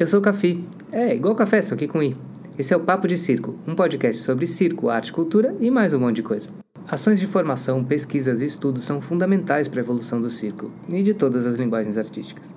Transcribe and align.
Eu 0.00 0.06
sou 0.06 0.18
o 0.18 0.22
Cafi. 0.22 0.66
É, 0.90 1.14
igual 1.14 1.34
café, 1.34 1.60
só 1.60 1.76
que 1.76 1.86
com 1.86 2.02
I. 2.02 2.16
Esse 2.58 2.72
é 2.72 2.76
o 2.76 2.80
Papo 2.80 3.06
de 3.06 3.18
Circo, 3.18 3.58
um 3.66 3.74
podcast 3.74 4.22
sobre 4.22 4.46
circo, 4.46 4.88
arte, 4.88 5.12
cultura 5.12 5.54
e 5.60 5.70
mais 5.70 5.92
um 5.92 6.00
monte 6.00 6.16
de 6.16 6.22
coisa. 6.22 6.48
Ações 6.88 7.20
de 7.20 7.26
formação, 7.26 7.84
pesquisas 7.84 8.40
e 8.40 8.46
estudos 8.46 8.82
são 8.82 8.98
fundamentais 8.98 9.68
para 9.68 9.78
a 9.78 9.84
evolução 9.84 10.18
do 10.18 10.30
circo 10.30 10.72
e 10.88 11.02
de 11.02 11.12
todas 11.12 11.44
as 11.44 11.56
linguagens 11.56 11.98
artísticas. 11.98 12.54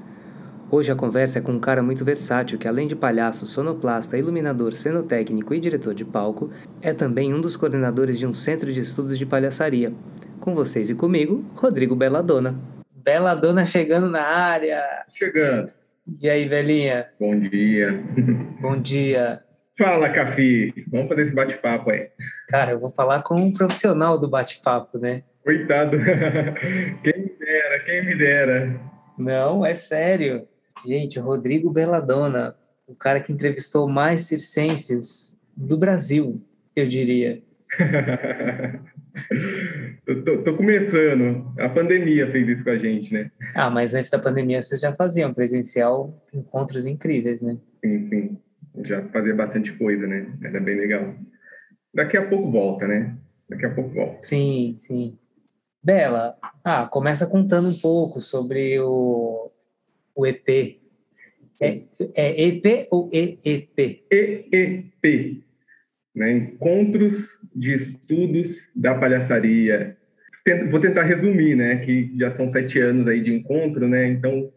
Hoje 0.72 0.90
a 0.90 0.96
conversa 0.96 1.40
é 1.40 1.42
com 1.42 1.52
um 1.52 1.60
cara 1.60 1.84
muito 1.84 2.06
versátil 2.06 2.58
que, 2.58 2.66
além 2.66 2.88
de 2.88 2.96
palhaço, 2.96 3.46
sonoplasta, 3.46 4.18
iluminador, 4.18 4.72
cenotécnico 4.72 5.54
e 5.54 5.60
diretor 5.60 5.94
de 5.94 6.06
palco, 6.06 6.50
é 6.82 6.94
também 6.94 7.34
um 7.34 7.42
dos 7.42 7.58
coordenadores 7.58 8.18
de 8.18 8.26
um 8.26 8.34
centro 8.34 8.72
de 8.72 8.80
estudos 8.80 9.18
de 9.18 9.26
palhaçaria. 9.26 9.92
Com 10.40 10.56
vocês 10.56 10.90
e 10.90 10.96
comigo, 10.96 11.44
Rodrigo 11.58 11.94
Belladonna. 11.94 12.58
Belladonna 13.04 13.66
chegando 13.66 14.10
na 14.10 14.22
área. 14.22 14.82
Chegando. 15.10 15.83
E 16.06 16.30
aí, 16.30 16.48
velhinha? 16.48 17.08
Bom 17.18 17.40
dia. 17.40 18.04
Bom 18.62 18.80
dia. 18.80 19.42
Fala, 19.78 20.10
Cafi. 20.10 20.74
Vamos 20.92 21.08
fazer 21.08 21.24
esse 21.24 21.34
bate-papo 21.34 21.92
aí. 21.92 22.10
Cara, 22.50 22.72
eu 22.72 22.80
vou 22.80 22.92
falar 22.92 23.24
com 23.24 23.36
um 23.36 23.54
profissional 23.54 24.18
do 24.18 24.28
bate-papo, 24.28 24.98
né? 24.98 25.24
Coitado. 25.46 25.98
Quem 27.04 27.22
me 27.22 27.38
dera, 27.40 27.80
quem 27.86 28.06
me 28.06 28.16
dera. 28.16 28.82
Não, 29.18 29.66
é 29.66 29.76
sério. 29.76 30.46
Gente, 30.86 31.20
Rodrigo 31.20 31.70
Belladonna, 31.70 32.56
o 32.86 32.94
cara 32.94 33.22
que 33.22 33.32
entrevistou 33.32 33.88
mais 33.88 34.22
circenses 34.22 35.38
do 35.56 35.78
Brasil, 35.78 36.46
eu 36.76 36.86
diria. 36.86 37.42
tô, 40.26 40.44
tô, 40.44 40.58
começando. 40.58 41.54
A 41.60 41.70
pandemia 41.70 42.32
fez 42.32 42.48
isso 42.48 42.64
com 42.64 42.70
a 42.70 42.78
gente, 42.78 43.14
né? 43.14 43.32
Ah, 43.54 43.70
mas 43.70 43.94
antes 43.94 44.10
da 44.10 44.20
pandemia 44.20 44.62
vocês 44.62 44.82
já 44.82 44.94
faziam 44.94 45.34
presencial 45.34 46.22
encontros 46.34 46.86
incríveis, 46.86 47.42
né? 47.42 47.58
Sim, 47.84 48.06
sim. 48.06 48.38
Já 48.84 49.04
fazia 49.10 49.36
bastante 49.36 49.72
coisa, 49.74 50.08
né? 50.08 50.32
Era 50.44 50.60
bem 50.60 50.76
legal. 50.76 51.16
Daqui 51.94 52.18
a 52.18 52.28
pouco 52.28 52.52
volta, 52.52 52.88
né? 52.88 53.16
Daqui 53.48 53.66
a 53.66 53.74
pouco 53.74 53.92
volta. 53.92 54.22
Sim, 54.22 54.76
sim. 54.80 55.18
Bela, 55.84 56.36
ah, 56.64 56.88
começa 56.88 57.28
contando 57.28 57.70
um 57.70 57.80
pouco 57.80 58.20
sobre 58.20 58.80
o, 58.80 59.52
o 60.16 60.26
EP. 60.26 60.82
É, 61.62 61.82
é 62.16 62.44
EP 62.46 62.88
ou 62.90 63.10
EEP? 63.14 64.06
EEP, 64.10 65.44
né? 66.16 66.32
Encontros 66.32 67.40
de 67.56 67.74
Estudos 67.74 68.70
da 68.76 68.96
Palhaçaria. 68.96 69.98
Vou 70.70 70.80
tentar 70.80 71.04
resumir, 71.04 71.56
né? 71.56 71.78
Que 71.78 72.12
já 72.16 72.32
são 72.36 72.48
sete 72.50 72.80
anos 72.80 73.08
aí 73.08 73.22
de 73.22 73.34
encontro, 73.34 73.88
né? 73.88 74.08
Então, 74.08 74.52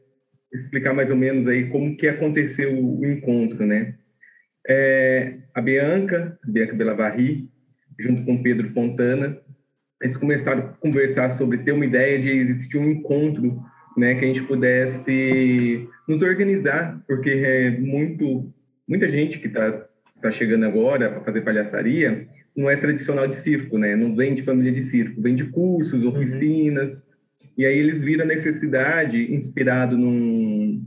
explicar 0.53 0.93
mais 0.93 1.11
ou 1.11 1.17
menos 1.17 1.49
aí 1.49 1.69
como 1.69 1.97
que 1.97 2.09
aconteceu 2.09 2.73
o 2.77 3.05
encontro, 3.05 3.65
né? 3.65 3.95
É, 4.69 5.35
a 5.55 5.61
Bianca, 5.61 6.39
Bianca 6.45 6.75
Belavarri, 6.75 7.49
junto 7.99 8.25
com 8.25 8.43
Pedro 8.43 8.71
Fontana, 8.73 9.41
eles 10.03 10.17
começaram 10.17 10.61
a 10.61 10.69
conversar 10.69 11.31
sobre 11.31 11.59
ter 11.59 11.73
uma 11.73 11.87
ideia 11.87 12.19
de 12.19 12.31
existir 12.31 12.79
um 12.79 12.91
encontro 12.91 13.63
né, 13.97 14.15
que 14.15 14.25
a 14.25 14.29
gente 14.29 14.43
pudesse 14.43 15.89
nos 16.07 16.23
organizar, 16.23 17.03
porque 17.07 17.31
é 17.31 17.71
muito, 17.71 18.53
muita 18.87 19.09
gente 19.09 19.39
que 19.39 19.47
está 19.47 19.87
tá 20.21 20.31
chegando 20.31 20.65
agora 20.65 21.11
para 21.11 21.21
fazer 21.25 21.43
palhaçaria 21.43 22.29
não 22.57 22.71
é 22.71 22.77
tradicional 22.77 23.29
de 23.29 23.35
circo, 23.37 23.77
né? 23.77 23.95
Não 23.95 24.17
vem 24.17 24.35
de 24.35 24.43
família 24.43 24.73
de 24.73 24.89
circo, 24.91 25.21
vem 25.21 25.35
de 25.35 25.45
cursos, 25.45 26.03
uhum. 26.03 26.09
oficinas. 26.09 26.95
Uhum. 26.95 27.01
E 27.59 27.67
aí 27.67 27.79
eles 27.79 28.03
viram 28.03 28.25
a 28.25 28.29
necessidade, 28.29 29.35
inspirado 29.35 29.97
num 29.97 30.85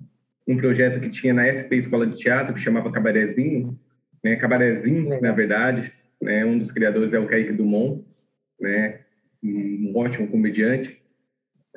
um 0.47 0.57
projeto 0.57 0.99
que 0.99 1.11
tinha 1.11 1.31
na 1.31 1.45
SP 1.45 1.77
Escola 1.77 2.07
de 2.07 2.17
Teatro, 2.17 2.55
que 2.55 2.59
chamava 2.59 2.91
Cabarezinho, 2.91 3.79
né? 4.23 4.35
Cabarezinho, 4.35 5.21
na 5.21 5.31
verdade, 5.31 5.93
né? 6.19 6.43
Um 6.43 6.57
dos 6.57 6.71
criadores 6.71 7.13
é 7.13 7.19
o 7.19 7.27
Kaique 7.27 7.53
Dumont, 7.53 8.03
né? 8.59 9.01
Um 9.43 9.93
ótimo 9.95 10.27
comediante 10.27 10.99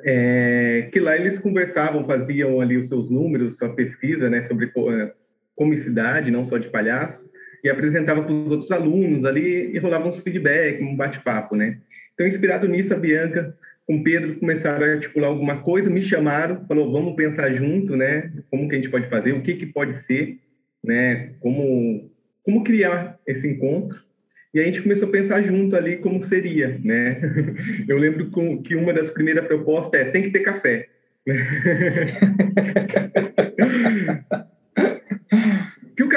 é, 0.01 0.89
que 0.91 0.99
lá 0.99 1.15
eles 1.15 1.39
conversavam, 1.39 2.05
faziam 2.05 2.59
ali 2.59 2.77
os 2.77 2.89
seus 2.89 3.09
números, 3.09 3.57
sua 3.57 3.73
pesquisa, 3.73 4.29
né, 4.29 4.43
sobre 4.43 4.65
é, 4.65 5.13
comicidade, 5.55 6.31
não 6.31 6.47
só 6.47 6.57
de 6.57 6.69
palhaço, 6.69 7.29
e 7.63 7.69
apresentava 7.69 8.21
para 8.21 8.33
os 8.33 8.51
outros 8.51 8.71
alunos 8.71 9.23
ali 9.23 9.71
e 9.73 9.77
rolava 9.77 10.09
uns 10.09 10.19
feedback, 10.19 10.83
um 10.83 10.95
bate-papo, 10.95 11.55
né? 11.55 11.77
Então, 12.13 12.27
inspirado 12.27 12.67
nisso, 12.67 12.93
a 12.93 12.97
Bianca 12.97 13.55
com 13.87 13.97
o 13.97 14.03
Pedro 14.03 14.35
começaram 14.35 14.85
a 14.85 14.89
articular 14.89 15.27
alguma 15.27 15.61
coisa, 15.61 15.89
me 15.89 16.01
chamaram, 16.01 16.65
falou, 16.67 16.91
vamos 16.91 17.15
pensar 17.15 17.53
junto, 17.53 17.95
né? 17.95 18.31
Como 18.49 18.67
que 18.67 18.75
a 18.75 18.77
gente 18.77 18.89
pode 18.89 19.09
fazer, 19.09 19.33
o 19.33 19.41
que 19.41 19.55
que 19.55 19.65
pode 19.65 19.97
ser, 19.99 20.39
né? 20.83 21.31
Como 21.39 22.11
como 22.43 22.63
criar 22.63 23.17
esse 23.25 23.47
encontro 23.47 24.03
e 24.53 24.59
a 24.59 24.63
gente 24.63 24.81
começou 24.81 25.07
a 25.07 25.11
pensar 25.11 25.41
junto 25.41 25.77
ali 25.77 25.97
como 25.97 26.21
seria, 26.21 26.77
né? 26.83 27.21
Eu 27.87 27.97
lembro 27.97 28.29
que 28.61 28.75
uma 28.75 28.93
das 28.93 29.09
primeiras 29.09 29.47
propostas 29.47 30.01
é 30.01 30.05
tem 30.05 30.23
que 30.23 30.31
ter 30.31 30.41
café. 30.41 30.89
que 35.95 36.03
o 36.03 36.09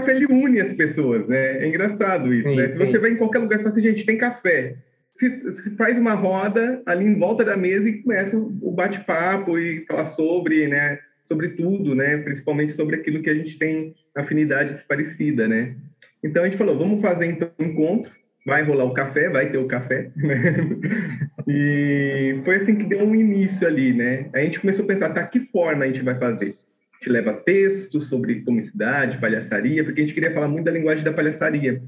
café, 0.00 0.14
ele 0.14 0.26
une 0.26 0.60
as 0.60 0.72
pessoas, 0.72 1.26
né? 1.26 1.62
É 1.62 1.68
engraçado 1.68 2.26
isso, 2.26 2.48
sim, 2.48 2.56
né? 2.56 2.68
Se 2.68 2.78
você 2.78 2.98
vai 2.98 3.10
em 3.12 3.16
qualquer 3.16 3.38
lugar 3.38 3.56
e 3.56 3.58
fala 3.58 3.70
assim, 3.70 3.82
gente, 3.82 4.06
tem 4.06 4.18
café. 4.18 4.76
Se, 5.14 5.52
se, 5.52 5.70
faz 5.76 5.98
uma 5.98 6.12
roda 6.12 6.82
ali 6.84 7.04
em 7.04 7.18
volta 7.18 7.44
da 7.44 7.56
mesa 7.56 7.88
e 7.88 8.02
começa 8.02 8.36
o 8.36 8.70
bate-papo 8.70 9.58
e 9.58 9.84
falar 9.86 10.06
sobre, 10.06 10.68
né? 10.68 10.98
Sobre 11.26 11.50
tudo, 11.50 11.94
né? 11.94 12.18
Principalmente 12.18 12.74
sobre 12.74 12.96
aquilo 12.96 13.22
que 13.22 13.30
a 13.30 13.34
gente 13.34 13.58
tem 13.58 13.94
afinidades 14.14 14.82
parecida, 14.82 15.48
né? 15.48 15.74
Então 16.22 16.42
a 16.42 16.46
gente 16.46 16.58
falou, 16.58 16.78
vamos 16.78 17.00
fazer 17.00 17.26
então 17.26 17.50
um 17.58 17.64
encontro, 17.64 18.12
vai 18.44 18.62
rolar 18.62 18.84
o 18.84 18.94
café, 18.94 19.28
vai 19.28 19.50
ter 19.50 19.58
o 19.58 19.66
café, 19.66 20.10
né? 20.16 20.54
E 21.48 22.40
foi 22.44 22.56
assim 22.56 22.74
que 22.74 22.82
deu 22.82 23.04
um 23.04 23.14
início 23.14 23.64
ali, 23.64 23.92
né? 23.92 24.28
A 24.34 24.40
gente 24.40 24.58
começou 24.58 24.84
a 24.84 24.88
pensar, 24.88 25.10
tá, 25.10 25.24
que 25.24 25.38
forma 25.38 25.84
a 25.84 25.86
gente 25.86 26.02
vai 26.02 26.18
fazer? 26.18 26.56
Gente 26.96 27.10
leva 27.10 27.32
textos 27.32 28.08
sobre 28.08 28.42
comicidade, 28.42 29.18
palhaçaria, 29.18 29.84
porque 29.84 30.00
a 30.00 30.04
gente 30.04 30.14
queria 30.14 30.32
falar 30.32 30.48
muito 30.48 30.64
da 30.64 30.70
linguagem 30.70 31.04
da 31.04 31.12
palhaçaria. 31.12 31.82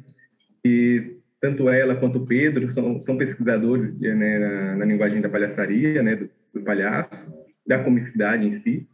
E 0.65 1.17
tanto 1.41 1.69
ela 1.69 1.97
quanto 1.97 2.19
o 2.19 2.27
Pedro 2.27 2.71
são, 2.71 2.99
são 2.99 3.17
pesquisadores 3.17 3.99
né, 3.99 4.39
na, 4.39 4.77
na, 4.77 4.85
linguagem 4.85 5.21
da 5.21 5.29
palhaçaria, 5.29 6.03
né, 6.03 6.17
do, 6.17 6.31
do 6.53 6.63
palhaço, 6.63 7.27
da 7.67 7.83
comicidade 7.83 8.47
em 8.47 8.61
si 8.61 8.87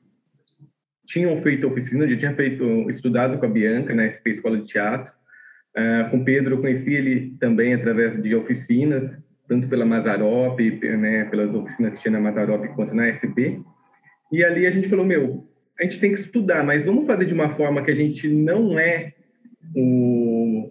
tinham 1.07 1.43
feito 1.43 1.67
oficina, 1.67 2.09
já 2.09 2.17
tinha 2.17 2.35
feito 2.35 2.89
estudado 2.89 3.37
com 3.37 3.45
a 3.45 3.49
Bianca 3.49 3.95
na 3.95 4.09
SP 4.09 4.33
Escola 4.33 4.57
de 4.57 4.65
Teatro, 4.65 5.13
Uh, 5.77 6.09
com 6.09 6.23
Pedro, 6.23 6.55
eu 6.55 6.61
conheci 6.61 6.95
ele 6.95 7.37
também 7.41 7.75
através 7.75 8.23
de 8.23 8.33
oficinas, 8.37 9.19
tanto 9.49 9.69
pela 9.69 9.85
Mazarop, 9.85 10.61
né, 10.61 11.25
pelas 11.25 11.53
oficinas 11.53 11.95
que 11.95 12.01
tinha 12.01 12.13
na 12.13 12.21
Mazarop 12.21 12.65
quanto 12.77 12.95
na 12.95 13.09
SP. 13.11 13.59
E 14.31 14.45
ali 14.45 14.69
a 14.69 14.71
gente 14.71 14.89
falou, 14.89 15.05
meu, 15.05 15.49
a 15.79 15.83
gente 15.83 16.01
tem 16.01 16.13
que 16.13 16.21
estudar, 16.21 16.65
mas 16.65 16.85
vamos 16.85 17.07
fazer 17.07 17.27
de 17.27 17.35
uma 17.35 17.55
forma 17.57 17.83
que 17.83 17.91
a 17.91 17.95
gente 17.95 18.29
não 18.29 18.79
é 18.79 19.13
o, 19.75 20.71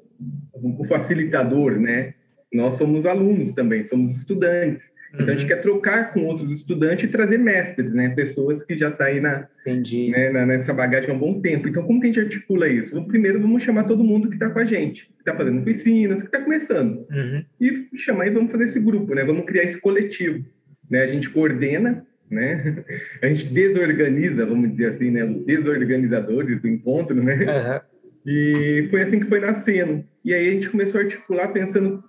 o 0.53 0.85
facilitador, 0.85 1.79
né? 1.79 2.13
Nós 2.53 2.75
somos 2.75 3.05
alunos 3.05 3.51
também, 3.51 3.85
somos 3.85 4.15
estudantes. 4.15 4.93
Então, 5.13 5.27
a 5.27 5.31
gente 5.31 5.43
uhum. 5.43 5.47
quer 5.47 5.61
trocar 5.61 6.11
com 6.11 6.25
outros 6.25 6.51
estudantes 6.51 7.05
e 7.05 7.11
trazer 7.11 7.37
mestres, 7.37 7.93
né? 7.93 8.09
Pessoas 8.09 8.63
que 8.63 8.75
já 8.75 8.89
estão 8.89 9.05
tá 9.05 9.11
aí 9.11 9.19
na, 9.19 9.47
né, 9.65 10.29
na, 10.31 10.45
nessa 10.45 10.73
bagagem 10.73 11.11
há 11.11 11.13
um 11.13 11.19
bom 11.19 11.39
tempo. 11.39 11.67
Então, 11.67 11.83
como 11.83 11.99
que 11.99 12.07
a 12.07 12.11
gente 12.11 12.19
articula 12.19 12.67
isso? 12.67 12.99
primeiro, 13.05 13.39
vamos 13.39 13.61
chamar 13.61 13.83
todo 13.83 14.03
mundo 14.03 14.27
que 14.27 14.35
está 14.35 14.49
com 14.49 14.57
a 14.57 14.65
gente, 14.65 15.05
que 15.05 15.19
está 15.19 15.35
fazendo 15.35 15.61
piscinas, 15.61 16.19
que 16.19 16.27
está 16.27 16.41
começando. 16.41 17.05
Uhum. 17.11 17.45
E 17.61 17.89
chamar 17.95 18.25
e 18.25 18.31
vamos 18.31 18.51
fazer 18.51 18.65
esse 18.65 18.79
grupo, 18.79 19.13
né? 19.13 19.23
Vamos 19.23 19.45
criar 19.45 19.65
esse 19.65 19.79
coletivo. 19.79 20.43
Né? 20.89 21.03
A 21.03 21.07
gente 21.07 21.29
coordena, 21.29 22.03
né? 22.29 22.83
A 23.21 23.27
gente 23.27 23.45
desorganiza, 23.47 24.45
vamos 24.45 24.71
dizer 24.71 24.93
assim, 24.93 25.11
né? 25.11 25.23
Os 25.23 25.39
desorganizadores 25.45 26.61
do 26.61 26.67
encontro, 26.67 27.21
né? 27.23 27.35
Uhum. 27.35 27.79
E 28.25 28.87
foi 28.89 29.01
assim 29.03 29.19
que 29.19 29.27
foi 29.27 29.39
nascendo. 29.39 30.03
E 30.23 30.33
aí 30.33 30.49
a 30.49 30.51
gente 30.51 30.69
começou 30.69 30.99
a 30.99 31.03
articular 31.03 31.49
pensando 31.49 32.03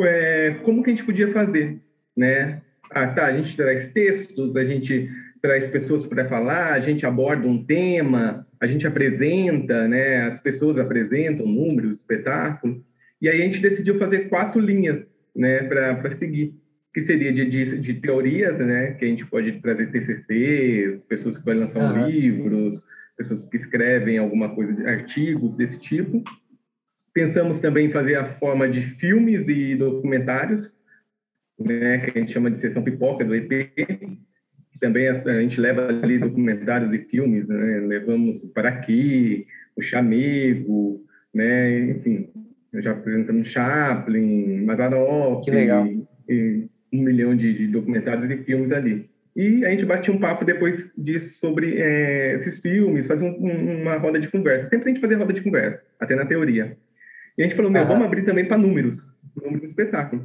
é, 0.00 0.56
como 0.62 0.82
que 0.82 0.90
a 0.90 0.94
gente 0.94 1.04
podia 1.04 1.32
fazer 1.32 1.80
né? 2.16 2.62
Ah, 2.90 3.08
tá, 3.08 3.26
a 3.26 3.36
gente 3.36 3.56
traz 3.56 3.88
textos, 3.88 4.54
a 4.56 4.64
gente 4.64 5.10
traz 5.42 5.66
pessoas 5.68 6.06
para 6.06 6.28
falar, 6.28 6.72
a 6.72 6.80
gente 6.80 7.04
aborda 7.04 7.46
um 7.46 7.64
tema, 7.64 8.46
a 8.60 8.66
gente 8.66 8.86
apresenta, 8.86 9.86
né? 9.88 10.22
As 10.22 10.38
pessoas 10.38 10.78
apresentam 10.78 11.46
números, 11.46 11.96
espetáculo. 11.96 12.82
E 13.20 13.28
aí 13.28 13.42
a 13.42 13.44
gente 13.44 13.60
decidiu 13.60 13.98
fazer 13.98 14.28
quatro 14.28 14.60
linhas, 14.60 15.10
né, 15.34 15.64
para 15.64 16.16
seguir, 16.16 16.54
que 16.94 17.04
seria 17.04 17.32
de, 17.32 17.44
de, 17.44 17.78
de, 17.80 17.94
teorias, 17.94 18.56
né, 18.58 18.92
que 18.92 19.04
a 19.04 19.08
gente 19.08 19.26
pode 19.26 19.60
trazer 19.60 19.90
TCCs, 19.90 21.02
pessoas 21.02 21.36
que 21.36 21.44
vão 21.44 21.58
lançar 21.58 21.92
uhum. 21.92 22.06
livros, 22.06 22.80
pessoas 23.16 23.48
que 23.48 23.56
escrevem 23.56 24.16
alguma 24.16 24.54
coisa, 24.54 24.88
artigos 24.88 25.56
desse 25.56 25.76
tipo. 25.76 26.22
Pensamos 27.12 27.58
também 27.58 27.86
em 27.86 27.92
fazer 27.92 28.14
a 28.14 28.24
forma 28.24 28.68
de 28.68 28.80
filmes 28.80 29.44
e 29.48 29.74
documentários, 29.74 30.76
né, 31.58 31.98
que 31.98 32.16
a 32.16 32.20
gente 32.20 32.32
chama 32.32 32.50
de 32.50 32.58
sessão 32.58 32.82
pipoca 32.82 33.24
do 33.24 33.34
EP, 33.34 33.72
também 34.80 35.08
a, 35.08 35.12
a 35.12 35.40
gente 35.40 35.60
leva 35.60 35.88
ali 35.88 36.18
documentários 36.18 36.92
e 36.92 36.98
filmes, 36.98 37.48
né? 37.48 37.80
Levamos 37.80 38.40
para 38.52 38.68
aqui, 38.68 39.46
o 39.74 39.80
Chamego, 39.80 41.02
né? 41.32 41.90
Enfim, 41.90 42.28
já 42.74 42.90
apresentamos 42.90 43.48
Chaplin, 43.48 44.62
Mazzaropi, 44.64 45.50
e, 46.28 46.34
e 46.34 46.68
um 46.94 47.02
milhão 47.02 47.36
de, 47.36 47.52
de, 47.52 47.66
documentários 47.66 48.30
e 48.30 48.44
filmes 48.44 48.70
ali. 48.72 49.10
E 49.34 49.64
a 49.64 49.70
gente 49.70 49.84
batia 49.84 50.14
um 50.14 50.18
papo 50.18 50.44
depois 50.44 50.88
disso 50.96 51.34
sobre 51.40 51.76
é, 51.80 52.36
esses 52.36 52.60
filmes, 52.60 53.06
fazer 53.06 53.24
um, 53.24 53.34
um, 53.44 53.82
uma 53.82 53.96
roda 53.96 54.20
de 54.20 54.28
conversa. 54.28 54.68
Sempre 54.68 54.90
a 54.90 54.94
gente 54.94 55.00
fazia 55.00 55.18
roda 55.18 55.32
de 55.32 55.42
conversa, 55.42 55.82
até 55.98 56.14
na 56.14 56.24
teoria. 56.24 56.76
E 57.36 57.42
a 57.42 57.46
gente 57.46 57.56
falou, 57.56 57.70
meu, 57.70 57.82
uhum. 57.82 57.88
vamos 57.88 58.06
abrir 58.06 58.24
também 58.24 58.44
para 58.44 58.56
números, 58.56 59.12
números 59.34 59.62
de 59.62 59.68
espetáculos. 59.68 60.24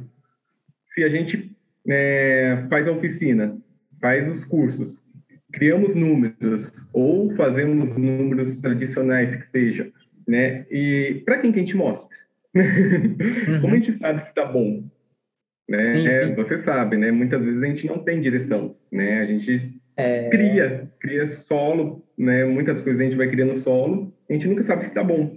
Se 0.94 1.02
a 1.02 1.08
gente 1.08 1.50
é, 1.88 2.64
faz 2.70 2.86
a 2.86 2.92
oficina, 2.92 3.58
faz 4.00 4.28
os 4.28 4.44
cursos, 4.44 5.02
criamos 5.52 5.96
números 5.96 6.72
ou 6.92 7.34
fazemos 7.34 7.96
números 7.96 8.60
tradicionais 8.60 9.34
que 9.34 9.48
seja, 9.48 9.90
né? 10.26 10.64
E 10.70 11.22
para 11.24 11.38
quem 11.38 11.50
que 11.50 11.58
a 11.58 11.62
gente 11.62 11.76
mostra? 11.76 12.16
Uhum. 12.54 13.60
Como 13.60 13.74
a 13.74 13.78
gente 13.78 13.98
sabe 13.98 14.20
se 14.22 14.28
está 14.28 14.44
bom? 14.44 14.84
Né? 15.70 15.84
Sim, 15.84 16.10
sim. 16.10 16.34
Você 16.34 16.58
sabe, 16.58 16.96
né? 16.96 17.12
Muitas 17.12 17.40
vezes 17.40 17.62
a 17.62 17.66
gente 17.66 17.86
não 17.86 18.00
tem 18.00 18.20
direção, 18.20 18.74
né? 18.90 19.20
A 19.20 19.24
gente 19.24 19.80
é... 19.96 20.28
cria, 20.28 20.88
cria 21.00 21.28
solo, 21.28 22.04
né? 22.18 22.44
Muitas 22.44 22.82
coisas 22.82 23.00
a 23.00 23.04
gente 23.04 23.16
vai 23.16 23.28
criando 23.28 23.54
solo, 23.54 24.12
a 24.28 24.32
gente 24.32 24.48
nunca 24.48 24.64
sabe 24.64 24.82
se 24.82 24.88
está 24.88 25.04
bom, 25.04 25.32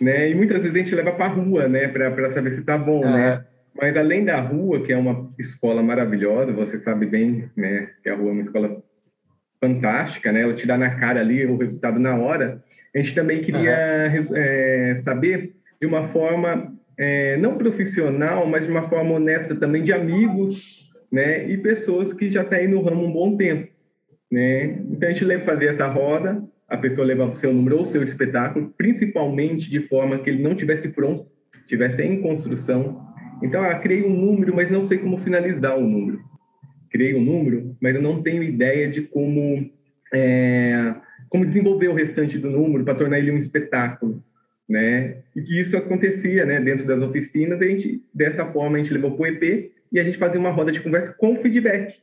né? 0.00 0.28
E 0.28 0.34
muitas 0.34 0.58
vezes 0.58 0.74
a 0.74 0.78
gente 0.78 0.94
leva 0.96 1.12
para 1.12 1.26
a 1.26 1.28
rua, 1.28 1.68
né? 1.68 1.86
Para 1.86 2.32
saber 2.32 2.50
se 2.50 2.60
está 2.60 2.76
bom, 2.76 3.04
uhum. 3.04 3.12
né? 3.12 3.44
Mas 3.80 3.96
além 3.96 4.24
da 4.24 4.40
rua, 4.40 4.82
que 4.82 4.92
é 4.92 4.96
uma 4.96 5.32
escola 5.38 5.84
maravilhosa, 5.84 6.52
você 6.52 6.80
sabe 6.80 7.06
bem, 7.06 7.48
né, 7.54 7.90
que 8.02 8.08
a 8.08 8.16
rua 8.16 8.30
é 8.30 8.32
uma 8.32 8.42
escola 8.42 8.82
fantástica, 9.60 10.32
né? 10.32 10.42
Ela 10.42 10.54
te 10.54 10.66
dá 10.66 10.76
na 10.76 10.98
cara 10.98 11.20
ali 11.20 11.46
o 11.46 11.56
resultado 11.56 12.00
na 12.00 12.16
hora. 12.16 12.58
A 12.92 12.98
gente 12.98 13.14
também 13.14 13.40
queria 13.40 14.10
uhum. 14.10 14.36
é, 14.36 15.00
saber 15.04 15.54
de 15.80 15.86
uma 15.86 16.08
forma 16.08 16.75
é, 16.98 17.36
não 17.36 17.58
profissional, 17.58 18.46
mas 18.46 18.64
de 18.64 18.70
uma 18.70 18.88
forma 18.88 19.14
honesta 19.14 19.54
também 19.54 19.82
de 19.82 19.92
amigos, 19.92 20.90
né? 21.10 21.48
E 21.48 21.56
pessoas 21.58 22.12
que 22.12 22.30
já 22.30 22.42
estão 22.42 22.58
aí 22.58 22.66
no 22.68 22.82
ramo 22.82 23.04
um 23.04 23.12
bom 23.12 23.36
tempo, 23.36 23.68
né? 24.30 24.64
Então 24.90 25.08
a 25.08 25.12
gente 25.12 25.44
fazia 25.44 25.70
essa 25.70 25.86
roda, 25.86 26.42
a 26.68 26.76
pessoa 26.76 27.06
levava 27.06 27.30
o 27.30 27.34
seu 27.34 27.52
número 27.52 27.76
ou 27.76 27.82
o 27.82 27.86
seu 27.86 28.02
espetáculo, 28.02 28.74
principalmente 28.76 29.70
de 29.70 29.80
forma 29.88 30.18
que 30.18 30.30
ele 30.30 30.42
não 30.42 30.54
tivesse 30.54 30.88
pronto, 30.88 31.26
tivesse 31.66 32.02
em 32.02 32.20
construção, 32.22 33.06
então, 33.42 33.62
ah, 33.62 33.74
criei 33.78 34.04
um 34.04 34.14
número, 34.14 34.54
mas 34.54 34.70
não 34.70 34.82
sei 34.82 34.98
como 34.98 35.18
finalizar 35.18 35.76
o 35.76 35.86
número. 35.86 36.20
Criei 36.90 37.14
um 37.14 37.22
número, 37.22 37.76
mas 37.80 37.94
eu 37.94 38.00
não 38.00 38.22
tenho 38.22 38.42
ideia 38.42 38.88
de 38.88 39.02
como, 39.02 39.70
é, 40.12 40.94
como 41.28 41.44
desenvolver 41.44 41.88
o 41.88 41.94
restante 41.94 42.38
do 42.38 42.50
número 42.50 42.84
para 42.84 42.94
tornar 42.94 43.18
ele 43.18 43.30
um 43.30 43.36
espetáculo. 43.36 44.22
Né? 44.68 45.18
E 45.34 45.42
que 45.42 45.60
isso 45.60 45.76
acontecia 45.76 46.44
né, 46.44 46.60
dentro 46.60 46.86
das 46.86 47.00
oficinas, 47.00 47.60
a 47.60 47.64
gente, 47.64 48.02
dessa 48.12 48.44
forma 48.46 48.76
a 48.76 48.80
gente 48.80 48.92
levou 48.92 49.12
para 49.12 49.22
o 49.22 49.26
EP 49.26 49.72
e 49.92 50.00
a 50.00 50.04
gente 50.04 50.18
fazia 50.18 50.40
uma 50.40 50.50
roda 50.50 50.72
de 50.72 50.80
conversa 50.80 51.14
com 51.16 51.36
feedback. 51.36 51.94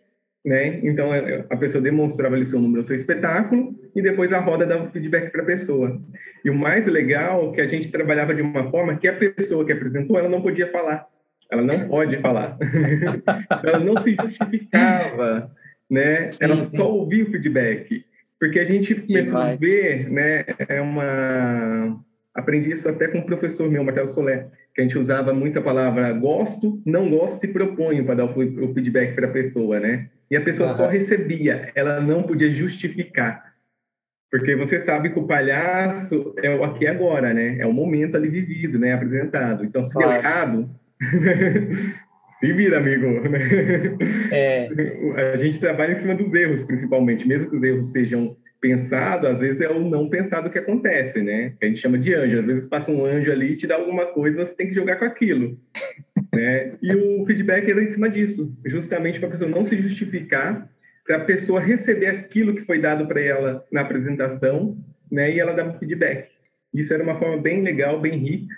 Né? 0.46 0.80
Então 0.84 1.10
a 1.50 1.58
pessoa 1.58 1.82
demonstrava 1.82 2.36
ali 2.36 2.46
seu 2.46 2.60
número, 2.60 2.84
seu 2.84 2.96
espetáculo, 2.96 3.74
e 3.96 4.02
depois 4.02 4.32
a 4.34 4.40
roda 4.40 4.66
dava 4.66 4.90
feedback 4.92 5.32
para 5.32 5.42
a 5.42 5.46
pessoa. 5.46 6.02
E 6.44 6.50
o 6.50 6.56
mais 6.56 6.86
legal 6.86 7.52
é 7.52 7.56
que 7.56 7.62
a 7.62 7.68
gente 7.68 7.90
trabalhava 7.90 8.34
de 8.34 8.42
uma 8.42 8.70
forma 8.70 8.98
que 8.98 9.08
a 9.08 9.16
pessoa 9.16 9.66
que 9.66 9.72
apresentou 9.72 10.18
ela 10.18 10.30
não 10.30 10.42
podia 10.42 10.70
falar. 10.70 11.08
Ela 11.50 11.62
não 11.62 11.88
pode 11.88 12.18
falar. 12.18 12.58
ela 13.64 13.80
não 13.80 13.96
se 13.98 14.16
justificava, 14.16 15.52
né? 15.90 16.32
Sim, 16.32 16.46
ela 16.46 16.64
sim. 16.64 16.76
só 16.76 16.92
ouvia 16.92 17.24
o 17.24 17.32
feedback. 17.32 18.04
Porque 18.40 18.60
a 18.60 18.66
gente 18.66 18.96
começou 18.96 19.40
Demais. 19.40 19.64
a 19.64 19.66
ver, 19.66 20.12
né? 20.12 20.46
É 20.68 20.82
uma... 20.82 22.04
Aprendi 22.36 22.72
isso 22.72 22.90
até 22.90 23.08
com 23.08 23.20
o 23.20 23.26
professor 23.26 23.70
meu, 23.70 23.84
Marcelo 23.84 24.08
Solé, 24.08 24.48
que 24.74 24.82
a 24.82 24.84
gente 24.84 24.98
usava 24.98 25.34
muito 25.34 25.60
a 25.60 25.62
palavra 25.62 26.12
gosto, 26.14 26.82
não 26.86 27.10
gosto 27.10 27.44
e 27.44 27.48
proponho 27.48 28.04
para 28.06 28.16
dar 28.16 28.26
o 28.26 28.74
feedback 28.74 29.14
para 29.14 29.28
a 29.28 29.32
pessoa, 29.32 29.80
né? 29.80 30.10
E 30.32 30.36
a 30.36 30.42
pessoa 30.42 30.70
uhum. 30.70 30.76
só 30.76 30.88
recebia, 30.88 31.72
ela 31.76 32.02
não 32.02 32.24
podia 32.24 32.52
justificar. 32.52 33.54
Porque 34.32 34.56
você 34.56 34.84
sabe 34.84 35.12
que 35.12 35.20
o 35.20 35.28
palhaço 35.28 36.34
é 36.42 36.50
o 36.50 36.64
aqui 36.64 36.88
agora, 36.88 37.34
né? 37.36 37.58
É 37.60 37.68
o 37.68 37.74
momento 37.74 38.18
ali 38.18 38.30
vivido, 38.30 38.80
né? 38.80 38.94
Apresentado. 38.94 39.64
Então, 39.64 39.84
se 39.84 39.94
claro. 39.94 40.10
deu 40.10 40.20
errado, 40.20 40.70
Se 42.44 42.52
vira, 42.52 42.78
amigo. 42.78 43.08
É. 44.32 44.68
A 45.34 45.38
gente 45.38 45.60
trabalha 45.60 45.94
em 45.94 46.00
cima 46.00 46.14
dos 46.14 46.34
erros, 46.34 46.62
principalmente. 46.64 47.26
Mesmo 47.26 47.50
que 47.50 47.56
os 47.56 47.64
erros 47.64 47.88
sejam 47.92 48.36
pensados, 48.64 49.30
às 49.30 49.40
vezes 49.40 49.60
é 49.60 49.68
o 49.68 49.82
não 49.82 50.08
pensado 50.08 50.50
que 50.50 50.58
acontece, 50.58 51.22
né? 51.22 51.54
Que 51.60 51.66
a 51.66 51.68
gente 51.68 51.82
chama 51.82 51.98
de 51.98 52.14
anjo. 52.14 52.40
Às 52.40 52.46
vezes 52.46 52.66
passa 52.66 52.90
um 52.90 53.06
anjo 53.06 53.30
ali 53.30 53.52
e 53.52 53.58
te 53.58 53.68
dá 53.68 53.76
alguma 53.76 54.06
coisa, 54.06 54.46
você 54.46 54.56
tem 54.56 54.70
que 54.70 54.74
jogar 54.74 54.96
com 54.96 55.04
aquilo. 55.04 55.60
né? 56.34 56.72
E 56.82 56.96
o 56.96 57.26
feedback 57.26 57.70
era 57.70 57.84
em 57.84 57.92
cima 57.92 58.10
disso, 58.10 58.58
justamente 58.66 59.20
para 59.20 59.28
a 59.28 59.32
pessoa 59.34 59.50
não 59.50 59.66
se 59.66 59.78
justificar, 59.78 60.70
para 61.06 61.18
a 61.18 61.26
pessoa 61.26 61.60
receber 61.60 62.08
aquilo 62.08 62.56
que 62.56 62.62
foi 62.62 62.80
dado 62.80 63.06
para 63.06 63.20
ela 63.20 63.66
na 63.70 63.82
apresentação, 63.82 64.78
né? 65.12 65.30
E 65.36 65.42
ela 65.42 65.52
dar 65.52 65.68
um 65.68 65.78
feedback. 65.78 66.30
Isso 66.74 66.94
era 66.94 67.04
uma 67.04 67.20
forma 67.20 67.42
bem 67.42 67.62
legal, 67.62 68.00
bem 68.00 68.18
rica, 68.18 68.56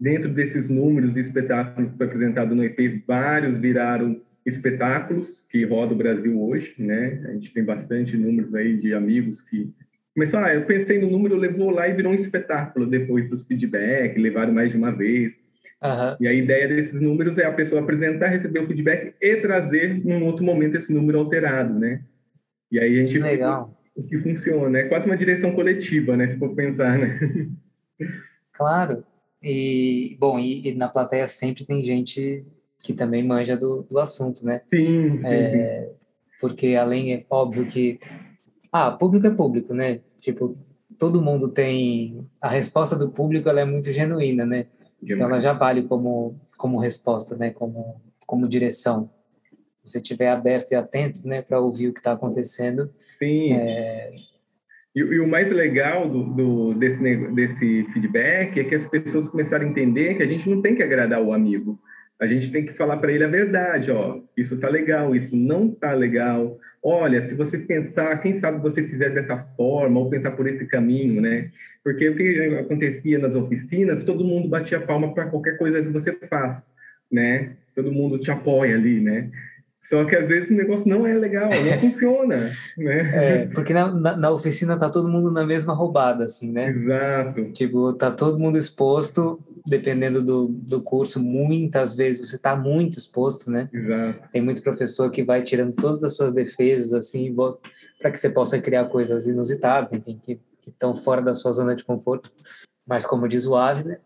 Dentro 0.00 0.28
desses 0.28 0.68
números 0.68 1.12
de 1.12 1.20
espetáculos 1.20 1.90
que 1.90 1.96
foi 1.96 2.06
apresentado 2.06 2.54
no 2.54 2.64
EP, 2.64 3.02
vários 3.06 3.56
viraram 3.56 4.20
espetáculos 4.48 5.42
que 5.50 5.64
roda 5.64 5.92
o 5.92 5.96
Brasil 5.96 6.40
hoje, 6.40 6.74
né? 6.78 7.22
A 7.28 7.32
gente 7.32 7.52
tem 7.52 7.64
bastante 7.64 8.16
números 8.16 8.54
aí 8.54 8.76
de 8.76 8.94
amigos 8.94 9.40
que 9.40 9.72
começou, 10.14 10.40
ah, 10.40 10.54
eu 10.54 10.64
pensei 10.64 10.98
no 10.98 11.10
número, 11.10 11.36
levou 11.36 11.70
lá 11.70 11.88
e 11.88 11.94
virou 11.94 12.12
um 12.12 12.14
espetáculo 12.14 12.86
depois 12.86 13.28
dos 13.28 13.44
feedback, 13.44 14.18
levaram 14.18 14.52
mais 14.52 14.72
de 14.72 14.76
uma 14.76 14.90
vez. 14.90 15.32
Uhum. 15.82 16.16
E 16.20 16.26
a 16.26 16.32
ideia 16.32 16.66
desses 16.66 17.00
números 17.00 17.38
é 17.38 17.46
a 17.46 17.52
pessoa 17.52 17.80
apresentar, 17.80 18.28
receber 18.28 18.60
o 18.60 18.66
feedback 18.66 19.14
e 19.20 19.36
trazer 19.36 20.04
num 20.04 20.24
outro 20.24 20.44
momento 20.44 20.76
esse 20.76 20.92
número 20.92 21.20
alterado, 21.20 21.78
né? 21.78 22.02
E 22.70 22.80
aí 22.80 22.98
a 22.98 23.06
gente 23.06 23.18
legal. 23.18 23.80
o 23.94 24.02
que 24.02 24.18
funciona, 24.18 24.78
é 24.78 24.84
quase 24.84 25.06
uma 25.06 25.16
direção 25.16 25.52
coletiva, 25.52 26.16
né? 26.16 26.28
Se 26.28 26.36
for 26.36 26.54
pensar, 26.54 26.98
né? 26.98 27.18
Claro. 28.52 29.04
E, 29.40 30.16
bom, 30.18 30.38
e, 30.38 30.68
e, 30.68 30.74
na 30.74 30.88
plateia 30.88 31.28
sempre 31.28 31.64
tem 31.64 31.84
gente 31.84 32.44
que 32.82 32.92
também 32.92 33.22
manja 33.22 33.56
do, 33.56 33.82
do 33.82 33.98
assunto, 33.98 34.44
né? 34.44 34.62
Sim. 34.72 35.20
É, 35.24 35.90
porque 36.40 36.74
além, 36.74 37.12
é 37.14 37.24
óbvio 37.28 37.66
que... 37.66 37.98
Ah, 38.72 38.90
público 38.90 39.26
é 39.26 39.30
público, 39.30 39.74
né? 39.74 40.00
Tipo, 40.20 40.56
todo 40.98 41.22
mundo 41.22 41.48
tem... 41.48 42.20
A 42.40 42.48
resposta 42.48 42.96
do 42.96 43.10
público, 43.10 43.48
ela 43.48 43.60
é 43.60 43.64
muito 43.64 43.90
genuína, 43.92 44.46
né? 44.46 44.66
Então, 45.02 45.26
ela 45.26 45.40
já 45.40 45.52
vale 45.52 45.82
como, 45.82 46.38
como 46.56 46.78
resposta, 46.78 47.36
né? 47.36 47.50
Como, 47.50 48.00
como 48.26 48.48
direção. 48.48 49.10
Se 49.82 49.92
você 49.92 49.98
estiver 49.98 50.30
aberto 50.30 50.72
e 50.72 50.74
atento, 50.74 51.26
né? 51.26 51.40
Para 51.42 51.60
ouvir 51.60 51.88
o 51.88 51.92
que 51.92 52.00
está 52.00 52.12
acontecendo. 52.12 52.90
Sim. 53.18 53.52
É, 53.54 54.14
e, 54.94 55.00
e, 55.00 55.20
o 55.20 55.28
mais 55.28 55.50
legal 55.52 56.08
do, 56.08 56.24
do, 56.24 56.74
desse, 56.74 57.00
desse 57.32 57.84
feedback 57.92 58.58
é 58.58 58.64
que 58.64 58.74
as 58.74 58.86
pessoas 58.88 59.28
começaram 59.28 59.66
a 59.66 59.68
entender 59.68 60.14
que 60.14 60.22
a 60.22 60.26
gente 60.26 60.48
não 60.48 60.60
tem 60.60 60.74
que 60.74 60.82
agradar 60.82 61.22
o 61.22 61.32
amigo. 61.32 61.78
A 62.20 62.26
gente 62.26 62.50
tem 62.50 62.64
que 62.64 62.72
falar 62.72 62.96
para 62.96 63.12
ele 63.12 63.22
a 63.22 63.28
verdade, 63.28 63.92
ó, 63.92 64.20
isso 64.36 64.58
tá 64.58 64.68
legal, 64.68 65.14
isso 65.14 65.36
não 65.36 65.70
tá 65.70 65.92
legal. 65.92 66.58
Olha, 66.82 67.24
se 67.26 67.34
você 67.34 67.58
pensar, 67.58 68.20
quem 68.20 68.38
sabe 68.38 68.60
você 68.60 68.82
fizer 68.82 69.10
dessa 69.10 69.36
forma 69.56 70.00
ou 70.00 70.10
pensar 70.10 70.32
por 70.32 70.48
esse 70.48 70.66
caminho, 70.66 71.20
né? 71.20 71.50
Porque 71.84 72.08
o 72.08 72.16
que 72.16 72.56
acontecia 72.58 73.18
nas 73.18 73.34
oficinas, 73.34 74.02
todo 74.02 74.24
mundo 74.24 74.48
batia 74.48 74.80
palma 74.80 75.14
para 75.14 75.26
qualquer 75.26 75.56
coisa 75.58 75.80
que 75.80 75.88
você 75.90 76.12
faz, 76.28 76.66
né? 77.10 77.52
Todo 77.74 77.92
mundo 77.92 78.18
te 78.18 78.30
apoia 78.30 78.74
ali, 78.74 79.00
né? 79.00 79.30
Só 79.88 80.04
que 80.04 80.14
às 80.14 80.28
vezes 80.28 80.50
o 80.50 80.54
negócio 80.54 80.86
não 80.86 81.06
é 81.06 81.14
legal, 81.14 81.48
não 81.48 81.78
funciona, 81.80 82.50
né? 82.76 83.10
É, 83.14 83.46
porque 83.46 83.72
na, 83.72 83.90
na, 83.90 84.16
na, 84.16 84.30
oficina 84.30 84.78
tá 84.78 84.90
todo 84.90 85.08
mundo 85.08 85.30
na 85.30 85.46
mesma 85.46 85.72
roubada, 85.72 86.24
assim, 86.24 86.52
né? 86.52 86.68
Exato. 86.68 87.52
Tipo, 87.52 87.94
tá 87.94 88.10
todo 88.10 88.38
mundo 88.38 88.58
exposto, 88.58 89.40
dependendo 89.68 90.22
do, 90.22 90.48
do 90.48 90.82
curso, 90.82 91.20
muitas 91.20 91.94
vezes 91.94 92.28
você 92.28 92.38
tá 92.38 92.56
muito 92.56 92.98
exposto, 92.98 93.50
né? 93.50 93.68
Exato. 93.72 94.28
Tem 94.32 94.40
muito 94.40 94.62
professor 94.62 95.10
que 95.10 95.22
vai 95.22 95.42
tirando 95.42 95.74
todas 95.74 96.02
as 96.04 96.16
suas 96.16 96.32
defesas, 96.32 96.92
assim, 96.92 97.34
para 98.00 98.10
que 98.10 98.18
você 98.18 98.30
possa 98.30 98.60
criar 98.60 98.86
coisas 98.86 99.26
inusitadas, 99.26 99.92
enfim, 99.92 100.20
que 100.22 100.40
estão 100.66 100.94
fora 100.94 101.20
da 101.20 101.34
sua 101.34 101.52
zona 101.52 101.76
de 101.76 101.84
conforto. 101.84 102.32
Mas 102.86 103.04
como 103.04 103.28
diz 103.28 103.46
o 103.46 103.54
Avner, 103.54 104.00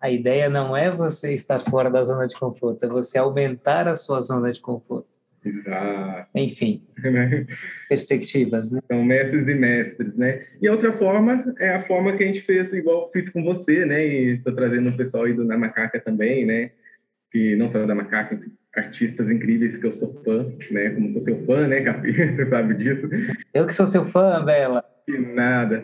a 0.00 0.10
ideia 0.10 0.50
não 0.50 0.76
é 0.76 0.90
você 0.90 1.32
estar 1.32 1.60
fora 1.60 1.88
da 1.88 2.02
zona 2.02 2.26
de 2.26 2.34
conforto, 2.34 2.84
é 2.84 2.88
você 2.88 3.18
aumentar 3.18 3.86
a 3.86 3.94
sua 3.94 4.20
zona 4.20 4.52
de 4.52 4.60
conforto. 4.60 5.11
Exato. 5.44 6.30
Enfim, 6.36 6.82
perspectivas, 7.88 8.70
né? 8.70 8.80
São 8.86 9.04
mestres 9.04 9.48
e 9.48 9.54
mestres, 9.54 10.16
né? 10.16 10.46
E 10.60 10.68
outra 10.68 10.92
forma 10.92 11.54
é 11.58 11.70
a 11.70 11.82
forma 11.86 12.16
que 12.16 12.22
a 12.22 12.26
gente 12.26 12.42
fez, 12.42 12.72
igual 12.72 13.10
fiz 13.12 13.28
com 13.28 13.42
você, 13.42 13.84
né? 13.84 14.06
E 14.06 14.34
estou 14.34 14.54
trazendo 14.54 14.90
o 14.90 14.96
pessoal 14.96 15.24
aí 15.24 15.32
do 15.32 15.44
Na 15.44 15.58
Macaca 15.58 15.98
também, 16.00 16.46
né? 16.46 16.70
que 17.32 17.56
não 17.56 17.68
só 17.68 17.84
da 17.86 17.94
Macaca, 17.94 18.38
artistas 18.76 19.28
incríveis 19.30 19.76
que 19.76 19.86
eu 19.86 19.92
sou 19.92 20.22
fã, 20.22 20.52
né? 20.70 20.90
Como 20.90 21.08
sou 21.08 21.22
seu 21.22 21.44
fã, 21.46 21.66
né, 21.66 21.80
Capi? 21.80 22.12
Você 22.36 22.46
sabe 22.48 22.74
disso. 22.74 23.08
Eu 23.52 23.66
que 23.66 23.74
sou 23.74 23.86
seu 23.86 24.04
fã, 24.04 24.44
Bela. 24.44 24.84
Que 25.06 25.18
nada. 25.18 25.82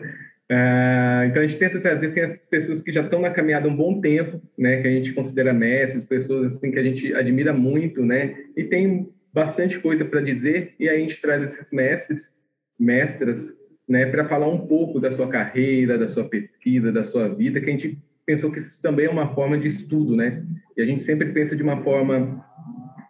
Uh, 0.51 1.25
então 1.27 1.43
a 1.43 1.47
gente 1.47 1.59
tenta 1.59 1.79
trazer 1.79 2.07
assim, 2.07 2.19
essas 2.19 2.45
pessoas 2.45 2.81
que 2.81 2.91
já 2.91 3.01
estão 3.01 3.21
na 3.21 3.29
caminhada 3.29 3.67
há 3.67 3.71
um 3.71 3.75
bom 3.75 3.99
tempo, 3.99 4.41
né, 4.57 4.81
que 4.81 4.87
a 4.87 4.91
gente 4.91 5.13
considera 5.13 5.53
mestres, 5.53 6.05
pessoas 6.05 6.55
assim 6.55 6.71
que 6.71 6.79
a 6.79 6.83
gente 6.83 7.13
admira 7.13 7.53
muito, 7.53 8.03
né, 8.03 8.35
e 8.57 8.63
tem 8.63 9.09
bastante 9.33 9.79
coisa 9.79 10.05
para 10.05 10.21
dizer 10.21 10.73
e 10.79 10.87
aí 10.87 10.97
a 10.97 10.99
gente 10.99 11.21
traz 11.21 11.43
esses 11.43 11.71
mestres, 11.71 12.33
mestras, 12.79 13.53
né, 13.87 14.05
para 14.05 14.27
falar 14.27 14.47
um 14.47 14.67
pouco 14.67 14.99
da 14.99 15.11
sua 15.11 15.27
carreira, 15.27 15.97
da 15.97 16.07
sua 16.07 16.25
pesquisa, 16.25 16.91
da 16.91 17.03
sua 17.03 17.27
vida, 17.27 17.59
que 17.59 17.67
a 17.67 17.71
gente 17.71 17.97
pensou 18.25 18.51
que 18.51 18.59
isso 18.59 18.79
também 18.81 19.07
é 19.07 19.09
uma 19.09 19.33
forma 19.33 19.57
de 19.57 19.67
estudo, 19.67 20.15
né, 20.15 20.43
e 20.77 20.81
a 20.81 20.85
gente 20.85 21.01
sempre 21.03 21.31
pensa 21.31 21.55
de 21.55 21.63
uma 21.63 21.81
forma 21.83 22.45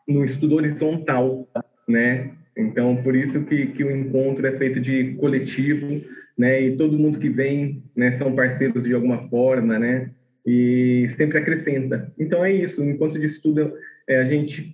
no 0.08 0.24
estudo 0.24 0.56
horizontal, 0.56 1.48
né, 1.88 2.32
então 2.58 3.04
por 3.04 3.16
isso 3.16 3.44
que, 3.46 3.68
que 3.68 3.84
o 3.84 3.92
encontro 3.92 4.46
é 4.48 4.58
feito 4.58 4.80
de 4.80 5.14
coletivo 5.16 6.02
né? 6.40 6.62
E 6.62 6.78
todo 6.78 6.98
mundo 6.98 7.20
que 7.20 7.28
vem, 7.28 7.84
né, 7.94 8.16
são 8.16 8.34
parceiros 8.34 8.86
de 8.86 8.94
alguma 8.94 9.28
forma, 9.28 9.78
né? 9.78 10.10
E 10.46 11.10
sempre 11.18 11.38
acrescenta. 11.38 12.14
Então 12.18 12.46
é 12.46 12.54
isso. 12.54 12.82
No 12.82 12.92
encontro 12.92 13.20
de 13.20 13.26
estudo, 13.26 13.74
é, 14.08 14.22
a 14.22 14.24
gente 14.24 14.74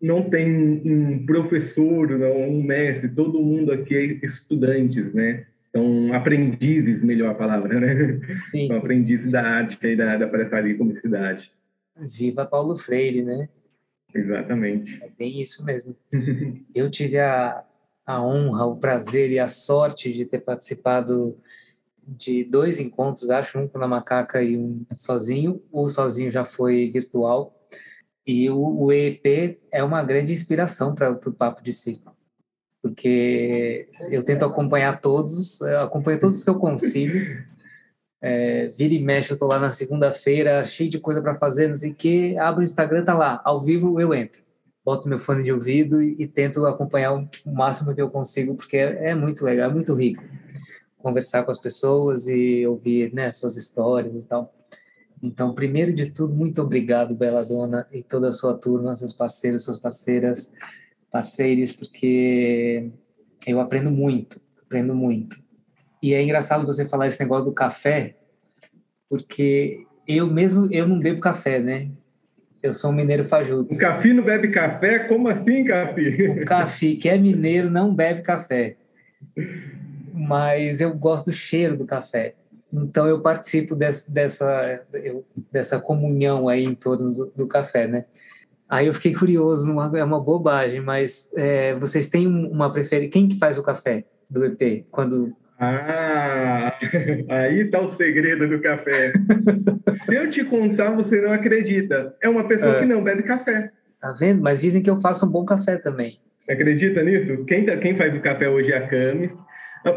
não 0.00 0.28
tem 0.28 0.50
um 0.84 1.24
professor, 1.24 2.10
não, 2.10 2.48
um 2.48 2.62
mestre. 2.62 3.08
Todo 3.08 3.42
mundo 3.42 3.72
aqui 3.72 3.94
é 3.96 4.26
estudantes, 4.26 5.12
né? 5.12 5.46
São 5.72 6.12
aprendizes, 6.14 7.02
melhor 7.02 7.30
a 7.30 7.34
palavra, 7.34 7.80
né? 7.80 8.20
Sim, 8.42 8.68
São 8.68 8.76
sim. 8.76 8.82
aprendizes 8.82 9.30
da 9.30 9.42
arte 9.42 9.78
e 9.82 9.96
da, 9.96 10.16
da 10.16 10.28
palhaçaria 10.28 10.72
e 10.72 10.78
comicidade. 10.78 11.50
Viva 11.98 12.44
Paulo 12.44 12.76
Freire, 12.76 13.22
né? 13.22 13.48
Exatamente. 14.14 15.02
É 15.02 15.10
bem 15.18 15.40
isso 15.40 15.64
mesmo. 15.64 15.94
Eu 16.74 16.90
tive 16.90 17.18
a, 17.18 17.64
a 18.06 18.22
honra, 18.22 18.66
o 18.66 18.76
prazer 18.76 19.30
e 19.30 19.38
a 19.38 19.48
sorte 19.48 20.12
de 20.12 20.24
ter 20.24 20.40
participado 20.40 21.36
de 22.06 22.44
dois 22.44 22.78
encontros, 22.78 23.30
acho, 23.30 23.58
um 23.58 23.66
com 23.66 23.82
a 23.82 23.88
Macaca 23.88 24.42
e 24.42 24.56
um 24.56 24.86
sozinho. 24.94 25.60
O 25.72 25.88
sozinho 25.88 26.30
já 26.30 26.44
foi 26.44 26.90
virtual. 26.90 27.55
E 28.26 28.50
o, 28.50 28.58
o 28.58 28.92
EEP 28.92 29.60
é 29.70 29.84
uma 29.84 30.02
grande 30.02 30.32
inspiração 30.32 30.94
para 30.94 31.12
o 31.12 31.32
Papo 31.32 31.62
de 31.62 31.72
Circo. 31.72 32.16
Porque 32.82 33.88
eu 34.10 34.24
tento 34.24 34.44
acompanhar 34.44 35.00
todos, 35.00 35.62
acompanho 35.62 36.18
todos 36.18 36.42
que 36.42 36.50
eu 36.50 36.56
consigo. 36.56 37.18
É, 38.20 38.68
vira 38.76 38.94
e 38.94 39.02
mexe, 39.02 39.30
eu 39.30 39.34
estou 39.34 39.48
lá 39.48 39.58
na 39.58 39.70
segunda-feira, 39.70 40.64
cheio 40.64 40.90
de 40.90 40.98
coisa 40.98 41.22
para 41.22 41.34
fazer, 41.34 41.68
não 41.68 41.74
sei 41.74 41.92
o 41.92 41.94
quê. 41.94 42.36
Abro 42.38 42.60
o 42.60 42.64
Instagram, 42.64 43.04
tá 43.04 43.14
lá, 43.14 43.40
ao 43.44 43.60
vivo 43.60 44.00
eu 44.00 44.12
entro 44.12 44.46
boto 44.86 45.08
meu 45.08 45.18
fone 45.18 45.42
de 45.42 45.52
ouvido 45.52 46.00
e, 46.00 46.14
e 46.16 46.28
tento 46.28 46.64
acompanhar 46.64 47.12
o, 47.12 47.28
máximo 47.44 47.92
que 47.92 48.00
eu 48.00 48.08
consigo, 48.08 48.54
porque 48.54 48.76
é, 48.76 49.10
é, 49.10 49.14
muito 49.16 49.44
legal, 49.44 49.68
é 49.68 49.74
muito 49.74 49.92
rico 49.92 50.22
conversar 50.96 51.42
com 51.42 51.50
as 51.50 51.58
pessoas 51.58 52.28
e 52.28 52.64
ouvir 52.66 53.12
né, 53.12 53.32
suas 53.32 53.56
histórias 53.56 54.22
e 54.22 54.26
tal. 54.26 54.52
Então, 55.22 55.54
primeiro 55.54 55.94
de 55.94 56.10
tudo, 56.10 56.34
muito 56.34 56.60
obrigado, 56.60 57.14
Bela 57.14 57.44
Dona, 57.44 57.86
e 57.92 58.02
toda 58.02 58.28
a 58.28 58.32
sua 58.32 58.54
turma, 58.54 58.94
seus 58.94 59.12
parceiros, 59.12 59.64
suas 59.64 59.78
parceiras, 59.78 60.52
parceiros, 61.10 61.72
porque 61.72 62.90
eu 63.46 63.60
aprendo 63.60 63.90
muito, 63.90 64.40
aprendo 64.62 64.94
muito. 64.94 65.42
E 66.02 66.12
é 66.12 66.22
engraçado 66.22 66.66
você 66.66 66.86
falar 66.86 67.06
esse 67.06 67.20
negócio 67.20 67.46
do 67.46 67.52
café, 67.52 68.16
porque 69.08 69.86
eu 70.06 70.26
mesmo, 70.26 70.68
eu 70.70 70.86
não 70.86 71.00
bebo 71.00 71.20
café, 71.20 71.58
né? 71.58 71.90
Eu 72.62 72.74
sou 72.74 72.90
um 72.90 72.94
mineiro 72.94 73.24
fajuto. 73.24 73.72
O 73.72 73.78
Cafi 73.78 74.12
não 74.12 74.24
bebe 74.24 74.48
café? 74.48 75.00
Como 75.00 75.28
assim, 75.28 75.64
Cafi? 75.64 76.28
O 76.28 76.44
Cafi, 76.44 76.96
que 76.96 77.08
é 77.08 77.16
mineiro, 77.16 77.70
não 77.70 77.94
bebe 77.94 78.22
café. 78.22 78.76
Mas 80.12 80.80
eu 80.80 80.96
gosto 80.96 81.26
do 81.26 81.32
cheiro 81.32 81.76
do 81.76 81.84
café. 81.84 82.34
Então 82.82 83.06
eu 83.06 83.20
participo 83.20 83.74
desse, 83.74 84.10
dessa, 84.12 84.84
dessa 85.50 85.80
comunhão 85.80 86.48
aí 86.48 86.64
em 86.64 86.74
torno 86.74 87.10
do, 87.12 87.32
do, 87.34 87.46
café, 87.46 87.86
né? 87.86 88.04
Aí 88.68 88.86
eu 88.86 88.94
fiquei 88.94 89.14
curioso, 89.14 89.66
numa, 89.66 89.90
é 89.96 90.04
uma 90.04 90.20
bobagem, 90.20 90.80
mas 90.80 91.30
é, 91.36 91.74
vocês 91.74 92.08
têm 92.08 92.26
uma 92.26 92.70
preferência? 92.70 93.10
Quem 93.10 93.28
que 93.28 93.38
faz 93.38 93.58
o 93.58 93.62
café 93.62 94.04
do 94.28 94.44
EP? 94.44 94.86
Quando 94.90 95.34
ah, 95.58 96.76
aí 97.30 97.60
está 97.60 97.80
o 97.80 97.96
segredo 97.96 98.46
do 98.46 98.60
café. 98.60 99.12
Se 100.04 100.14
eu 100.14 100.28
te 100.28 100.44
contar, 100.44 100.90
você 100.90 101.20
não 101.20 101.32
acredita. 101.32 102.14
É 102.22 102.28
uma 102.28 102.46
pessoa 102.46 102.76
é. 102.76 102.78
que 102.80 102.84
não 102.84 103.02
bebe 103.02 103.22
café. 103.22 103.70
Tá 104.00 104.12
vendo? 104.12 104.42
Mas 104.42 104.60
dizem 104.60 104.82
que 104.82 104.90
eu 104.90 104.96
faço 104.96 105.24
um 105.24 105.30
bom 105.30 105.44
café 105.44 105.76
também. 105.78 106.20
Acredita 106.48 107.02
nisso? 107.02 107.44
Quem, 107.46 107.64
tá, 107.64 107.76
quem 107.76 107.96
faz 107.96 108.14
o 108.14 108.20
café 108.20 108.48
hoje 108.48 108.70
é 108.70 108.76
a 108.76 108.86
Camis. 108.86 109.32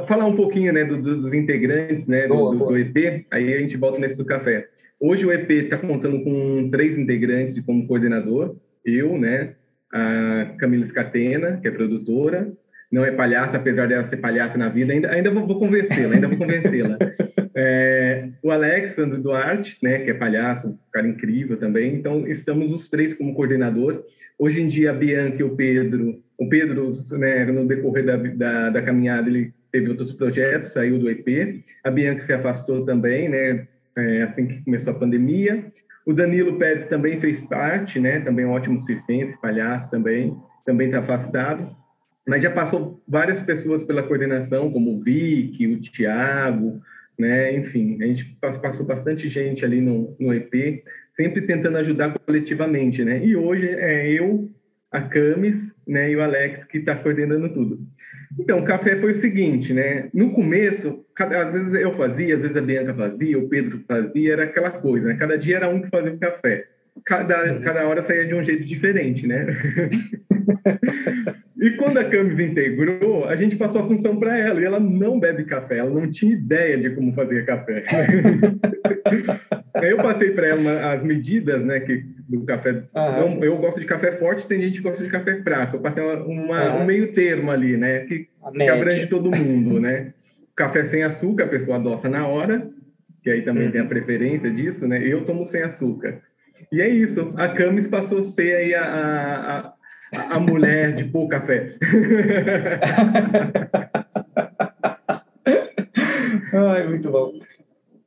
Falar 0.07 0.25
um 0.25 0.35
pouquinho 0.35 0.71
né, 0.71 0.83
dos, 0.83 1.01
dos 1.01 1.33
integrantes 1.33 2.05
né, 2.05 2.27
boa, 2.27 2.55
do, 2.55 2.65
do, 2.65 2.77
EP, 2.77 3.25
aí 3.31 3.53
a 3.53 3.59
gente 3.59 3.75
volta 3.75 3.97
nesse 3.97 4.15
do 4.15 4.25
café. 4.25 4.67
Hoje 4.99 5.25
o 5.25 5.31
EP 5.31 5.49
está 5.49 5.77
contando 5.77 6.23
com 6.23 6.69
três 6.69 6.97
integrantes 6.97 7.59
como 7.61 7.87
coordenador. 7.87 8.55
Eu, 8.85 9.17
né, 9.17 9.55
a 9.91 10.53
Camila 10.59 10.85
Scatena, 10.85 11.57
que 11.61 11.67
é 11.67 11.71
produtora, 11.71 12.51
não 12.91 13.03
é 13.03 13.11
palhaça, 13.11 13.57
apesar 13.57 13.87
dela 13.87 14.07
ser 14.07 14.17
palhaça 14.17 14.57
na 14.57 14.69
vida, 14.69 14.93
ainda, 14.93 15.11
ainda 15.11 15.31
vou, 15.31 15.47
vou 15.47 15.59
convencê-la, 15.59 16.15
ainda 16.15 16.27
vou 16.27 16.37
convencê-la. 16.37 16.97
É, 17.61 18.29
o 18.41 18.51
Alexandre 18.51 19.19
Duarte, 19.19 19.77
né, 19.83 19.99
que 19.99 20.11
é 20.11 20.13
palhaço, 20.13 20.69
um 20.69 20.77
cara 20.93 21.05
incrível 21.05 21.57
também, 21.57 21.95
então 21.95 22.25
estamos 22.25 22.71
os 22.71 22.87
três 22.87 23.13
como 23.13 23.33
coordenador. 23.33 24.05
Hoje 24.37 24.61
em 24.61 24.67
dia, 24.67 24.91
a 24.91 24.93
Bianca 24.93 25.41
e 25.41 25.43
o 25.43 25.57
Pedro, 25.57 26.21
o 26.37 26.47
Pedro, 26.47 26.93
né, 27.17 27.43
no 27.45 27.67
decorrer 27.67 28.05
da, 28.05 28.15
da, 28.15 28.69
da 28.69 28.81
caminhada, 28.81 29.27
ele 29.27 29.53
teve 29.71 29.89
outros 29.89 30.13
projetos, 30.13 30.73
saiu 30.73 30.99
do 30.99 31.09
EP. 31.09 31.63
A 31.83 31.91
Bianca 31.91 32.25
se 32.25 32.33
afastou 32.33 32.85
também, 32.85 33.29
né, 33.29 33.67
é, 33.95 34.21
assim 34.23 34.47
que 34.47 34.63
começou 34.63 34.93
a 34.93 34.99
pandemia. 34.99 35.65
O 36.05 36.13
Danilo 36.13 36.57
Pérez 36.57 36.87
também 36.87 37.19
fez 37.19 37.41
parte, 37.41 37.99
né, 37.99 38.19
também 38.21 38.45
um 38.45 38.51
ótimo 38.51 38.79
circense, 38.79 39.39
palhaço 39.41 39.91
também, 39.91 40.35
também 40.65 40.87
está 40.87 40.99
afastado 40.99 41.75
mas 42.29 42.43
já 42.43 42.51
passou 42.51 43.01
várias 43.07 43.41
pessoas 43.41 43.83
pela 43.83 44.03
coordenação, 44.03 44.71
como 44.71 44.93
o 44.93 45.01
Vic, 45.01 45.65
o 45.65 45.81
Tiago, 45.81 46.79
né? 47.17 47.55
Enfim, 47.55 47.97
a 48.03 48.05
gente 48.05 48.37
passou 48.61 48.85
bastante 48.85 49.27
gente 49.27 49.65
ali 49.65 49.81
no, 49.81 50.15
no 50.19 50.31
EP, 50.31 50.83
sempre 51.15 51.41
tentando 51.41 51.79
ajudar 51.79 52.13
coletivamente, 52.19 53.03
né? 53.03 53.25
E 53.25 53.35
hoje 53.35 53.67
é 53.67 54.11
eu, 54.11 54.47
a 54.91 55.01
Camis, 55.01 55.71
né, 55.87 56.11
e 56.11 56.15
o 56.15 56.21
Alex 56.21 56.65
que 56.65 56.79
está 56.79 56.95
coordenando 56.95 57.53
tudo. 57.53 57.79
Então, 58.37 58.59
o 58.59 58.65
café 58.65 58.95
foi 58.97 59.11
o 59.11 59.15
seguinte, 59.15 59.73
né? 59.73 60.09
No 60.13 60.31
começo, 60.31 61.03
cada, 61.15 61.47
às 61.47 61.51
vezes 61.51 61.73
eu 61.73 61.97
fazia, 61.97 62.35
às 62.35 62.41
vezes 62.41 62.55
a 62.55 62.61
Bianca 62.61 62.93
fazia, 62.93 63.39
o 63.39 63.49
Pedro 63.49 63.83
fazia, 63.87 64.33
era 64.33 64.43
aquela 64.43 64.69
coisa, 64.69 65.07
né? 65.07 65.15
Cada 65.15 65.37
dia 65.37 65.57
era 65.57 65.69
um 65.69 65.81
que 65.81 65.89
fazia 65.89 66.13
o 66.13 66.19
café. 66.19 66.67
Cada, 67.05 67.53
uhum. 67.53 67.61
cada 67.61 67.87
hora 67.87 68.03
saía 68.03 68.25
de 68.25 68.35
um 68.35 68.43
jeito 68.43 68.67
diferente, 68.67 69.25
né? 69.25 69.47
E 71.59 71.71
quando 71.71 71.97
a 71.97 72.05
Camis 72.05 72.39
integrou, 72.39 73.27
a 73.27 73.35
gente 73.35 73.57
passou 73.57 73.81
a 73.81 73.87
função 73.87 74.17
para 74.17 74.37
ela, 74.37 74.61
e 74.61 74.63
ela 74.63 74.79
não 74.79 75.19
bebe 75.19 75.43
café, 75.43 75.79
ela 75.79 75.89
não 75.89 76.09
tinha 76.09 76.31
ideia 76.31 76.77
de 76.77 76.89
como 76.91 77.13
fazer 77.13 77.45
café. 77.45 77.83
Aí 79.75 79.91
eu 79.91 79.97
passei 79.97 80.31
para 80.31 80.47
ela 80.47 80.93
as 80.93 81.03
medidas, 81.03 81.61
né, 81.65 81.81
que 81.81 82.05
do 82.29 82.45
café. 82.45 82.83
Eu 83.41 83.57
gosto 83.57 83.79
de 83.79 83.85
café 83.85 84.13
forte, 84.13 84.47
tem 84.47 84.61
gente 84.61 84.77
que 84.77 84.83
gosta 84.83 85.03
de 85.03 85.09
café 85.09 85.41
fraco. 85.41 85.75
Eu 85.75 85.81
passei 85.81 86.01
uma, 86.01 86.75
um 86.75 86.85
meio 86.85 87.11
termo 87.13 87.51
ali, 87.51 87.75
né, 87.75 88.05
que, 88.05 88.29
que 88.53 88.69
abrange 88.69 89.07
todo 89.07 89.35
mundo, 89.35 89.81
né? 89.81 90.13
Café 90.55 90.85
sem 90.85 91.03
açúcar, 91.03 91.45
a 91.45 91.49
pessoa 91.49 91.77
adoça 91.77 92.07
na 92.07 92.25
hora, 92.25 92.69
que 93.21 93.29
aí 93.29 93.41
também 93.41 93.65
uhum. 93.65 93.71
tem 93.71 93.81
a 93.81 93.85
preferência 93.85 94.49
disso, 94.49 94.87
né? 94.87 95.01
Eu 95.05 95.25
tomo 95.25 95.45
sem 95.45 95.61
açúcar. 95.61 96.21
E 96.71 96.81
é 96.81 96.87
isso. 96.87 97.33
A 97.35 97.49
Camis 97.49 97.87
passou 97.87 98.19
a 98.19 98.23
ser 98.23 98.55
aí 98.55 98.75
a, 98.75 98.83
a 98.83 99.73
a 99.78 99.78
mulher 100.39 100.95
de 100.95 101.03
pôr 101.03 101.27
café. 101.27 101.75
Ai, 106.53 106.87
muito 106.87 107.11
bom. 107.11 107.39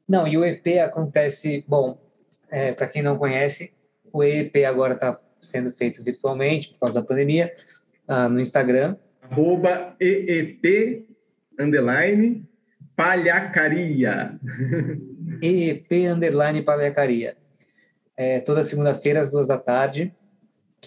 Não, 0.08 0.26
e 0.26 0.36
o 0.36 0.44
EP 0.44 0.66
acontece, 0.84 1.64
bom, 1.66 2.00
é, 2.50 2.72
para 2.72 2.86
quem 2.86 3.02
não 3.02 3.16
conhece, 3.16 3.72
o 4.12 4.22
EP 4.22 4.56
agora 4.66 4.94
está 4.94 5.18
sendo 5.40 5.70
feito 5.70 6.02
virtualmente 6.02 6.70
por 6.70 6.80
causa 6.80 7.00
da 7.00 7.06
pandemia, 7.06 7.52
uh, 8.08 8.28
no 8.28 8.40
Instagram. 8.40 8.96
Arroba 9.22 9.96
EEP, 10.00 11.06
underline, 11.58 12.46
palhacaria. 12.94 14.38
EEP, 15.40 16.06
underline, 16.06 16.62
palhacaria. 16.62 17.36
É, 18.16 18.40
toda 18.40 18.62
segunda-feira, 18.62 19.20
às 19.20 19.30
duas 19.30 19.46
da 19.46 19.58
tarde. 19.58 20.14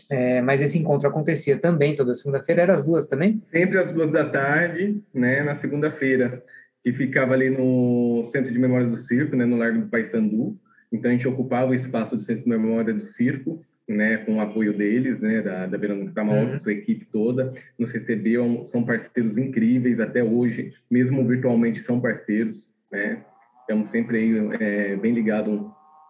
É, 0.10 0.42
mas 0.42 0.62
esse 0.62 0.78
encontro 0.78 1.08
acontecia 1.08 1.58
também 1.58 1.96
toda 1.96 2.14
segunda-feira, 2.14 2.62
era 2.62 2.74
as 2.74 2.86
duas 2.86 3.08
também? 3.08 3.42
Sempre 3.52 3.80
às 3.80 3.92
duas 3.92 4.12
da 4.12 4.30
tarde, 4.30 5.02
né, 5.14 5.42
na 5.44 5.56
segunda-feira, 5.56 6.44
que 6.84 6.94
ficava 6.94 7.34
ali 7.34 7.50
no 7.50 8.24
Centro 8.32 8.52
de 8.52 8.60
Memória 8.60 8.88
do 8.88 8.98
Circo, 8.98 9.36
né, 9.36 9.46
no 9.46 9.58
Largo 9.58 9.80
do 9.80 9.88
Paissandu. 9.88 10.58
Então 10.92 11.10
a 11.10 11.14
gente 11.14 11.28
ocupava 11.28 11.72
o 11.72 11.76
espaço 11.76 12.16
do 12.16 12.22
Centro 12.22 12.44
de 12.44 12.50
Memória 12.50 12.94
do 12.94 13.06
Circo, 13.06 13.62
né, 13.88 14.18
com 14.18 14.36
o 14.36 14.42
apoio 14.42 14.76
deles, 14.76 15.20
né, 15.20 15.42
da, 15.42 15.66
da 15.68 15.78
Verônica 15.78 16.24
uhum. 16.24 16.60
sua 16.60 16.74
equipe 16.74 17.06
toda, 17.12 17.54
nos 17.78 17.92
recebeu, 17.92 18.64
são 18.66 18.84
parceiros 18.84 19.38
incríveis 19.38 20.00
até 20.00 20.24
hoje, 20.24 20.74
mesmo 20.90 21.26
virtualmente 21.28 21.82
são 21.82 22.00
parceiros, 22.00 22.68
né, 22.92 23.24
estamos 23.62 23.90
sempre 23.90 24.18
aí, 24.18 24.58
é, 24.60 24.96
bem 24.96 25.14
ligados 25.14 25.62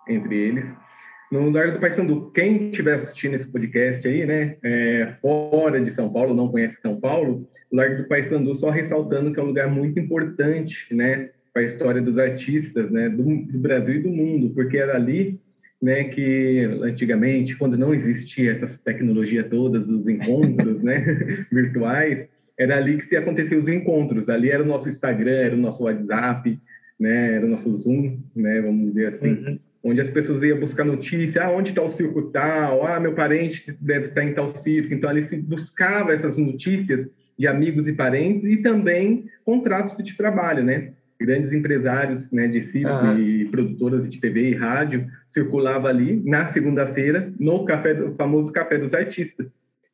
entre 0.07 0.35
eles. 0.35 0.84
No 1.31 1.49
Largo 1.49 1.73
do 1.73 1.79
Paysandu, 1.79 2.31
quem 2.31 2.69
estiver 2.69 2.95
assistindo 2.95 3.35
esse 3.35 3.47
podcast 3.47 4.07
aí, 4.07 4.25
né, 4.25 4.57
é, 4.63 5.15
fora 5.21 5.81
de 5.81 5.91
São 5.91 6.11
Paulo, 6.11 6.35
não 6.35 6.49
conhece 6.49 6.79
São 6.79 6.99
Paulo, 6.99 7.47
o 7.71 7.75
Largo 7.75 8.03
do 8.03 8.07
Paysandu, 8.07 8.53
só 8.55 8.69
ressaltando 8.69 9.33
que 9.33 9.39
é 9.39 9.43
um 9.43 9.47
lugar 9.47 9.67
muito 9.67 9.99
importante, 9.99 10.93
né, 10.93 11.29
para 11.53 11.63
a 11.63 11.65
história 11.65 12.01
dos 12.01 12.17
artistas, 12.17 12.91
né, 12.91 13.09
do, 13.09 13.23
do 13.23 13.57
Brasil 13.57 13.95
e 13.95 14.03
do 14.03 14.09
mundo, 14.09 14.51
porque 14.53 14.77
era 14.77 14.95
ali 14.95 15.39
né, 15.81 16.05
que 16.05 16.61
antigamente, 16.81 17.55
quando 17.55 17.77
não 17.77 17.93
existia 17.93 18.51
essas 18.51 18.79
tecnologias 18.79 19.47
todas, 19.47 19.89
os 19.89 20.07
encontros, 20.07 20.81
né, 20.81 21.45
virtuais, 21.51 22.27
era 22.57 22.77
ali 22.77 22.97
que 22.97 23.07
se 23.07 23.15
aconteciam 23.15 23.61
os 23.61 23.67
encontros. 23.67 24.29
Ali 24.29 24.49
era 24.49 24.63
o 24.63 24.65
nosso 24.65 24.89
Instagram, 24.89 25.31
era 25.31 25.55
o 25.55 25.59
nosso 25.59 25.83
WhatsApp, 25.83 26.59
né, 26.99 27.35
era 27.35 27.45
o 27.45 27.49
nosso 27.49 27.71
Zoom, 27.77 28.17
né, 28.35 28.61
vamos 28.61 28.87
dizer 28.87 29.13
assim, 29.13 29.29
uhum. 29.29 29.59
Onde 29.85 30.01
as 30.01 30.09
pessoas 30.09 30.41
iam 30.41 30.59
buscar 30.59 30.83
notícia, 30.83 31.43
ah, 31.43 31.51
onde 31.51 31.69
está 31.69 31.83
o 31.83 31.89
circo 31.89 32.23
tal, 32.31 32.87
ah, 32.87 32.99
meu 32.99 33.13
parente 33.13 33.71
deve 33.79 34.07
estar 34.07 34.23
em 34.23 34.33
tal 34.33 34.49
circo. 34.49 34.91
Então 34.91 35.07
ali 35.07 35.29
se 35.29 35.37
buscava 35.37 36.11
essas 36.11 36.37
notícias 36.37 37.07
de 37.37 37.45
amigos 37.45 37.87
e 37.87 37.93
parentes 37.93 38.49
e 38.49 38.57
também 38.57 39.25
contratos 39.45 40.03
de 40.03 40.17
trabalho, 40.17 40.63
né? 40.63 40.93
grandes 41.17 41.53
empresários 41.53 42.29
né, 42.29 42.45
de 42.45 42.61
circo 42.61 43.17
e 43.17 43.45
produtoras 43.45 44.09
de 44.09 44.19
TV 44.19 44.49
e 44.49 44.55
rádio 44.55 45.07
circulava 45.29 45.87
ali 45.87 46.21
na 46.25 46.47
segunda-feira 46.47 47.31
no 47.39 47.63
café 47.63 47.93
do 47.93 48.13
famoso 48.15 48.51
café 48.51 48.77
dos 48.77 48.93
artistas 48.93 49.49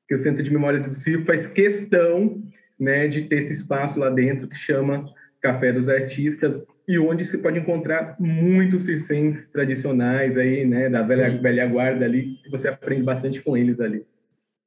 que 0.08 0.16
o 0.16 0.24
Centro 0.24 0.42
de 0.42 0.52
Memória 0.52 0.80
do 0.80 0.96
Circo 0.96 1.26
faz 1.26 1.46
questão 1.46 2.42
né, 2.80 3.08
de 3.08 3.22
ter 3.26 3.44
esse 3.44 3.54
espaço 3.54 4.00
lá 4.00 4.10
dentro 4.10 4.48
que 4.48 4.58
chama 4.58 5.06
Café 5.42 5.72
dos 5.72 5.88
Artistas 5.88 6.64
e 6.92 7.00
onde 7.00 7.26
se 7.26 7.38
pode 7.38 7.60
encontrar 7.60 8.16
muitos 8.20 8.86
circenses 8.86 9.50
tradicionais 9.50 10.38
aí, 10.38 10.66
né, 10.66 10.90
da 10.90 11.02
velha, 11.02 11.42
velha 11.42 11.66
guarda 11.66 12.06
ali, 12.06 12.36
que 12.44 12.50
você 12.50 12.68
aprende 12.68 13.04
bastante 13.04 13.42
com 13.42 13.56
eles 13.56 13.80
ali. 13.80 14.06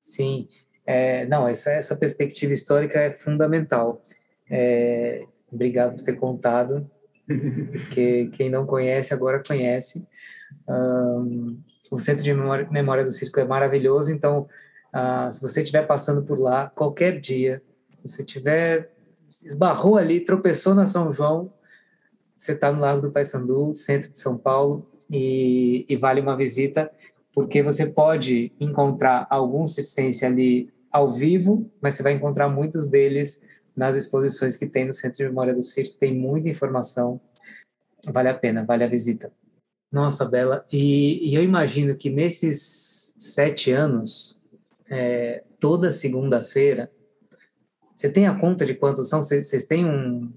Sim, 0.01 0.49
é, 0.87 1.27
não, 1.27 1.49
essa, 1.49 1.73
essa 1.73 1.97
perspectiva 1.97 2.53
histórica 2.53 2.99
é 3.01 3.11
fundamental. 3.11 4.03
É, 4.51 5.25
Obrigado 5.55 5.95
por 5.95 6.05
ter 6.05 6.15
contado, 6.15 6.91
porque 7.71 8.29
quem 8.33 8.51
não 8.51 8.67
conhece 8.67 9.15
agora 9.15 9.41
conhece. 9.47 10.05
Um, 10.69 11.61
o 11.93 11.97
Centro 11.97 12.25
de 12.25 12.35
Memória, 12.35 12.69
Memória, 12.71 13.05
do 13.05 13.13
Circo 13.13 13.39
é 13.39 13.45
maravilhoso, 13.45 14.11
então, 14.11 14.49
uh, 14.93 15.33
se 15.33 15.41
você 15.41 15.63
estiver 15.63 15.87
passando 15.87 16.25
por 16.25 16.41
lá, 16.41 16.71
qualquer 16.75 17.21
dia, 17.21 17.63
se 17.93 18.09
você 18.09 18.25
tiver 18.25 18.91
esbarrou 19.29 19.97
ali, 19.97 20.21
tropeçou 20.21 20.75
na 20.75 20.89
São 20.89 21.13
João, 21.13 21.53
você 22.35 22.53
está 22.53 22.73
no 22.73 22.81
Lago 22.81 23.01
do 23.01 23.13
Paissandu, 23.13 23.75
centro 23.75 24.11
de 24.11 24.19
São 24.19 24.37
Paulo, 24.37 24.87
e, 25.11 25.85
e, 25.89 25.97
vale 25.97 26.21
uma 26.21 26.37
visita, 26.37 26.91
porque 27.33 27.63
você 27.63 27.87
pode 27.87 28.53
encontrar 28.59 29.27
algum 29.29 29.67
circense 29.67 30.25
ali 30.25 30.73
ao 30.91 31.13
vivo, 31.13 31.71
mas 31.81 31.95
você 31.95 32.03
vai 32.03 32.13
encontrar 32.13 32.49
muitos 32.49 32.89
deles 32.89 33.43
nas 33.77 33.97
exposições 33.97 34.57
que 34.57 34.67
tem 34.67 34.87
no 34.87 34.95
Centro 34.95 35.19
de 35.19 35.25
Memória 35.25 35.55
do 35.55 35.63
Circo, 35.63 35.97
tem 35.99 36.15
muita 36.15 36.49
informação, 36.49 37.21
vale 38.07 38.29
a 38.29 38.35
pena, 38.35 38.65
vale 38.65 38.85
a 38.85 38.89
visita. 38.89 39.33
Nossa, 39.91 40.25
Bela, 40.25 40.65
e, 40.73 41.31
e 41.31 41.35
eu 41.35 41.43
imagino 41.43 41.95
que 41.95 42.11
nesses 42.11 43.15
sete 43.19 43.71
anos, 43.71 44.41
é, 44.91 45.45
toda 45.61 45.91
segunda-feira, 45.91 46.91
você 47.95 48.11
tem 48.11 48.27
a 48.27 48.39
conta 48.39 48.67
de 48.67 48.75
quantos 48.75 49.09
são? 49.09 49.23
Vocês 49.23 49.65
têm 49.65 49.87
um... 49.87 50.33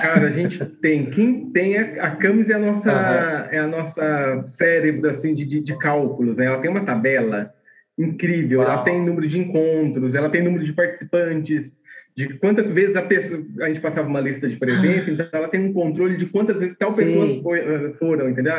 Cara, 0.00 0.26
a 0.28 0.30
gente 0.30 0.64
tem. 0.64 1.06
Quem 1.06 1.50
tem 1.50 1.76
a, 1.76 2.04
a 2.04 2.10
Camis 2.16 2.48
é 2.48 2.54
a 2.54 2.58
nossa, 2.58 2.90
uhum. 2.90 3.48
é 3.50 3.58
a 3.58 3.66
nossa 3.66 4.42
cérebro 4.56 5.10
assim 5.10 5.34
de, 5.34 5.44
de, 5.44 5.60
de 5.60 5.78
cálculos, 5.78 6.36
né? 6.36 6.46
Ela 6.46 6.58
tem 6.58 6.70
uma 6.70 6.84
tabela 6.84 7.52
incrível. 7.98 8.60
Uau. 8.60 8.70
Ela 8.70 8.82
tem 8.82 9.04
número 9.04 9.26
de 9.26 9.38
encontros, 9.38 10.14
ela 10.14 10.30
tem 10.30 10.42
número 10.42 10.64
de 10.64 10.72
participantes, 10.72 11.70
de 12.16 12.28
quantas 12.38 12.68
vezes 12.68 12.96
a 12.96 13.02
pessoa 13.02 13.44
a 13.60 13.68
gente 13.68 13.80
passava 13.80 14.08
uma 14.08 14.20
lista 14.20 14.48
de 14.48 14.56
presença, 14.56 15.10
então 15.12 15.26
ela 15.32 15.48
tem 15.48 15.60
um 15.60 15.72
controle 15.72 16.16
de 16.16 16.26
quantas 16.26 16.56
vezes 16.56 16.76
tal 16.76 16.90
Sim. 16.90 17.04
pessoas 17.04 17.42
foi, 17.42 17.58
eh, 17.60 17.92
foram, 17.98 18.28
entendeu? 18.28 18.54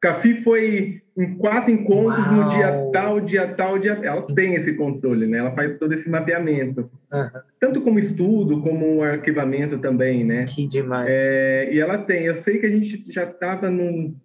Cafi 0.00 0.42
foi 0.42 1.02
em 1.16 1.34
quatro 1.36 1.70
encontros 1.70 2.26
Uau. 2.26 2.44
no 2.44 2.48
dia 2.48 2.90
tal, 2.92 3.20
dia 3.20 3.46
tal, 3.48 3.78
dia 3.78 3.98
Ela 4.02 4.22
tem 4.22 4.54
esse 4.54 4.72
controle, 4.72 5.26
né? 5.26 5.38
Ela 5.38 5.50
faz 5.50 5.78
todo 5.78 5.92
esse 5.92 6.08
mapeamento. 6.08 6.90
Uhum. 7.12 7.40
Tanto 7.58 7.82
como 7.82 7.98
estudo, 7.98 8.62
como 8.62 9.02
arquivamento 9.02 9.78
também, 9.78 10.24
né? 10.24 10.46
Que 10.48 10.66
demais. 10.66 11.06
É, 11.10 11.72
e 11.72 11.78
ela 11.78 11.98
tem. 11.98 12.24
Eu 12.24 12.36
sei 12.36 12.58
que 12.58 12.66
a 12.66 12.70
gente 12.70 13.04
já 13.12 13.24
estava 13.24 13.68
num 13.68 14.16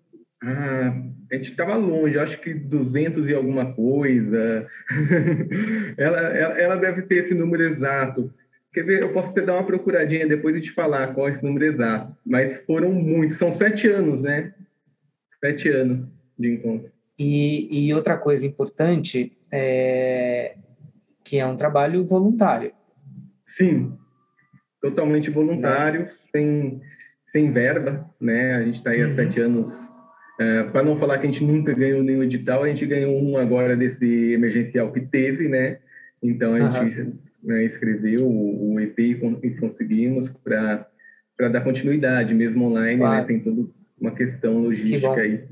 ah, 0.43 0.93
a 1.31 1.35
gente 1.35 1.49
estava 1.51 1.75
longe, 1.75 2.19
acho 2.19 2.39
que 2.39 2.53
200 2.53 3.29
e 3.29 3.33
alguma 3.33 3.73
coisa. 3.73 4.67
ela, 5.97 6.19
ela, 6.19 6.59
ela, 6.59 6.75
deve 6.75 7.01
ter 7.03 7.23
esse 7.23 7.33
número 7.33 7.63
exato. 7.63 8.31
Quer 8.71 8.83
ver? 8.83 9.01
Eu 9.01 9.13
posso 9.13 9.33
te 9.33 9.41
dar 9.41 9.53
uma 9.53 9.65
procuradinha 9.65 10.27
depois 10.27 10.55
e 10.55 10.61
te 10.61 10.71
falar 10.71 11.13
qual 11.13 11.27
é 11.27 11.31
esse 11.31 11.43
número 11.43 11.65
exato. 11.65 12.15
Mas 12.25 12.61
foram 12.67 12.91
muitos, 12.91 13.37
são 13.37 13.51
sete 13.51 13.87
anos, 13.87 14.21
né? 14.21 14.53
Sete 15.45 15.69
anos 15.69 16.11
de 16.39 16.53
encontro. 16.53 16.91
E, 17.19 17.87
e 17.87 17.93
outra 17.93 18.17
coisa 18.17 18.45
importante 18.45 19.37
é 19.51 20.55
que 21.23 21.37
é 21.37 21.45
um 21.45 21.55
trabalho 21.55 22.03
voluntário. 22.03 22.71
Sim, 23.45 23.93
totalmente 24.81 25.29
voluntário, 25.29 26.01
né? 26.01 26.09
sem, 26.31 26.81
sem 27.31 27.51
verba, 27.51 28.09
né? 28.19 28.55
A 28.55 28.63
gente 28.63 28.77
está 28.77 28.89
aí 28.89 29.03
uhum. 29.03 29.11
há 29.11 29.15
sete 29.15 29.39
anos 29.39 29.71
é, 30.39 30.63
Para 30.63 30.83
não 30.83 30.97
falar 30.97 31.19
que 31.19 31.27
a 31.27 31.31
gente 31.31 31.43
nunca 31.43 31.73
ganhou 31.73 32.03
nenhum 32.03 32.23
edital, 32.23 32.63
a 32.63 32.67
gente 32.67 32.85
ganhou 32.85 33.17
um 33.21 33.37
agora 33.37 33.75
desse 33.75 34.33
emergencial 34.33 34.91
que 34.91 34.99
teve, 34.99 35.47
né? 35.47 35.77
Então 36.21 36.55
a 36.55 36.59
uhum. 36.59 36.71
gente 36.71 37.13
né, 37.43 37.63
escreveu 37.63 38.25
o, 38.25 38.73
o 38.73 38.79
EP 38.79 38.99
e 38.99 39.51
conseguimos 39.59 40.27
para 40.27 40.89
dar 41.37 41.61
continuidade, 41.61 42.33
mesmo 42.33 42.65
online, 42.65 42.95
né? 42.95 42.97
claro. 42.97 43.21
né? 43.21 43.27
Tem 43.27 43.39
toda 43.39 43.69
uma 43.99 44.11
questão 44.11 44.59
logística 44.59 45.13
que 45.13 45.19
aí. 45.19 45.43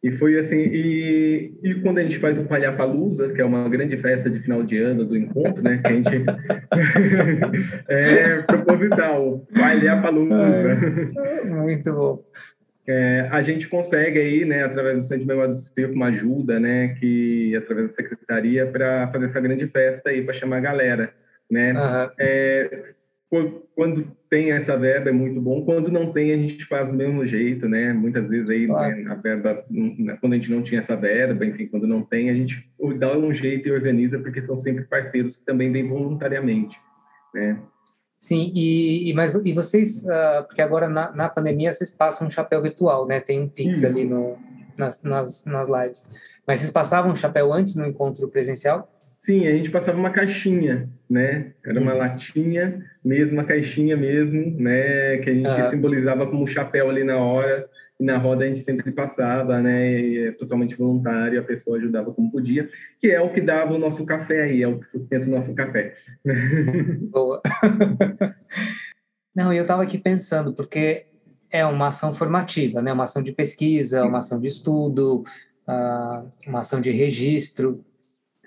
E 0.00 0.12
foi 0.12 0.38
assim, 0.38 0.58
e, 0.58 1.52
e 1.60 1.74
quando 1.76 1.98
a 1.98 2.02
gente 2.02 2.18
faz 2.18 2.38
o 2.38 2.44
Palhapalusa, 2.44 3.30
que 3.30 3.40
é 3.40 3.44
uma 3.44 3.68
grande 3.68 3.96
festa 3.96 4.30
de 4.30 4.38
final 4.38 4.62
de 4.62 4.78
ano 4.78 5.04
do 5.04 5.16
encontro, 5.16 5.60
né? 5.60 5.78
Que 5.78 5.88
a 5.88 5.96
gente 5.96 6.24
é 7.88 8.42
proposital, 8.42 9.44
Palhapalusa. 9.52 10.78
Muito 11.44 11.92
bom 11.92 12.24
é, 12.88 13.28
a 13.30 13.42
gente 13.42 13.68
consegue 13.68 14.18
aí, 14.18 14.44
né, 14.46 14.64
através 14.64 14.96
do 14.96 15.02
Centro 15.02 15.20
de 15.20 15.26
Memória 15.26 15.50
do 15.50 15.56
Circo, 15.56 15.94
uma 15.94 16.06
ajuda, 16.06 16.58
né, 16.58 16.96
que 16.98 17.54
através 17.54 17.88
da 17.88 17.94
secretaria 17.94 18.66
para 18.66 19.08
fazer 19.12 19.26
essa 19.26 19.40
grande 19.40 19.66
festa 19.68 20.08
aí 20.08 20.22
para 20.22 20.32
chamar 20.32 20.56
a 20.56 20.60
galera, 20.60 21.12
né? 21.50 21.74
Uhum. 21.74 22.10
É, 22.18 22.82
quando 23.74 24.10
tem 24.30 24.52
essa 24.52 24.76
verba 24.76 25.10
é 25.10 25.12
muito 25.12 25.40
bom, 25.40 25.62
quando 25.64 25.90
não 25.90 26.12
tem 26.12 26.32
a 26.32 26.36
gente 26.36 26.64
faz 26.64 26.88
do 26.88 26.94
mesmo 26.94 27.26
jeito, 27.26 27.68
né? 27.68 27.92
Muitas 27.92 28.26
vezes 28.26 28.48
aí 28.48 28.66
claro. 28.66 28.96
né, 28.96 29.10
a 29.10 29.14
verba, 29.14 29.64
quando 30.20 30.32
a 30.32 30.36
gente 30.36 30.50
não 30.50 30.62
tinha 30.62 30.80
essa 30.80 30.96
verba, 30.96 31.44
enfim, 31.44 31.66
quando 31.66 31.86
não 31.86 32.02
tem 32.02 32.30
a 32.30 32.34
gente 32.34 32.66
dá 32.96 33.16
um 33.16 33.32
jeito 33.32 33.68
e 33.68 33.72
organiza 33.72 34.18
porque 34.18 34.42
são 34.42 34.56
sempre 34.56 34.84
parceiros 34.84 35.36
que 35.36 35.44
também 35.44 35.70
vêm 35.70 35.86
voluntariamente, 35.86 36.78
né? 37.34 37.60
Sim, 38.16 38.50
e, 38.52 39.10
e, 39.10 39.14
mas, 39.14 39.32
e 39.32 39.52
vocês, 39.52 40.02
uh, 40.04 40.44
porque 40.44 40.60
agora 40.60 40.88
na, 40.88 41.12
na 41.12 41.28
pandemia 41.28 41.72
vocês 41.72 41.90
passam 41.90 42.26
um 42.26 42.30
chapéu 42.30 42.60
virtual, 42.60 43.06
né? 43.06 43.20
Tem 43.20 43.40
um 43.40 43.48
Pix 43.48 43.78
Isso. 43.78 43.86
ali 43.86 44.04
no, 44.04 44.36
nas, 44.76 45.00
nas, 45.02 45.44
nas 45.44 45.68
lives. 45.68 46.40
Mas 46.44 46.58
vocês 46.58 46.72
passavam 46.72 47.12
um 47.12 47.14
chapéu 47.14 47.52
antes 47.52 47.76
no 47.76 47.86
encontro 47.86 48.26
presencial? 48.28 48.90
Sim, 49.28 49.46
a 49.46 49.50
gente 49.50 49.70
passava 49.70 49.98
uma 49.98 50.08
caixinha, 50.08 50.88
né? 51.08 51.52
Era 51.62 51.78
uma 51.78 51.92
uhum. 51.92 51.98
latinha, 51.98 52.82
mesmo 53.04 53.34
uma 53.34 53.44
caixinha 53.44 53.94
mesmo, 53.94 54.58
né? 54.58 55.18
Que 55.18 55.28
a 55.28 55.34
gente 55.34 55.46
uhum. 55.46 55.68
simbolizava 55.68 56.26
como 56.26 56.46
chapéu 56.46 56.88
ali 56.88 57.04
na 57.04 57.18
hora 57.18 57.68
e 58.00 58.04
na 58.06 58.16
roda 58.16 58.46
a 58.46 58.48
gente 58.48 58.62
sempre 58.62 58.90
passava, 58.90 59.60
né? 59.60 60.00
E 60.00 60.28
é 60.28 60.32
totalmente 60.32 60.74
voluntário, 60.76 61.38
a 61.38 61.42
pessoa 61.42 61.76
ajudava 61.76 62.10
como 62.10 62.32
podia, 62.32 62.70
que 62.98 63.08
é 63.08 63.20
o 63.20 63.30
que 63.30 63.42
dava 63.42 63.74
o 63.74 63.78
nosso 63.78 64.06
café 64.06 64.44
aí, 64.44 64.62
é 64.62 64.66
o 64.66 64.78
que 64.78 64.86
sustenta 64.86 65.26
o 65.26 65.30
nosso 65.30 65.54
café. 65.54 65.94
Boa. 67.12 67.42
Não, 69.36 69.52
eu 69.52 69.60
estava 69.60 69.82
aqui 69.82 69.98
pensando, 69.98 70.54
porque 70.54 71.04
é 71.50 71.66
uma 71.66 71.88
ação 71.88 72.14
formativa, 72.14 72.80
né? 72.80 72.94
Uma 72.94 73.04
ação 73.04 73.22
de 73.22 73.32
pesquisa, 73.32 74.06
uma 74.06 74.20
ação 74.20 74.40
de 74.40 74.48
estudo, 74.48 75.22
ah, 75.66 76.24
uma 76.46 76.60
ação 76.60 76.80
de 76.80 76.90
registro. 76.90 77.84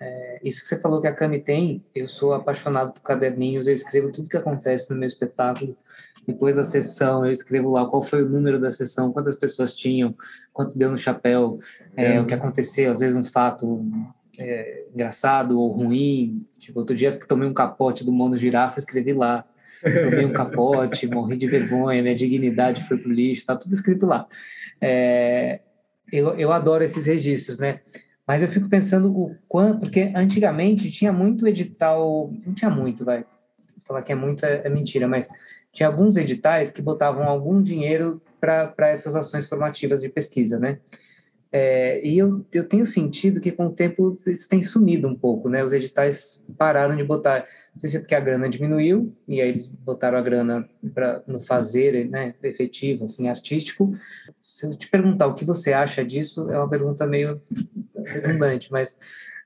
É, 0.04 0.40
isso 0.44 0.62
que 0.62 0.68
você 0.68 0.78
falou 0.78 1.00
que 1.00 1.08
a 1.08 1.14
Cami 1.14 1.40
tem, 1.40 1.86
eu 1.94 2.08
sou 2.08 2.34
apaixonado 2.34 2.92
por 2.92 3.02
caderninhos, 3.02 3.68
eu 3.68 3.74
escrevo 3.74 4.12
tudo 4.12 4.28
que 4.28 4.38
acontece 4.38 4.90
no 4.90 4.98
meu 4.98 5.06
espetáculo 5.06 5.78
depois 6.26 6.56
da 6.56 6.64
sessão 6.64 7.26
eu 7.26 7.32
escrevo 7.32 7.70
lá 7.72 7.86
qual 7.86 8.02
foi 8.02 8.24
o 8.24 8.30
número 8.30 8.60
da 8.60 8.72
sessão, 8.72 9.12
quantas 9.12 9.36
pessoas 9.36 9.74
tinham, 9.74 10.16
quanto 10.54 10.78
deu 10.78 10.92
no 10.92 10.98
chapéu, 10.98 11.60
é, 11.96 12.20
o 12.20 12.26
que 12.26 12.34
aconteceu, 12.34 12.92
às 12.92 13.00
vezes 13.00 13.16
um 13.16 13.24
fato 13.24 13.84
é, 14.38 14.86
engraçado 14.94 15.60
ou 15.60 15.72
ruim. 15.72 16.46
Tipo, 16.58 16.80
outro 16.80 16.96
dia 16.96 17.18
tomei 17.28 17.48
um 17.48 17.54
capote 17.54 18.04
do 18.04 18.12
mono 18.12 18.38
girafa, 18.38 18.80
escrevi 18.80 19.14
lá. 19.14 19.46
Tomei 19.82 20.26
um 20.26 20.32
capote, 20.32 21.08
morri 21.10 21.38
de 21.38 21.48
vergonha, 21.48 22.04
minha 22.04 22.14
dignidade 22.14 22.84
foi 22.84 22.98
pro 22.98 23.12
lixo, 23.12 23.46
tá 23.46 23.56
tudo 23.56 23.74
escrito 23.74 24.06
lá. 24.06 24.28
É, 24.80 25.60
eu, 26.12 26.36
eu 26.36 26.52
adoro 26.52 26.84
esses 26.84 27.08
registros, 27.08 27.58
né? 27.58 27.80
Mas 28.32 28.42
eu 28.42 28.48
fico 28.48 28.70
pensando 28.70 29.12
o 29.12 29.36
quanto, 29.46 29.82
porque 29.82 30.10
antigamente 30.16 30.90
tinha 30.90 31.12
muito 31.12 31.46
edital, 31.46 32.34
não 32.46 32.54
tinha 32.54 32.72
muito, 32.72 33.04
vai. 33.04 33.26
Falar 33.86 34.02
que 34.04 34.14
é 34.14 34.16
muito 34.16 34.46
é, 34.46 34.62
é 34.64 34.70
mentira, 34.70 35.06
mas 35.06 35.28
tinha 35.74 35.90
alguns 35.90 36.16
editais 36.16 36.72
que 36.72 36.82
botavam 36.82 37.28
algum 37.28 37.62
dinheiro 37.62 38.22
para 38.40 38.88
essas 38.88 39.18
ações 39.18 39.50
formativas 39.50 40.00
de 40.00 40.08
pesquisa, 40.08 40.58
né? 40.58 40.80
É, 41.52 42.02
e 42.08 42.18
eu, 42.18 42.46
eu 42.54 42.66
tenho 42.66 42.86
sentido 42.86 43.42
que 43.42 43.52
com 43.52 43.66
o 43.66 43.74
tempo 43.74 44.18
isso 44.26 44.48
tem 44.48 44.64
sumido 44.64 45.10
um 45.10 45.16
pouco, 45.16 45.50
né? 45.50 45.62
Os 45.62 45.74
editais 45.74 46.42
pararam 46.58 46.96
de 46.96 47.04
botar, 47.04 47.40
não 47.74 47.82
sei 47.82 47.90
se 47.90 47.98
é 47.98 48.00
porque 48.00 48.16
a 48.16 48.22
grana 48.22 48.48
diminuiu, 48.48 49.14
e 49.28 49.42
aí 49.42 49.50
eles 49.50 49.68
botaram 49.68 50.18
a 50.18 50.22
grana 50.22 50.70
para 50.94 51.22
no 51.28 51.42
fazer, 51.42 52.10
né, 52.10 52.34
efetivo, 52.42 53.04
assim, 53.04 53.28
artístico. 53.28 53.94
Se 54.62 54.68
eu 54.68 54.78
te 54.78 54.88
perguntar 54.88 55.26
o 55.26 55.34
que 55.34 55.44
você 55.44 55.74
acha 55.74 56.06
disso, 56.06 56.52
é 56.52 56.56
uma 56.56 56.70
pergunta 56.70 57.08
meio 57.08 57.42
redundante, 58.06 58.72
mas 58.72 59.00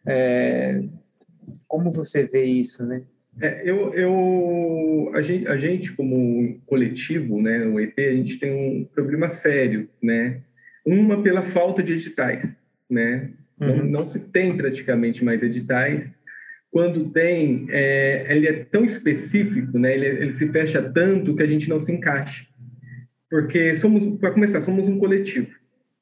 é, 0.05 0.83
como 1.69 1.89
você 1.89 2.25
vê 2.25 2.43
isso, 2.43 2.85
né? 2.85 3.03
É, 3.39 3.61
eu, 3.63 3.93
eu, 3.93 5.11
a 5.13 5.21
gente, 5.21 5.47
a 5.47 5.55
gente 5.55 5.93
como 5.93 6.59
coletivo, 6.65 7.41
né, 7.41 7.65
o 7.65 7.79
EP, 7.79 7.97
a 7.97 8.13
gente 8.13 8.37
tem 8.37 8.51
um 8.51 8.83
problema 8.93 9.29
sério, 9.29 9.87
né? 10.03 10.41
Uma 10.85 11.23
pela 11.23 11.43
falta 11.43 11.81
de 11.81 11.93
editais, 11.93 12.45
né? 12.89 13.29
Uhum. 13.57 13.67
Não, 13.67 13.85
não, 13.85 14.09
se 14.09 14.19
tem 14.19 14.57
praticamente 14.57 15.23
mais 15.23 15.41
editais. 15.41 16.09
Quando 16.69 17.09
tem, 17.11 17.67
é, 17.69 18.25
ele 18.35 18.47
é 18.49 18.65
tão 18.65 18.83
específico, 18.83 19.79
né? 19.79 19.93
Ele, 19.95 20.07
ele 20.07 20.35
se 20.35 20.49
fecha 20.49 20.81
tanto 20.81 21.33
que 21.37 21.43
a 21.43 21.47
gente 21.47 21.69
não 21.69 21.79
se 21.79 21.93
encaixa. 21.93 22.45
Porque 23.35 23.75
somos, 23.75 24.17
para 24.17 24.31
começar, 24.31 24.61
somos 24.61 24.87
um 24.87 24.97
coletivo, 24.97 25.51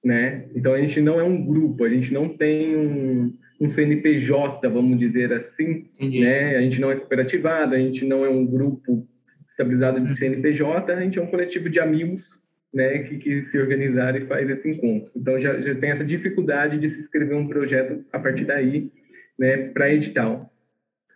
né? 0.05 0.45
Então 0.55 0.71
a 0.71 0.79
gente 0.79 1.01
não 1.01 1.19
é 1.19 1.23
um 1.23 1.43
grupo, 1.43 1.83
a 1.83 1.89
gente 1.89 2.13
não 2.13 2.29
tem 2.29 2.77
um, 2.77 3.35
um 3.59 3.67
CNPJ, 3.67 4.69
vamos 4.69 4.99
dizer 4.99 5.33
assim, 5.33 5.89
Entendi. 5.95 6.19
né? 6.19 6.57
A 6.57 6.61
gente 6.61 6.79
não 6.79 6.91
é 6.91 6.95
cooperativado, 6.95 7.73
a 7.73 7.79
gente 7.79 8.05
não 8.05 8.23
é 8.23 8.29
um 8.29 8.45
grupo 8.45 9.07
estabilizado 9.49 9.99
de 9.99 10.09
uhum. 10.09 10.15
CNPJ, 10.15 10.93
a 10.93 11.01
gente 11.01 11.17
é 11.17 11.23
um 11.23 11.25
coletivo 11.25 11.71
de 11.71 11.79
amigos 11.79 12.23
né, 12.71 12.99
que, 12.99 13.17
que 13.17 13.45
se 13.45 13.57
organizar 13.57 14.15
e 14.15 14.27
faz 14.27 14.47
esse 14.47 14.69
encontro. 14.69 15.11
Então 15.15 15.41
já, 15.41 15.59
já 15.59 15.73
tem 15.73 15.89
essa 15.89 16.05
dificuldade 16.05 16.77
de 16.77 16.91
se 16.91 16.99
escrever 16.99 17.33
um 17.33 17.47
projeto 17.47 18.05
a 18.13 18.19
partir 18.19 18.45
daí, 18.45 18.91
né, 19.39 19.57
para 19.69 19.91
edital. 19.91 20.53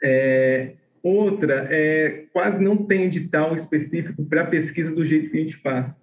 É, 0.04 0.72
outra 1.08 1.68
é 1.70 2.26
quase 2.34 2.62
não 2.62 2.78
tem 2.78 3.04
edital 3.04 3.56
específico 3.56 4.24
para 4.26 4.46
pesquisa 4.46 4.92
do 4.92 5.06
jeito 5.06 5.30
que 5.30 5.38
a 5.38 5.42
gente 5.42 5.58
faz, 5.58 6.02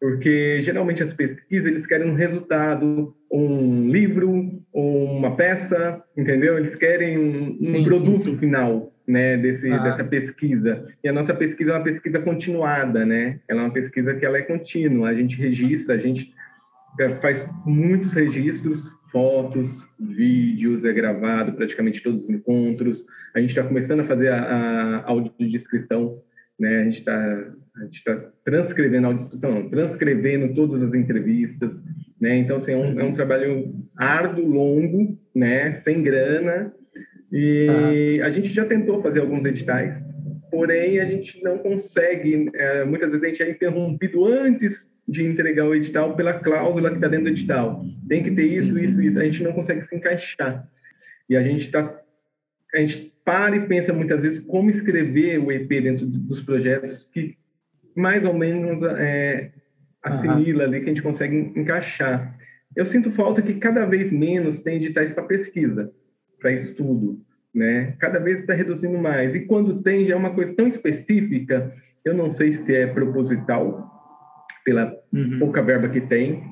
porque 0.00 0.60
geralmente 0.62 1.02
as 1.02 1.12
pesquisas 1.12 1.66
eles 1.66 1.86
querem 1.86 2.10
um 2.10 2.14
resultado, 2.14 3.14
um 3.30 3.88
livro, 3.88 4.62
uma 4.72 5.34
peça, 5.34 6.02
entendeu? 6.16 6.58
Eles 6.58 6.76
querem 6.76 7.18
um, 7.18 7.58
um 7.60 7.64
sim, 7.64 7.84
produto 7.84 8.20
sim, 8.20 8.32
sim. 8.32 8.38
final 8.38 8.92
né, 9.06 9.36
desse, 9.36 9.70
ah. 9.70 9.78
dessa 9.78 10.04
pesquisa. 10.04 10.86
E 11.02 11.08
a 11.08 11.12
nossa 11.12 11.34
pesquisa 11.34 11.72
é 11.72 11.74
uma 11.74 11.84
pesquisa 11.84 12.20
continuada, 12.20 13.04
né? 13.04 13.40
Ela 13.48 13.62
é 13.62 13.64
uma 13.64 13.72
pesquisa 13.72 14.14
que 14.14 14.24
ela 14.24 14.38
é 14.38 14.42
contínua. 14.42 15.08
A 15.08 15.14
gente 15.14 15.36
registra, 15.36 15.94
a 15.94 15.98
gente 15.98 16.32
faz 17.20 17.48
muitos 17.66 18.12
registros, 18.12 18.92
fotos, 19.14 19.86
vídeos, 19.96 20.84
é 20.84 20.92
gravado 20.92 21.52
praticamente 21.52 22.02
todos 22.02 22.24
os 22.24 22.30
encontros. 22.30 23.06
A 23.32 23.38
gente 23.38 23.50
está 23.50 23.62
começando 23.62 24.00
a 24.00 24.04
fazer 24.04 24.28
a, 24.30 24.42
a 24.42 25.08
audiodescrição, 25.08 26.20
né? 26.58 26.80
A 26.80 26.84
gente 26.84 26.98
está 26.98 27.52
está 27.92 28.30
transcrevendo 28.44 29.06
a 29.06 29.10
audiodescrição, 29.10 29.54
não, 29.54 29.68
transcrevendo 29.68 30.52
todas 30.52 30.82
as 30.82 30.92
entrevistas, 30.94 31.80
né? 32.20 32.36
Então, 32.38 32.56
assim, 32.56 32.72
é 32.72 32.76
um, 32.76 33.00
é 33.00 33.04
um 33.04 33.12
trabalho 33.12 33.72
árduo, 33.96 34.46
longo, 34.46 35.16
né? 35.32 35.74
Sem 35.76 36.02
grana, 36.02 36.74
e 37.30 38.20
a 38.22 38.30
gente 38.30 38.48
já 38.48 38.64
tentou 38.64 39.00
fazer 39.00 39.20
alguns 39.20 39.44
editais, 39.44 39.96
porém 40.50 40.98
a 40.98 41.04
gente 41.04 41.42
não 41.42 41.58
consegue, 41.58 42.50
é, 42.54 42.84
muitas 42.84 43.10
vezes 43.10 43.24
a 43.24 43.28
gente 43.28 43.42
é 43.44 43.50
interrompido 43.50 44.24
antes 44.24 44.92
de 45.06 45.24
entregar 45.24 45.66
o 45.66 45.74
edital 45.74 46.16
pela 46.16 46.34
cláusula 46.34 46.90
que 46.90 46.96
está 46.96 47.08
dentro 47.08 47.26
do 47.26 47.30
edital. 47.30 47.84
Tem 48.08 48.22
que 48.22 48.30
ter 48.30 48.44
sim, 48.44 48.58
isso, 48.60 48.74
sim. 48.74 48.86
isso, 48.86 49.02
isso. 49.02 49.18
A 49.18 49.24
gente 49.24 49.42
não 49.42 49.52
consegue 49.52 49.82
se 49.82 49.94
encaixar. 49.94 50.68
E 51.28 51.36
a 51.36 51.42
gente 51.42 51.66
está 51.66 52.00
a 52.74 52.78
gente 52.78 53.12
para 53.24 53.56
e 53.56 53.66
pensa 53.66 53.92
muitas 53.92 54.22
vezes 54.22 54.40
como 54.40 54.68
escrever 54.68 55.38
o 55.38 55.52
EP 55.52 55.68
dentro 55.68 56.06
dos 56.06 56.40
projetos 56.40 57.04
que 57.04 57.36
mais 57.96 58.24
ou 58.24 58.34
menos 58.34 58.82
é, 58.82 59.52
assimila 60.02 60.64
uhum. 60.64 60.70
ali 60.70 60.80
que 60.80 60.86
a 60.86 60.88
gente 60.88 61.02
consegue 61.02 61.52
encaixar. 61.56 62.36
Eu 62.74 62.84
sinto 62.84 63.12
falta 63.12 63.40
que 63.40 63.54
cada 63.54 63.86
vez 63.86 64.10
menos 64.10 64.60
tem 64.60 64.76
editais 64.76 65.12
para 65.12 65.22
pesquisa 65.22 65.92
para 66.40 66.52
estudo, 66.52 67.24
né? 67.54 67.94
Cada 67.98 68.18
vez 68.18 68.40
está 68.40 68.52
reduzindo 68.52 68.98
mais. 68.98 69.34
E 69.34 69.40
quando 69.40 69.80
tem, 69.80 70.06
já 70.06 70.14
é 70.14 70.16
uma 70.16 70.34
coisa 70.34 70.54
tão 70.54 70.66
específica, 70.66 71.72
eu 72.04 72.12
não 72.12 72.30
sei 72.30 72.52
se 72.52 72.74
é 72.74 72.86
proposital, 72.86 73.93
pela 74.64 74.96
uhum. 75.12 75.38
pouca 75.38 75.62
verba 75.62 75.88
que 75.88 76.00
tem, 76.00 76.42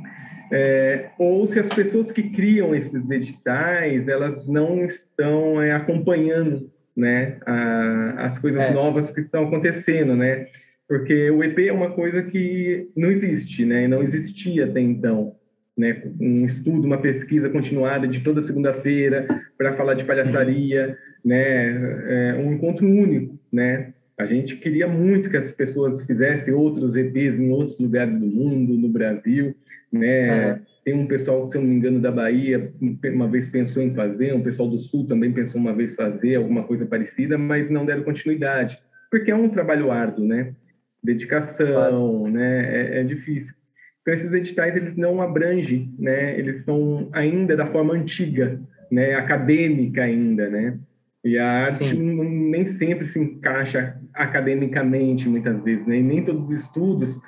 é, 0.52 1.08
ou 1.18 1.46
se 1.46 1.58
as 1.58 1.68
pessoas 1.70 2.12
que 2.12 2.24
criam 2.24 2.74
esses 2.74 3.10
editais, 3.10 4.06
elas 4.06 4.46
não 4.46 4.84
estão 4.84 5.62
é, 5.62 5.72
acompanhando 5.72 6.70
né, 6.94 7.38
a, 7.46 8.26
as 8.26 8.38
coisas 8.38 8.62
é. 8.62 8.70
novas 8.70 9.10
que 9.10 9.20
estão 9.20 9.44
acontecendo, 9.44 10.14
né? 10.14 10.46
Porque 10.86 11.30
o 11.30 11.42
EP 11.42 11.58
é 11.60 11.72
uma 11.72 11.92
coisa 11.92 12.22
que 12.22 12.90
não 12.94 13.10
existe, 13.10 13.64
né? 13.64 13.88
Não 13.88 14.02
existia 14.02 14.66
até 14.66 14.80
então 14.80 15.34
né, 15.76 16.02
um 16.20 16.44
estudo, 16.44 16.86
uma 16.86 16.98
pesquisa 16.98 17.48
continuada 17.48 18.06
de 18.06 18.20
toda 18.20 18.42
segunda-feira 18.42 19.26
para 19.56 19.72
falar 19.72 19.94
de 19.94 20.04
palhaçaria, 20.04 20.98
né, 21.24 22.30
é 22.30 22.34
um 22.34 22.52
encontro 22.52 22.86
único, 22.86 23.38
né? 23.50 23.94
A 24.22 24.26
gente 24.26 24.56
queria 24.56 24.86
muito 24.86 25.28
que 25.28 25.36
as 25.36 25.52
pessoas 25.52 26.00
fizessem 26.06 26.54
outros 26.54 26.94
EPs 26.94 27.38
em 27.38 27.50
outros 27.50 27.78
lugares 27.78 28.18
do 28.18 28.26
mundo, 28.26 28.74
no 28.74 28.88
Brasil, 28.88 29.54
né? 29.92 30.52
Uhum. 30.52 30.58
Tem 30.84 30.94
um 30.94 31.06
pessoal, 31.06 31.48
se 31.48 31.56
eu 31.56 31.60
não 31.60 31.68
me 31.68 31.76
engano, 31.76 32.00
da 32.00 32.10
Bahia, 32.10 32.72
uma 33.04 33.28
vez 33.28 33.48
pensou 33.48 33.82
em 33.82 33.94
fazer, 33.94 34.32
um 34.34 34.42
pessoal 34.42 34.68
do 34.68 34.78
Sul 34.78 35.06
também 35.06 35.32
pensou 35.32 35.60
uma 35.60 35.72
vez 35.72 35.94
fazer 35.94 36.36
alguma 36.36 36.64
coisa 36.64 36.86
parecida, 36.86 37.36
mas 37.36 37.70
não 37.70 37.84
deram 37.84 38.02
continuidade, 38.02 38.78
porque 39.10 39.30
é 39.30 39.34
um 39.34 39.48
trabalho 39.48 39.90
árduo, 39.90 40.26
né? 40.26 40.54
Dedicação, 41.02 42.28
né? 42.28 42.96
É, 42.96 43.00
é 43.00 43.04
difícil. 43.04 43.54
Então, 44.00 44.14
esses 44.14 44.32
editais 44.32 44.76
eles 44.76 44.96
não 44.96 45.20
abrangem, 45.20 45.94
né? 45.98 46.38
Eles 46.38 46.56
estão 46.58 47.08
ainda 47.12 47.56
da 47.56 47.66
forma 47.66 47.94
antiga, 47.94 48.60
né? 48.90 49.14
Acadêmica 49.14 50.02
ainda, 50.02 50.48
né? 50.48 50.78
E 51.24 51.38
a 51.38 51.66
arte 51.66 51.94
não, 51.94 52.24
nem 52.24 52.66
sempre 52.66 53.08
se 53.08 53.18
encaixa 53.18 53.96
academicamente, 54.12 55.28
muitas 55.28 55.62
vezes, 55.62 55.86
né? 55.86 55.98
E 55.98 56.02
nem 56.02 56.24
todos 56.24 56.44
os 56.44 56.50
estudos 56.50 57.20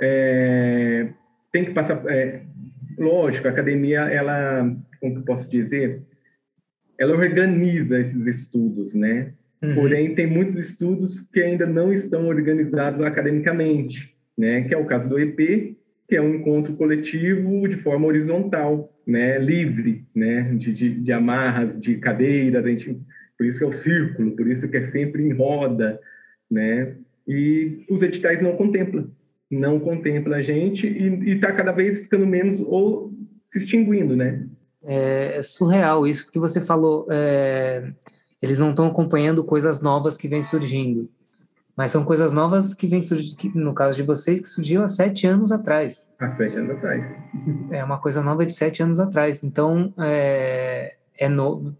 é, 0.00 1.08
tem 1.52 1.64
que 1.64 1.72
passar... 1.72 2.02
É, 2.08 2.42
lógico, 2.98 3.46
a 3.46 3.50
academia, 3.50 4.00
ela, 4.00 4.74
como 5.00 5.14
que 5.14 5.20
eu 5.20 5.24
posso 5.24 5.48
dizer? 5.48 6.02
Ela 6.98 7.14
organiza 7.14 7.98
esses 8.00 8.26
estudos, 8.26 8.94
né? 8.94 9.32
Uhum. 9.62 9.74
Porém, 9.74 10.14
tem 10.14 10.26
muitos 10.26 10.56
estudos 10.56 11.20
que 11.20 11.40
ainda 11.40 11.66
não 11.66 11.92
estão 11.92 12.26
organizados 12.26 13.04
academicamente, 13.04 14.14
né? 14.38 14.62
Que 14.62 14.74
é 14.74 14.78
o 14.78 14.86
caso 14.86 15.08
do 15.08 15.18
EP 15.18 15.76
que 16.08 16.16
é 16.16 16.20
um 16.20 16.34
encontro 16.34 16.74
coletivo 16.74 17.66
de 17.68 17.76
forma 17.76 18.06
horizontal, 18.06 18.92
né, 19.06 19.38
livre, 19.38 20.04
né, 20.14 20.42
de, 20.54 20.72
de, 20.72 21.00
de 21.00 21.12
amarras, 21.12 21.80
de 21.80 21.96
cadeira, 21.96 22.62
gente, 22.62 23.00
por 23.36 23.46
isso 23.46 23.64
é 23.64 23.66
o 23.66 23.72
círculo, 23.72 24.32
por 24.32 24.46
isso 24.46 24.68
que 24.68 24.76
é 24.76 24.86
sempre 24.86 25.22
em 25.22 25.32
roda, 25.32 26.00
né, 26.50 26.96
e 27.26 27.84
os 27.88 28.02
editais 28.02 28.42
não 28.42 28.56
contemplam, 28.56 29.10
não 29.50 29.80
contempla 29.80 30.36
a 30.36 30.42
gente 30.42 30.86
e 30.86 31.30
está 31.32 31.52
cada 31.52 31.72
vez 31.72 31.98
ficando 31.98 32.26
menos 32.26 32.60
ou 32.60 33.12
se 33.44 33.58
extinguindo, 33.58 34.16
né. 34.16 34.46
É, 34.82 35.38
é 35.38 35.42
surreal 35.42 36.06
isso 36.06 36.30
que 36.30 36.38
você 36.38 36.60
falou, 36.60 37.06
é, 37.10 37.90
eles 38.42 38.58
não 38.58 38.70
estão 38.70 38.86
acompanhando 38.86 39.42
coisas 39.42 39.80
novas 39.80 40.16
que 40.16 40.28
vêm 40.28 40.42
surgindo. 40.42 41.08
Mas 41.76 41.90
são 41.90 42.04
coisas 42.04 42.32
novas 42.32 42.72
que 42.72 42.86
vêm 42.86 43.02
surgindo, 43.02 43.58
no 43.58 43.74
caso 43.74 43.96
de 43.96 44.02
vocês, 44.04 44.40
que 44.40 44.46
surgiu 44.46 44.82
há 44.82 44.88
sete 44.88 45.26
anos 45.26 45.50
atrás. 45.50 46.08
Há 46.20 46.30
sete 46.30 46.56
anos 46.56 46.70
atrás. 46.76 47.04
É 47.70 47.82
uma 47.82 47.98
coisa 47.98 48.22
nova 48.22 48.46
de 48.46 48.52
sete 48.52 48.82
anos 48.82 49.00
atrás. 49.00 49.42
Então, 49.42 49.92
é, 49.98 50.94
é 51.18 51.28
novo. 51.28 51.74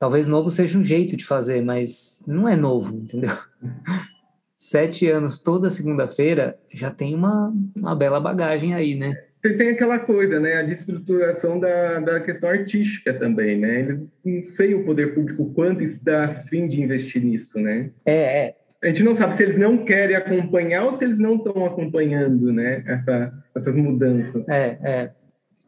Talvez 0.00 0.26
novo 0.26 0.50
seja 0.50 0.78
um 0.78 0.82
jeito 0.82 1.14
de 1.14 1.26
fazer, 1.26 1.62
mas 1.62 2.24
não 2.26 2.48
é 2.48 2.56
novo, 2.56 2.96
entendeu? 2.96 3.36
sete 4.54 5.06
anos 5.08 5.40
toda 5.40 5.68
segunda-feira, 5.68 6.58
já 6.72 6.90
tem 6.90 7.14
uma, 7.14 7.54
uma 7.76 7.94
bela 7.94 8.18
bagagem 8.18 8.74
aí, 8.74 8.94
né? 8.94 9.14
Tem, 9.42 9.58
tem 9.58 9.68
aquela 9.68 9.98
coisa, 9.98 10.40
né? 10.40 10.54
A 10.54 10.62
destruturação 10.62 11.60
da, 11.60 12.00
da 12.00 12.20
questão 12.20 12.48
artística 12.48 13.12
também, 13.12 13.58
né? 13.58 13.80
Eles 13.80 14.00
não 14.24 14.42
sei 14.54 14.74
o 14.74 14.86
poder 14.86 15.14
público 15.14 15.52
quanto 15.52 15.84
está 15.84 16.44
fim 16.48 16.66
de 16.66 16.80
investir 16.80 17.22
nisso, 17.22 17.60
né? 17.60 17.90
É, 18.06 18.46
é. 18.46 18.56
A 18.82 18.86
gente 18.86 19.02
não 19.02 19.14
sabe 19.14 19.36
se 19.36 19.42
eles 19.42 19.58
não 19.58 19.84
querem 19.84 20.16
acompanhar 20.16 20.86
ou 20.86 20.94
se 20.94 21.04
eles 21.04 21.18
não 21.18 21.36
estão 21.36 21.66
acompanhando, 21.66 22.50
né? 22.50 22.82
Essa, 22.86 23.32
essas 23.54 23.74
mudanças. 23.76 24.48
É, 24.48 24.78
é. 24.82 25.10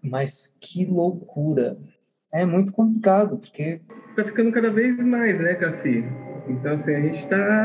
Mas 0.03 0.57
que 0.59 0.87
loucura. 0.87 1.77
É 2.35 2.45
muito 2.45 2.73
complicado, 2.73 3.39
porque... 3.39 3.81
Tá 4.17 4.25
ficando 4.25 4.53
cada 4.53 4.71
vez 4.71 4.97
mais, 4.99 5.41
né, 5.41 5.55
Cassi? 5.55 6.05
Então, 6.49 6.75
assim, 6.75 6.95
a 6.95 7.01
gente 7.01 7.23
está 7.23 7.65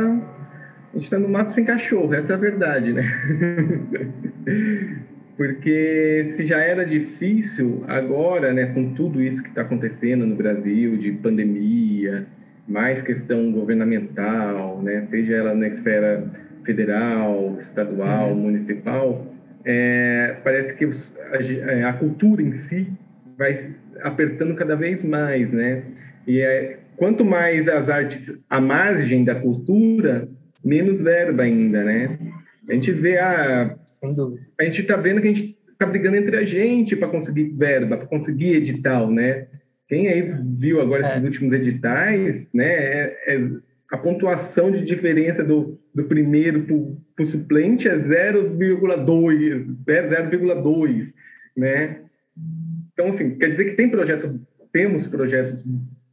a 0.93 0.93
gente 0.93 1.03
está 1.03 1.19
no 1.19 1.27
mato 1.27 1.53
sem 1.53 1.65
cachorro, 1.65 2.13
essa 2.13 2.33
é 2.33 2.35
a 2.35 2.39
verdade, 2.39 2.93
né? 2.93 3.03
Porque 5.35 6.33
se 6.35 6.45
já 6.45 6.59
era 6.59 6.85
difícil, 6.85 7.83
agora, 7.87 8.51
né, 8.51 8.67
com 8.67 8.93
tudo 8.93 9.21
isso 9.21 9.43
que 9.43 9.49
está 9.49 9.61
acontecendo 9.61 10.25
no 10.25 10.35
Brasil, 10.35 10.97
de 10.97 11.11
pandemia, 11.11 12.25
mais 12.67 13.03
questão 13.03 13.51
governamental, 13.51 14.81
né, 14.81 15.05
seja 15.11 15.35
ela 15.35 15.53
na 15.53 15.67
esfera 15.67 16.27
federal, 16.63 17.55
estadual, 17.59 18.29
uhum. 18.29 18.35
municipal, 18.35 19.27
é, 19.63 20.37
parece 20.43 20.73
que 20.73 20.85
os, 20.85 21.15
a, 21.31 21.89
a, 21.89 21.93
cultura 21.93 22.41
em 22.41 22.53
si 22.53 22.87
vai 23.37 23.75
apertando 24.01 24.55
cada 24.55 24.75
vez 24.75 25.03
mais, 25.03 25.51
né? 25.51 25.83
E 26.25 26.41
é, 26.41 26.79
quanto 26.95 27.23
mais 27.23 27.67
as 27.67 27.89
artes 27.89 28.33
à 28.49 28.59
margem 28.59 29.23
da 29.23 29.35
cultura, 29.35 30.27
menos 30.63 31.01
verba 31.01 31.43
ainda, 31.43 31.83
né? 31.83 32.17
A 32.69 32.73
gente 32.73 32.91
vê 32.91 33.17
a. 33.17 33.77
Sem 33.85 34.13
dúvida. 34.13 34.41
A 34.59 34.63
gente 34.63 34.81
está 34.81 34.97
vendo 34.97 35.21
que 35.21 35.27
a 35.27 35.33
gente 35.33 35.57
está 35.71 35.85
brigando 35.85 36.17
entre 36.17 36.35
a 36.35 36.43
gente 36.43 36.95
para 36.95 37.07
conseguir 37.07 37.53
verba, 37.55 37.97
para 37.97 38.07
conseguir 38.07 38.55
edital, 38.55 39.11
né? 39.11 39.47
Quem 39.87 40.07
aí 40.09 40.33
viu 40.57 40.81
agora 40.81 41.05
é. 41.05 41.11
esses 41.11 41.23
últimos 41.23 41.53
editais, 41.53 42.45
né? 42.53 42.67
É, 42.67 43.35
é, 43.35 43.49
a 43.91 43.97
pontuação 43.97 44.69
de 44.69 44.83
diferença 44.83 45.43
do, 45.43 45.79
do 45.95 46.03
primeiro 46.03 46.63
para 47.15 47.23
o 47.23 47.25
suplente 47.25 47.87
é 47.87 47.97
0,2, 47.97 49.77
0,2, 49.85 51.13
né? 51.55 52.01
Então, 52.97 53.09
assim, 53.09 53.37
quer 53.37 53.51
dizer 53.51 53.65
que 53.65 53.75
tem 53.75 53.89
projeto, 53.89 54.39
temos 54.71 55.07
projetos 55.07 55.63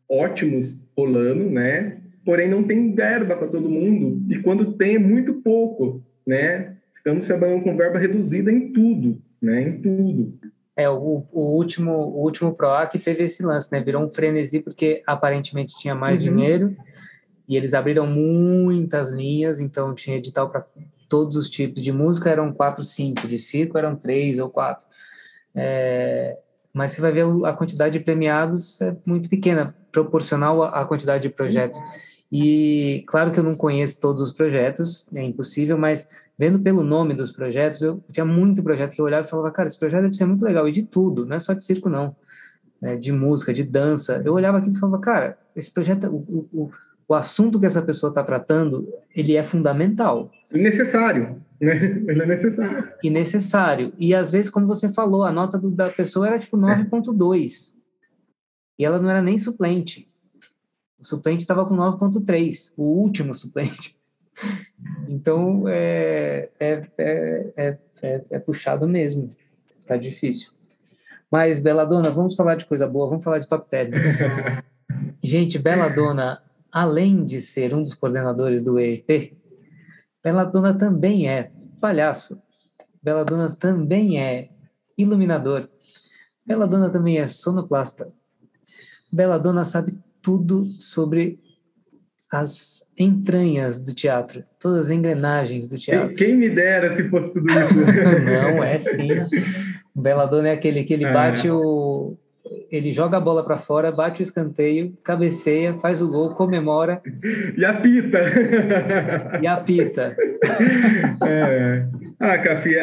ótimos 0.08 0.78
rolando, 0.96 1.48
né? 1.48 2.00
porém 2.24 2.48
não 2.48 2.64
tem 2.64 2.94
verba 2.94 3.36
para 3.36 3.48
todo 3.48 3.68
mundo, 3.68 4.22
e 4.32 4.40
quando 4.40 4.72
tem 4.72 4.96
é 4.96 4.98
muito 4.98 5.34
pouco, 5.34 6.02
né? 6.26 6.76
Estamos 6.94 7.26
trabalhando 7.26 7.62
com 7.62 7.76
verba 7.76 7.98
reduzida 7.98 8.50
em 8.50 8.72
tudo, 8.72 9.20
né? 9.40 9.68
Em 9.68 9.82
tudo. 9.82 10.38
É, 10.76 10.88
o, 10.88 11.24
o 11.30 11.56
último 11.56 11.92
o 11.92 12.22
último 12.22 12.54
PROAC 12.54 12.98
teve 12.98 13.24
esse 13.24 13.44
lance, 13.44 13.70
né? 13.70 13.80
Virou 13.80 14.02
um 14.02 14.10
frenesi 14.10 14.60
porque 14.60 15.02
aparentemente 15.06 15.78
tinha 15.78 15.94
mais 15.94 16.24
uhum. 16.24 16.34
dinheiro 16.34 16.76
e 17.48 17.56
eles 17.56 17.74
abriram 17.74 18.06
muitas 18.06 19.10
linhas, 19.10 19.60
então 19.60 19.94
tinha 19.94 20.16
edital 20.16 20.48
para 20.48 20.66
todos 21.08 21.36
os 21.36 21.50
tipos. 21.50 21.82
De 21.82 21.92
música 21.92 22.30
eram 22.30 22.52
quatro, 22.52 22.82
cinco, 22.82 23.28
de 23.28 23.38
circo 23.38 23.76
eram 23.76 23.94
três 23.94 24.38
ou 24.38 24.48
quatro. 24.48 24.86
É, 25.54 26.38
mas 26.74 26.90
você 26.90 27.00
vai 27.00 27.12
ver 27.12 27.24
a 27.44 27.52
quantidade 27.52 27.96
de 27.96 28.04
premiados 28.04 28.80
é 28.80 28.96
muito 29.06 29.28
pequena, 29.28 29.74
proporcional 29.92 30.64
à 30.64 30.84
quantidade 30.84 31.22
de 31.22 31.28
projetos. 31.28 31.78
E 32.32 33.04
claro 33.06 33.30
que 33.30 33.38
eu 33.38 33.44
não 33.44 33.54
conheço 33.54 34.00
todos 34.00 34.20
os 34.20 34.32
projetos, 34.32 35.06
é 35.14 35.22
impossível, 35.22 35.78
mas 35.78 36.08
vendo 36.36 36.58
pelo 36.58 36.82
nome 36.82 37.14
dos 37.14 37.30
projetos, 37.30 37.80
eu 37.80 38.02
tinha 38.10 38.26
muito 38.26 38.60
projeto 38.60 38.92
que 38.92 39.00
eu 39.00 39.04
olhava 39.04 39.24
e 39.24 39.30
falava, 39.30 39.52
cara, 39.52 39.68
esse 39.68 39.78
projeto 39.78 40.02
deve 40.02 40.16
ser 40.16 40.24
muito 40.24 40.44
legal, 40.44 40.68
e 40.68 40.72
de 40.72 40.82
tudo, 40.82 41.24
não 41.24 41.36
é 41.36 41.40
só 41.40 41.52
de 41.52 41.64
circo, 41.64 41.88
não. 41.88 42.16
É, 42.82 42.96
de 42.96 43.12
música, 43.12 43.52
de 43.52 43.62
dança. 43.62 44.20
Eu 44.24 44.34
olhava 44.34 44.58
aqui 44.58 44.68
e 44.68 44.78
falava, 44.78 45.00
cara, 45.00 45.38
esse 45.54 45.70
projeto, 45.70 46.08
o, 46.08 46.48
o, 46.52 46.70
o 47.06 47.14
assunto 47.14 47.60
que 47.60 47.66
essa 47.66 47.80
pessoa 47.80 48.10
está 48.10 48.22
tratando, 48.22 48.92
ele 49.14 49.36
é 49.36 49.42
fundamental. 49.44 50.30
Necessário, 50.50 51.40
né? 51.66 52.04
Ele 52.06 52.22
é 52.22 52.26
necessário. 52.26 52.92
E 53.02 53.10
necessário. 53.10 53.92
E 53.98 54.14
às 54.14 54.30
vezes, 54.30 54.50
como 54.50 54.66
você 54.66 54.88
falou, 54.88 55.24
a 55.24 55.32
nota 55.32 55.58
do, 55.58 55.70
da 55.70 55.90
pessoa 55.90 56.26
era 56.26 56.38
tipo 56.38 56.56
9.2. 56.56 57.74
E 58.78 58.84
ela 58.84 58.98
não 58.98 59.08
era 59.08 59.22
nem 59.22 59.38
suplente. 59.38 60.10
O 60.98 61.04
suplente 61.04 61.42
estava 61.42 61.66
com 61.66 61.76
9,3, 61.76 62.72
o 62.76 62.84
último 62.84 63.34
suplente. 63.34 63.96
Então, 65.08 65.64
é, 65.68 66.48
é, 66.58 66.82
é, 66.98 67.78
é, 68.02 68.24
é 68.30 68.38
puxado 68.38 68.88
mesmo. 68.88 69.30
Tá 69.86 69.96
difícil. 69.96 70.52
Mas, 71.30 71.58
Beladona, 71.58 72.10
vamos 72.10 72.34
falar 72.34 72.54
de 72.54 72.64
coisa 72.64 72.86
boa, 72.86 73.08
vamos 73.08 73.24
falar 73.24 73.38
de 73.38 73.48
top 73.48 73.70
10. 73.70 73.90
Gente, 75.22 75.58
Beladona, 75.58 76.42
além 76.70 77.24
de 77.24 77.40
ser 77.40 77.74
um 77.74 77.82
dos 77.82 77.94
coordenadores 77.94 78.62
do 78.62 78.78
EEP, 78.78 79.36
Beladona 80.24 80.72
também 80.72 81.28
é 81.28 81.50
palhaço. 81.78 82.40
Beladona 83.02 83.54
também 83.54 84.18
é 84.18 84.48
iluminador. 84.96 85.68
Beladona 86.46 86.88
também 86.88 87.18
é 87.18 87.26
sonoplasta. 87.26 88.10
Beladona 89.12 89.66
sabe 89.66 89.98
tudo 90.22 90.64
sobre 90.64 91.38
as 92.32 92.90
entranhas 92.98 93.80
do 93.82 93.94
teatro, 93.94 94.42
todas 94.58 94.86
as 94.86 94.90
engrenagens 94.90 95.68
do 95.68 95.78
teatro. 95.78 96.14
Quem 96.14 96.34
me 96.34 96.48
dera 96.48 96.96
se 96.96 97.08
fosse 97.08 97.32
tudo 97.32 97.46
isso. 97.46 97.74
Não, 98.24 98.64
é 98.64 98.80
sim. 98.80 99.08
Beladona 99.94 100.48
é 100.48 100.52
aquele 100.52 100.82
que 100.82 100.94
ele 100.94 101.04
ah. 101.04 101.12
bate 101.14 101.48
o. 101.48 101.60
Ele 102.76 102.92
joga 102.92 103.16
a 103.16 103.20
bola 103.20 103.44
para 103.44 103.56
fora, 103.56 103.92
bate 103.92 104.20
o 104.20 104.24
escanteio, 104.24 104.96
cabeceia, 105.02 105.74
faz 105.74 106.02
o 106.02 106.10
gol, 106.10 106.34
comemora. 106.34 107.00
E 107.56 107.64
apita. 107.64 108.20
E 109.40 109.46
apita. 109.46 110.16
É. 111.26 111.86
Ah, 112.20 112.38
Café, 112.38 112.74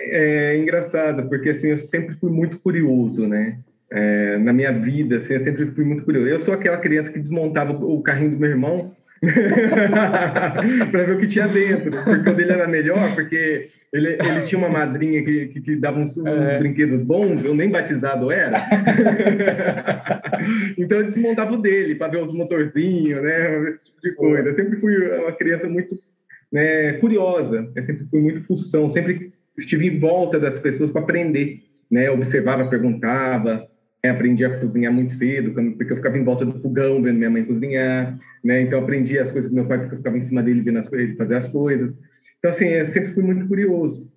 é, 0.00 0.54
é 0.54 0.58
engraçado, 0.58 1.28
porque 1.28 1.50
assim, 1.50 1.68
eu 1.68 1.78
sempre 1.78 2.14
fui 2.16 2.30
muito 2.30 2.58
curioso, 2.58 3.26
né? 3.26 3.58
é, 3.90 4.38
na 4.38 4.52
minha 4.52 4.72
vida, 4.72 5.18
assim, 5.18 5.34
eu 5.34 5.44
sempre 5.44 5.66
fui 5.66 5.84
muito 5.84 6.04
curioso. 6.04 6.28
Eu 6.28 6.40
sou 6.40 6.54
aquela 6.54 6.76
criança 6.76 7.10
que 7.10 7.18
desmontava 7.18 7.72
o 7.72 8.02
carrinho 8.02 8.32
do 8.32 8.38
meu 8.38 8.50
irmão 8.50 8.92
para 10.90 11.04
ver 11.04 11.16
o 11.16 11.18
que 11.18 11.26
tinha 11.26 11.48
dentro, 11.48 11.90
porque 11.90 12.30
o 12.30 12.34
dele 12.34 12.52
era 12.52 12.68
melhor, 12.68 13.14
porque 13.14 13.70
ele, 13.92 14.10
ele 14.10 14.42
tinha 14.44 14.58
uma 14.58 14.68
madrinha 14.68 15.24
que, 15.24 15.46
que, 15.46 15.60
que 15.60 15.76
dava 15.76 15.98
uns, 15.98 16.16
uns 16.16 16.26
é. 16.26 16.58
brinquedos 16.58 17.00
bons, 17.00 17.44
eu 17.44 17.54
nem 17.54 17.70
batizado 17.70 18.30
era. 18.30 18.58
então 20.76 20.98
eu 20.98 21.06
desmontava 21.06 21.54
o 21.54 21.62
dele 21.62 21.94
para 21.94 22.08
ver 22.08 22.22
os 22.22 22.32
motorzinhos, 22.32 23.22
né, 23.22 23.70
esse 23.70 23.86
tipo 23.86 24.00
de 24.02 24.14
coisa. 24.14 24.48
Eu 24.50 24.56
sempre 24.56 24.80
fui 24.80 24.96
uma 25.18 25.32
criança 25.32 25.68
muito 25.68 25.94
né, 26.52 26.94
curiosa, 26.94 27.70
eu 27.74 27.86
sempre 27.86 28.06
fui 28.10 28.20
muito 28.20 28.46
função, 28.46 28.88
sempre 28.88 29.32
estive 29.56 29.88
em 29.88 29.98
volta 29.98 30.38
das 30.38 30.58
pessoas 30.58 30.90
para 30.90 31.02
aprender, 31.02 31.62
né, 31.90 32.10
observava, 32.10 32.68
perguntava, 32.68 33.67
aprendi 34.06 34.44
a 34.44 34.60
cozinhar 34.60 34.92
muito 34.92 35.12
cedo, 35.12 35.52
porque 35.52 35.92
eu 35.92 35.96
ficava 35.96 36.16
em 36.16 36.24
volta 36.24 36.44
do 36.44 36.60
fogão 36.60 37.02
vendo 37.02 37.18
minha 37.18 37.30
mãe 37.30 37.44
cozinhar, 37.44 38.18
né? 38.44 38.60
Então 38.60 38.80
aprendi 38.80 39.18
as 39.18 39.32
coisas 39.32 39.48
com 39.48 39.56
meu 39.56 39.66
pai, 39.66 39.78
porque 39.78 39.94
eu 39.94 39.98
ficava 39.98 40.18
em 40.18 40.22
cima 40.22 40.42
dele 40.42 40.62
vendo 40.62 40.78
as 40.78 40.88
coisas, 40.88 41.16
fazer 41.16 41.34
as 41.34 41.48
coisas. 41.48 41.96
Então 42.38 42.50
assim, 42.50 42.66
eu 42.66 42.86
sempre 42.86 43.12
fui 43.12 43.22
muito 43.22 43.48
curioso. 43.48 44.08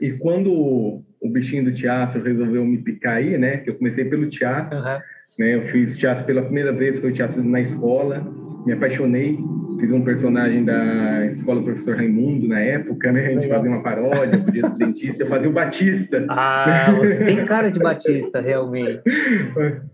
E 0.00 0.12
quando 0.12 0.52
o 0.52 1.28
bichinho 1.28 1.64
do 1.64 1.74
teatro 1.74 2.22
resolveu 2.22 2.64
me 2.64 2.78
picar 2.78 3.16
aí, 3.16 3.36
né? 3.36 3.58
Que 3.58 3.70
eu 3.70 3.74
comecei 3.74 4.04
pelo 4.06 4.30
teatro, 4.30 4.78
uhum. 4.78 4.98
né? 5.38 5.54
Eu 5.54 5.68
fiz 5.68 5.96
teatro 5.96 6.24
pela 6.24 6.42
primeira 6.42 6.72
vez, 6.72 6.98
foi 6.98 7.12
teatro 7.12 7.42
na 7.42 7.60
escola 7.60 8.39
me 8.64 8.72
apaixonei, 8.72 9.38
fiz 9.78 9.90
um 9.90 10.02
personagem 10.02 10.64
da 10.64 11.26
escola 11.26 11.62
Professor 11.62 11.96
Raimundo 11.96 12.46
na 12.46 12.60
época, 12.60 13.10
né? 13.10 13.26
A 13.26 13.30
gente 13.30 13.48
fazia 13.48 13.70
uma 13.70 13.82
paródia, 13.82 14.38
podia 14.38 14.68
dentista, 14.70 15.26
fazia 15.26 15.48
o 15.48 15.52
Batista. 15.52 16.26
Ah, 16.28 16.94
você 16.98 17.24
tem 17.24 17.46
cara 17.46 17.70
de 17.70 17.78
Batista, 17.78 18.40
realmente. 18.40 19.02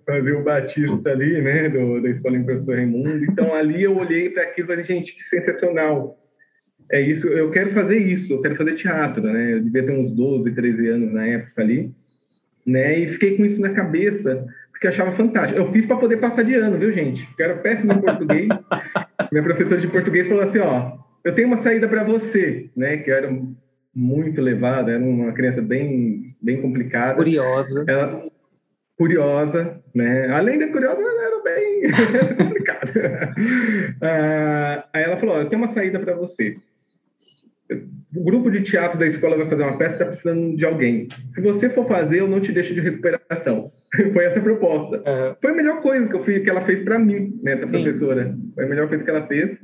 Fazia 0.05 0.39
o 0.39 0.43
Batista 0.43 1.11
ali, 1.11 1.41
né, 1.41 1.69
do, 1.69 2.03
da 2.03 2.11
escola 2.11 2.39
Professor 2.41 2.75
Raimundo. 2.75 3.25
Então 3.25 3.55
ali 3.55 3.83
eu 3.83 3.97
olhei 3.97 4.31
para 4.31 4.43
aquilo 4.43 4.67
e 4.67 4.71
falei, 4.71 4.85
gente, 4.85 5.15
que 5.15 5.23
sensacional. 5.25 6.19
É 6.91 7.01
isso, 7.01 7.29
eu 7.29 7.51
quero 7.51 7.71
fazer 7.71 7.99
isso, 7.99 8.33
eu 8.33 8.41
quero 8.41 8.57
fazer 8.57 8.75
teatro, 8.75 9.23
né? 9.23 9.55
Eu 9.55 9.61
devia 9.61 9.85
ter 9.85 9.93
uns 9.93 10.13
12, 10.13 10.53
13 10.53 10.89
anos 10.89 11.13
na 11.13 11.27
época 11.27 11.63
ali, 11.63 11.91
né? 12.65 12.99
E 12.99 13.09
fiquei 13.09 13.37
com 13.37 13.45
isso 13.45 13.61
na 13.61 13.71
cabeça 13.71 14.45
porque 14.77 14.89
achava 14.89 15.13
fantástico. 15.13 15.59
Eu 15.59 15.73
fiz 15.73 15.87
para 15.87 15.97
poder 15.97 16.19
passar 16.19 16.43
de 16.43 16.55
ano, 16.55 16.79
viu, 16.79 16.93
gente? 16.93 17.25
Porque 17.27 17.43
era 17.43 17.57
péssimo 17.57 17.93
em 17.93 18.01
português. 18.01 18.49
Minha 19.33 19.43
professora 19.43 19.81
de 19.81 19.89
português 19.89 20.29
falou 20.29 20.43
assim: 20.43 20.59
ó, 20.59 20.93
eu 21.25 21.35
tenho 21.35 21.49
uma 21.49 21.63
saída 21.63 21.89
para 21.89 22.05
você, 22.05 22.71
né? 22.77 22.99
Que 22.99 23.11
era 23.11 23.31
muito 23.95 24.41
levada, 24.41 24.93
era 24.93 25.03
uma 25.03 25.33
criança 25.33 25.63
bem, 25.63 26.37
bem 26.41 26.61
complicada. 26.61 27.15
Curiosa. 27.15 27.85
Ela, 27.89 28.27
curiosa, 28.99 29.83
né? 29.95 30.29
Além 30.31 30.59
de 30.59 30.67
curiosa, 30.67 31.01
ela 31.01 31.23
era 31.23 31.43
bem 31.43 31.83
complicada. 32.37 33.33
ah, 34.03 34.89
aí 34.93 35.05
ela 35.05 35.17
falou: 35.17 35.37
ó, 35.37 35.41
eu 35.41 35.49
tenho 35.49 35.63
uma 35.63 35.73
saída 35.73 35.99
para 35.99 36.15
você. 36.15 36.53
O 38.15 38.25
grupo 38.25 38.51
de 38.51 38.63
teatro 38.63 38.99
da 38.99 39.07
escola 39.07 39.37
vai 39.37 39.49
fazer 39.49 39.63
uma 39.65 39.79
peça, 39.79 39.93
está 39.93 40.07
precisando 40.07 40.57
de 40.57 40.65
alguém. 40.65 41.09
Se 41.33 41.41
você 41.41 41.69
for 41.69 41.87
fazer, 41.87 42.21
eu 42.21 42.29
não 42.29 42.41
te 42.41 42.53
deixo 42.53 42.75
de 42.75 42.81
recuperação. 42.81 43.65
Foi 44.13 44.25
essa 44.25 44.39
a 44.39 44.43
proposta. 44.43 44.97
Uhum. 44.99 45.37
Foi 45.41 45.51
a 45.51 45.55
melhor 45.55 45.83
coisa 45.83 46.07
que, 46.07 46.15
eu 46.15 46.23
que 46.23 46.51
ela 46.51 46.65
fez 46.65 46.81
para 46.81 46.99
mim, 46.99 47.39
né, 47.43 47.55
essa 47.55 47.67
Sim. 47.67 47.83
professora. 47.83 48.37
Foi 48.55 48.65
a 48.65 48.69
melhor 48.69 48.89
coisa 48.89 49.03
que 49.03 49.11
ela 49.11 49.27
fez. 49.27 49.59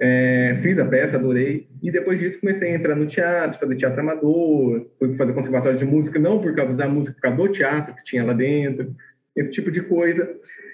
É, 0.00 0.58
fiz 0.62 0.78
a 0.78 0.84
peça, 0.84 1.16
adorei. 1.16 1.68
E 1.82 1.90
depois 1.90 2.18
disso 2.18 2.40
comecei 2.40 2.72
a 2.72 2.74
entrar 2.74 2.96
no 2.96 3.06
teatro, 3.06 3.58
fazer 3.58 3.76
teatro 3.76 4.00
amador, 4.00 4.86
fui 4.98 5.16
fazer 5.16 5.32
conservatório 5.32 5.78
de 5.78 5.84
música, 5.84 6.18
não 6.18 6.40
por 6.40 6.54
causa 6.54 6.74
da 6.74 6.88
música, 6.88 7.14
por 7.14 7.22
causa 7.22 7.36
do 7.36 7.48
teatro 7.48 7.94
que 7.94 8.02
tinha 8.02 8.24
lá 8.24 8.32
dentro, 8.32 8.94
esse 9.36 9.50
tipo 9.50 9.70
de 9.70 9.82
coisa. 9.82 10.28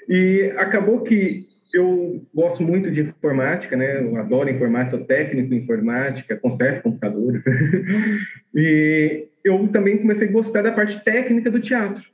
E 0.09 0.53
acabou 0.57 1.03
que 1.03 1.43
eu 1.73 2.27
gosto 2.35 2.63
muito 2.63 2.91
de 2.91 3.03
informática, 3.03 3.77
né? 3.77 4.01
Eu 4.01 4.17
adoro 4.17 4.51
informática, 4.51 4.97
sou 4.97 5.07
técnico 5.07 5.55
em 5.55 5.59
informática, 5.59 6.37
conserto 6.37 6.83
computadores. 6.83 7.43
e 8.55 9.27
eu 9.45 9.69
também 9.69 9.99
comecei 9.99 10.29
a 10.29 10.33
gostar 10.33 10.63
da 10.63 10.73
parte 10.73 11.03
técnica 11.05 11.51
do 11.51 11.61
teatro, 11.61 12.05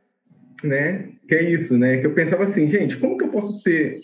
né? 0.62 1.08
Que 1.28 1.34
é 1.34 1.50
isso, 1.50 1.76
né? 1.76 1.98
Que 1.98 2.06
eu 2.06 2.14
pensava 2.14 2.44
assim, 2.44 2.68
gente, 2.68 2.96
como 2.98 3.16
que 3.16 3.24
eu 3.24 3.28
posso 3.28 3.60
ser 3.60 3.96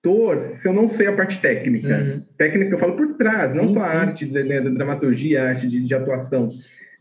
ator 0.00 0.54
se 0.56 0.68
eu 0.68 0.72
não 0.72 0.88
sei 0.88 1.06
a 1.06 1.12
parte 1.12 1.40
técnica? 1.40 1.96
Uhum. 1.96 2.22
Técnica 2.36 2.74
eu 2.74 2.78
falo 2.78 2.96
por 2.96 3.14
trás, 3.14 3.52
sim, 3.52 3.60
não 3.60 3.68
só 3.68 3.80
a 3.80 4.00
arte 4.00 4.30
né, 4.30 4.60
da 4.60 4.70
dramaturgia, 4.70 5.42
a 5.42 5.48
arte 5.50 5.66
de, 5.66 5.80
de 5.80 5.94
atuação. 5.94 6.48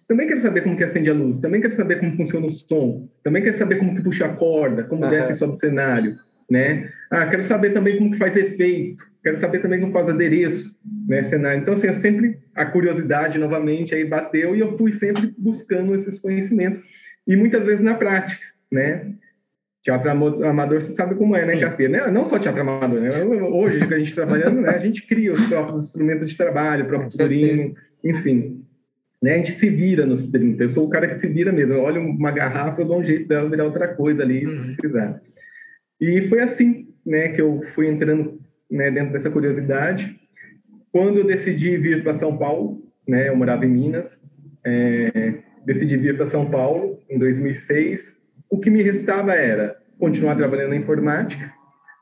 Também 0.07 0.27
quero 0.27 0.39
saber 0.39 0.61
como 0.61 0.77
que 0.77 0.83
acende 0.83 1.09
a 1.09 1.13
luz, 1.13 1.37
também 1.37 1.59
quero 1.59 1.75
saber 1.75 1.99
como 1.99 2.15
funciona 2.15 2.45
o 2.45 2.49
som, 2.49 3.09
também 3.23 3.43
quero 3.43 3.57
saber 3.57 3.75
como 3.75 3.93
que 3.93 4.03
puxa 4.03 4.25
a 4.25 4.29
corda, 4.29 4.83
como 4.83 5.03
uhum. 5.03 5.09
desce 5.09 5.37
sobre 5.37 5.55
o 5.55 5.59
cenário 5.59 6.13
né? 6.49 6.89
Ah, 7.11 7.25
quero 7.27 7.43
saber 7.43 7.71
também 7.71 7.97
como 7.97 8.11
que 8.11 8.17
faz 8.17 8.35
efeito, 8.35 9.03
quero 9.23 9.37
saber 9.37 9.59
também 9.59 9.79
como 9.79 9.93
faz 9.93 10.07
adereço, 10.07 10.77
né, 11.07 11.23
cenário. 11.23 11.61
Então, 11.61 11.73
assim, 11.73 11.91
sempre 11.93 12.39
a 12.55 12.65
curiosidade 12.65 13.37
novamente 13.37 13.93
aí 13.93 14.05
bateu 14.05 14.55
e 14.55 14.59
eu 14.59 14.77
fui 14.77 14.93
sempre 14.93 15.33
buscando 15.37 15.95
esses 15.95 16.19
conhecimentos 16.19 16.83
e 17.27 17.35
muitas 17.35 17.65
vezes 17.65 17.81
na 17.81 17.93
prática, 17.93 18.41
né? 18.71 19.13
Teatro 19.83 20.09
amador, 20.09 20.81
você 20.81 20.93
sabe 20.95 21.15
como 21.15 21.35
é, 21.35 21.45
né, 21.45 21.59
Café? 21.59 21.87
Né? 21.87 22.05
Não 22.07 22.25
só 22.25 22.37
teatro 22.39 22.61
amador, 22.61 22.99
né? 22.99 23.09
Hoje, 23.51 23.85
que 23.85 23.93
a 23.93 23.99
gente 23.99 24.15
trabalhando, 24.15 24.59
né, 24.61 24.69
a 24.69 24.79
gente 24.79 25.05
cria 25.07 25.31
os 25.31 25.47
próprios 25.47 25.85
instrumentos 25.85 26.29
de 26.29 26.35
trabalho, 26.35 26.83
o 26.83 26.87
próprio 26.87 27.11
figurino, 27.11 27.73
enfim. 28.03 28.65
Né? 29.21 29.35
A 29.35 29.37
gente 29.37 29.53
se 29.53 29.69
vira 29.69 30.05
nos 30.05 30.25
30. 30.27 30.63
Eu 30.63 30.69
sou 30.69 30.85
o 30.85 30.89
cara 30.89 31.07
que 31.07 31.19
se 31.19 31.27
vira 31.27 31.51
mesmo. 31.51 31.73
Eu 31.73 31.81
olho 31.81 32.01
uma 32.01 32.31
garrafa, 32.31 32.81
eu 32.81 32.85
dou 32.85 32.99
um 32.99 33.03
jeito 33.03 33.27
dela 33.27 33.49
virar 33.49 33.65
outra 33.65 33.87
coisa 33.87 34.23
ali, 34.23 34.45
uhum. 34.45 34.65
se 34.65 34.75
precisar. 34.75 35.21
E 35.99 36.21
foi 36.29 36.41
assim 36.41 36.87
né, 37.05 37.29
que 37.29 37.41
eu 37.41 37.61
fui 37.73 37.87
entrando 37.87 38.39
né, 38.69 38.91
dentro 38.91 39.13
dessa 39.13 39.29
curiosidade. 39.29 40.19
Quando 40.91 41.19
eu 41.19 41.25
decidi 41.25 41.77
vir 41.77 42.03
para 42.03 42.17
São 42.17 42.37
Paulo, 42.37 42.83
né, 43.07 43.29
eu 43.29 43.35
morava 43.35 43.65
em 43.65 43.69
Minas, 43.69 44.19
é, 44.65 45.35
decidi 45.65 45.95
vir 45.97 46.17
para 46.17 46.27
São 46.27 46.49
Paulo 46.49 46.99
em 47.09 47.17
2006. 47.17 48.01
O 48.49 48.59
que 48.59 48.69
me 48.69 48.81
restava 48.81 49.33
era 49.33 49.77
continuar 49.99 50.35
trabalhando 50.35 50.69
na 50.69 50.75
informática, 50.75 51.53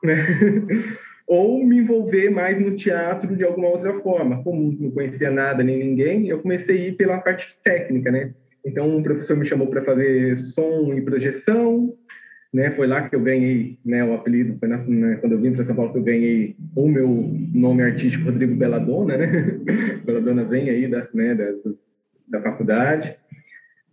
né? 0.02 0.16
ou 1.26 1.64
me 1.64 1.78
envolver 1.78 2.30
mais 2.30 2.60
no 2.60 2.76
teatro 2.76 3.34
de 3.36 3.44
alguma 3.44 3.68
outra 3.68 3.92
forma. 4.00 4.42
Como 4.44 4.76
não 4.78 4.90
conhecia 4.92 5.30
nada 5.30 5.64
nem 5.64 5.78
ninguém, 5.78 6.28
eu 6.28 6.38
comecei 6.40 6.78
a 6.78 6.88
ir 6.88 6.92
pela 6.96 7.18
parte 7.18 7.56
técnica, 7.64 8.10
né? 8.12 8.32
Então, 8.64 8.96
um 8.96 9.02
professor 9.02 9.36
me 9.36 9.44
chamou 9.44 9.68
para 9.68 9.84
fazer 9.84 10.36
som 10.36 10.92
e 10.94 11.00
projeção, 11.00 11.94
né? 12.52 12.70
Foi 12.70 12.86
lá 12.86 13.08
que 13.08 13.14
eu 13.14 13.20
ganhei 13.20 13.78
né, 13.84 14.04
o 14.04 14.14
apelido, 14.14 14.58
foi 14.58 14.68
na, 14.68 14.78
né, 14.78 15.16
quando 15.16 15.32
eu 15.32 15.40
vim 15.40 15.52
para 15.52 15.64
São 15.64 15.74
Paulo 15.74 15.92
que 15.92 15.98
eu 15.98 16.02
ganhei 16.02 16.56
o 16.74 16.88
meu 16.88 17.08
nome 17.52 17.82
artístico, 17.82 18.26
Rodrigo 18.26 18.54
Belladonna, 18.54 19.16
né? 19.16 19.26
Belladonna 20.04 20.44
vem 20.44 20.70
aí 20.70 20.88
da, 20.88 21.06
né, 21.12 21.34
da, 21.34 21.52
da 22.28 22.42
faculdade. 22.42 23.16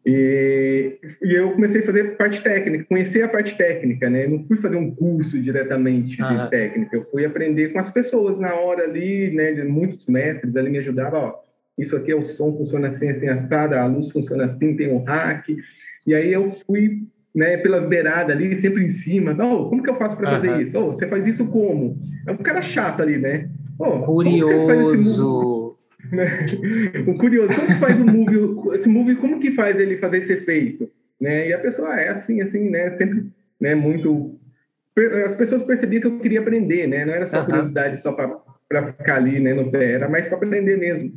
E, 0.05 0.99
e, 1.21 1.33
eu 1.33 1.53
comecei 1.53 1.81
a 1.81 1.85
fazer 1.85 2.17
parte 2.17 2.43
técnica, 2.43 2.83
conhecer 2.89 3.21
a 3.21 3.29
parte 3.29 3.57
técnica, 3.57 4.09
né? 4.09 4.27
Não 4.27 4.43
fui 4.45 4.57
fazer 4.57 4.75
um 4.75 4.93
curso 4.93 5.41
diretamente 5.41 6.17
de 6.17 6.21
ah. 6.21 6.47
técnica, 6.47 6.97
eu 6.97 7.05
fui 7.09 7.25
aprender 7.25 7.69
com 7.69 7.79
as 7.79 7.89
pessoas 7.89 8.37
na 8.37 8.53
hora 8.53 8.83
ali, 8.83 9.31
né? 9.31 9.63
Muitos 9.63 10.05
mestres 10.07 10.53
ali 10.57 10.69
me 10.69 10.79
ajudavam, 10.79 11.19
ó, 11.21 11.35
isso 11.77 11.95
aqui 11.95 12.11
é 12.11 12.15
o 12.15 12.23
som, 12.23 12.55
funciona 12.55 12.89
assim, 12.89 13.09
assim, 13.09 13.29
assada, 13.29 13.81
a 13.81 13.87
luz 13.87 14.11
funciona 14.11 14.45
assim, 14.45 14.75
tem 14.75 14.91
um 14.91 15.03
hack. 15.03 15.47
E 16.05 16.13
aí 16.13 16.33
eu 16.33 16.51
fui 16.51 17.03
né, 17.33 17.57
pelas 17.57 17.85
beiradas 17.85 18.35
ali, 18.35 18.59
sempre 18.61 18.85
em 18.85 18.91
cima. 18.91 19.35
Oh, 19.43 19.69
como 19.69 19.81
que 19.81 19.89
eu 19.89 19.95
faço 19.95 20.15
para 20.15 20.39
fazer 20.39 20.61
isso? 20.61 20.77
Oh, 20.77 20.91
você 20.91 21.07
faz 21.07 21.25
isso 21.25 21.45
como? 21.47 21.97
É 22.27 22.31
um 22.31 22.37
cara 22.37 22.61
chato 22.61 23.01
ali, 23.01 23.17
né? 23.17 23.49
Oh, 23.79 23.99
curioso. 23.99 25.73
o 27.07 27.17
curioso, 27.17 27.55
como 27.55 27.67
que 27.67 27.75
faz 27.75 27.99
o 27.99 28.05
move? 28.05 28.77
Esse 28.77 28.89
move, 28.89 29.15
como 29.15 29.39
que 29.39 29.51
faz 29.51 29.79
ele 29.79 29.97
fazer 29.97 30.19
esse 30.19 30.33
efeito? 30.33 30.89
Né? 31.19 31.49
E 31.49 31.53
a 31.53 31.59
pessoa 31.59 31.99
é 31.99 32.09
assim, 32.09 32.41
assim, 32.41 32.69
né? 32.69 32.91
Sempre, 32.97 33.25
né? 33.59 33.73
Muito. 33.73 34.37
As 35.25 35.33
pessoas 35.33 35.63
percebiam 35.63 36.01
que 36.01 36.07
eu 36.07 36.19
queria 36.19 36.41
aprender, 36.41 36.87
né? 36.87 37.03
Não 37.03 37.13
era 37.13 37.25
só 37.25 37.43
curiosidade 37.43 37.99
só 37.99 38.11
para 38.11 38.93
ficar 38.93 39.15
ali, 39.15 39.39
né? 39.39 39.53
No 39.53 39.71
pé, 39.71 39.93
era 39.93 40.07
mais 40.07 40.27
para 40.27 40.37
aprender 40.37 40.77
mesmo. 40.77 41.11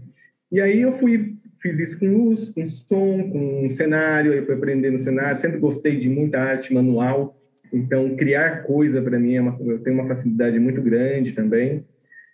E 0.50 0.60
aí 0.60 0.80
eu 0.80 0.96
fui 0.96 1.36
fiz 1.66 1.80
isso 1.80 1.98
com 1.98 2.06
luz, 2.06 2.50
com 2.50 2.66
som, 2.68 3.30
com 3.30 3.70
cenário, 3.70 4.32
aí 4.32 4.44
fui 4.44 4.54
aprendendo 4.54 4.98
cenário, 4.98 5.40
sempre 5.40 5.58
gostei 5.58 5.98
de 5.98 6.08
muita 6.08 6.38
arte 6.38 6.72
manual, 6.72 7.36
então 7.72 8.16
criar 8.16 8.62
coisa 8.62 9.02
para 9.02 9.18
mim 9.18 9.34
é 9.34 9.40
uma, 9.40 9.56
eu 9.60 9.80
tenho 9.80 9.98
uma 9.98 10.06
facilidade 10.06 10.58
muito 10.58 10.80
grande 10.80 11.32
também. 11.32 11.84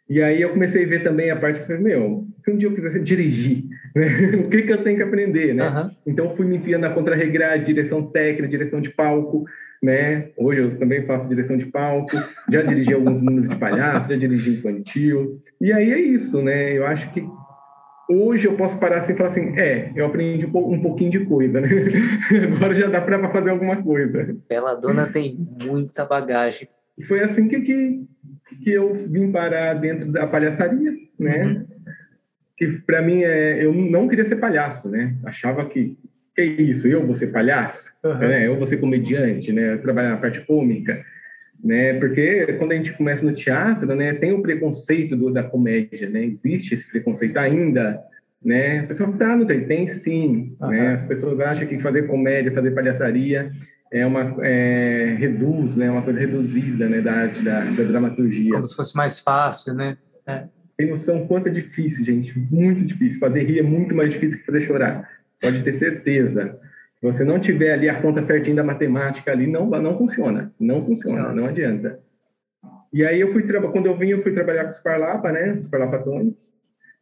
E 0.08 0.20
aí 0.20 0.42
eu 0.42 0.50
comecei 0.50 0.84
a 0.84 0.88
ver 0.88 1.02
também 1.02 1.30
a 1.30 1.36
parte 1.36 1.64
que 1.64 1.72
meu, 1.78 2.26
se 2.44 2.50
um 2.50 2.56
dia 2.56 2.68
eu 2.68 2.74
quiser 2.74 2.98
dirigir, 3.02 3.64
né? 3.96 4.08
o 4.44 4.50
que 4.50 4.62
que 4.62 4.72
eu 4.72 4.82
tenho 4.82 4.96
que 4.96 5.02
aprender, 5.02 5.54
né? 5.54 5.68
Uhum. 5.68 5.90
Então 6.06 6.36
fui 6.36 6.44
me 6.44 6.56
enfiando 6.56 6.82
na 6.82 6.90
contra-regrade, 6.90 7.64
direção 7.64 8.02
técnica, 8.10 8.48
direção 8.48 8.80
de 8.80 8.90
palco, 8.90 9.44
né? 9.82 10.28
Hoje 10.36 10.60
eu 10.60 10.78
também 10.78 11.06
faço 11.06 11.28
direção 11.28 11.56
de 11.56 11.66
palco, 11.66 12.16
já 12.50 12.62
dirigi 12.62 12.92
alguns 12.92 13.22
números 13.22 13.48
de 13.48 13.56
palhaço, 13.56 14.08
já 14.08 14.16
dirigi 14.16 14.50
infantil. 14.50 15.40
E 15.60 15.72
aí 15.72 15.90
é 15.90 15.98
isso, 15.98 16.42
né? 16.42 16.76
Eu 16.76 16.86
acho 16.86 17.10
que 17.12 17.24
hoje 18.12 18.46
eu 18.46 18.56
posso 18.56 18.78
parar 18.78 18.98
assim 18.98 19.12
e 19.12 19.16
falar 19.16 19.30
assim, 19.30 19.58
é, 19.58 19.92
eu 19.94 20.06
aprendi 20.06 20.46
um 20.46 20.80
pouquinho 20.80 21.10
de 21.10 21.24
coisa, 21.24 21.60
né? 21.60 21.68
Agora 22.56 22.74
já 22.74 22.88
dá 22.88 23.00
para 23.00 23.30
fazer 23.30 23.50
alguma 23.50 23.82
coisa. 23.82 24.36
Bela 24.48 24.74
Dona 24.74 25.06
tem 25.06 25.36
muita 25.64 26.04
bagagem. 26.04 26.68
E 26.98 27.04
foi 27.04 27.20
assim 27.20 27.48
que, 27.48 27.60
que, 27.60 28.06
que 28.62 28.70
eu 28.70 28.94
vim 29.08 29.32
parar 29.32 29.74
dentro 29.74 30.10
da 30.10 30.26
palhaçaria, 30.26 30.92
né? 31.18 31.44
Uhum. 31.44 31.66
Que 32.56 32.66
para 32.86 33.02
mim 33.02 33.22
é, 33.22 33.64
eu 33.64 33.72
não 33.72 34.06
queria 34.06 34.24
ser 34.24 34.36
palhaço, 34.36 34.88
né? 34.88 35.16
Achava 35.24 35.64
que 35.64 35.96
que 36.34 36.40
é 36.40 36.44
isso, 36.44 36.88
eu 36.88 37.04
vou 37.04 37.14
ser 37.14 37.26
palhaço, 37.26 37.92
uhum. 38.02 38.18
né? 38.18 38.46
Eu 38.46 38.56
vou 38.56 38.64
ser 38.64 38.78
comediante, 38.78 39.52
né? 39.52 39.76
Trabalhar 39.76 40.10
na 40.10 40.16
parte 40.16 40.40
cômica 40.40 41.04
né? 41.62 41.94
Porque 41.94 42.54
quando 42.58 42.72
a 42.72 42.74
gente 42.74 42.92
começa 42.92 43.24
no 43.24 43.34
teatro, 43.34 43.94
né, 43.94 44.12
tem 44.14 44.32
o 44.32 44.42
preconceito 44.42 45.16
do, 45.16 45.30
da 45.30 45.42
comédia, 45.42 46.10
né? 46.10 46.24
Existe 46.24 46.74
esse 46.74 46.88
preconceito 46.88 47.36
ainda, 47.36 48.02
né? 48.44 48.80
A 48.80 48.86
pessoa 48.86 49.12
tá, 49.12 49.36
não 49.36 49.46
tem, 49.46 49.64
tem 49.64 49.88
sim, 49.88 50.56
uhum. 50.60 50.68
né? 50.68 50.94
As 50.94 51.04
pessoas 51.04 51.38
acham 51.40 51.66
que 51.66 51.78
fazer 51.78 52.08
comédia, 52.08 52.52
fazer 52.52 52.72
palhaçaria 52.72 53.52
é 53.92 54.06
uma 54.06 54.36
é, 54.40 55.14
reduz, 55.18 55.76
né? 55.76 55.90
Uma 55.90 56.02
coisa 56.02 56.18
reduzida, 56.18 56.88
né? 56.88 57.00
Da 57.00 57.12
arte 57.12 57.42
da, 57.42 57.60
da 57.64 57.84
dramaturgia. 57.84 58.54
Como 58.54 58.66
se 58.66 58.74
fosse 58.74 58.96
mais 58.96 59.20
fácil, 59.20 59.74
né? 59.74 59.96
É. 60.26 60.44
Tem 60.76 60.88
noção 60.88 61.26
quanto 61.26 61.48
é 61.48 61.50
difícil, 61.50 62.04
gente, 62.04 62.36
muito 62.50 62.84
difícil. 62.84 63.20
Fazer 63.20 63.44
rir 63.44 63.60
é 63.60 63.62
muito 63.62 63.94
mais 63.94 64.10
difícil 64.10 64.40
que 64.40 64.46
fazer 64.46 64.62
chorar. 64.62 65.08
Pode 65.40 65.62
ter 65.62 65.78
certeza 65.78 66.54
você 67.02 67.24
não 67.24 67.40
tiver 67.40 67.72
ali 67.72 67.88
a 67.88 68.00
conta 68.00 68.22
certinha 68.22 68.56
da 68.56 68.64
matemática 68.64 69.32
ali, 69.32 69.46
não, 69.48 69.66
não 69.66 69.98
funciona. 69.98 70.52
Não 70.58 70.86
funciona, 70.86 71.32
não 71.32 71.46
adianta. 71.46 71.98
E 72.92 73.04
aí 73.04 73.20
eu 73.20 73.32
fui 73.32 73.42
quando 73.42 73.86
eu 73.86 73.96
vim, 73.96 74.10
eu 74.10 74.22
fui 74.22 74.32
trabalhar 74.32 74.64
com 74.64 74.70
os 74.70 74.80
Parlapa, 74.80 75.32
né? 75.32 75.52
Os 75.54 75.66
Parlapatões, 75.66 76.34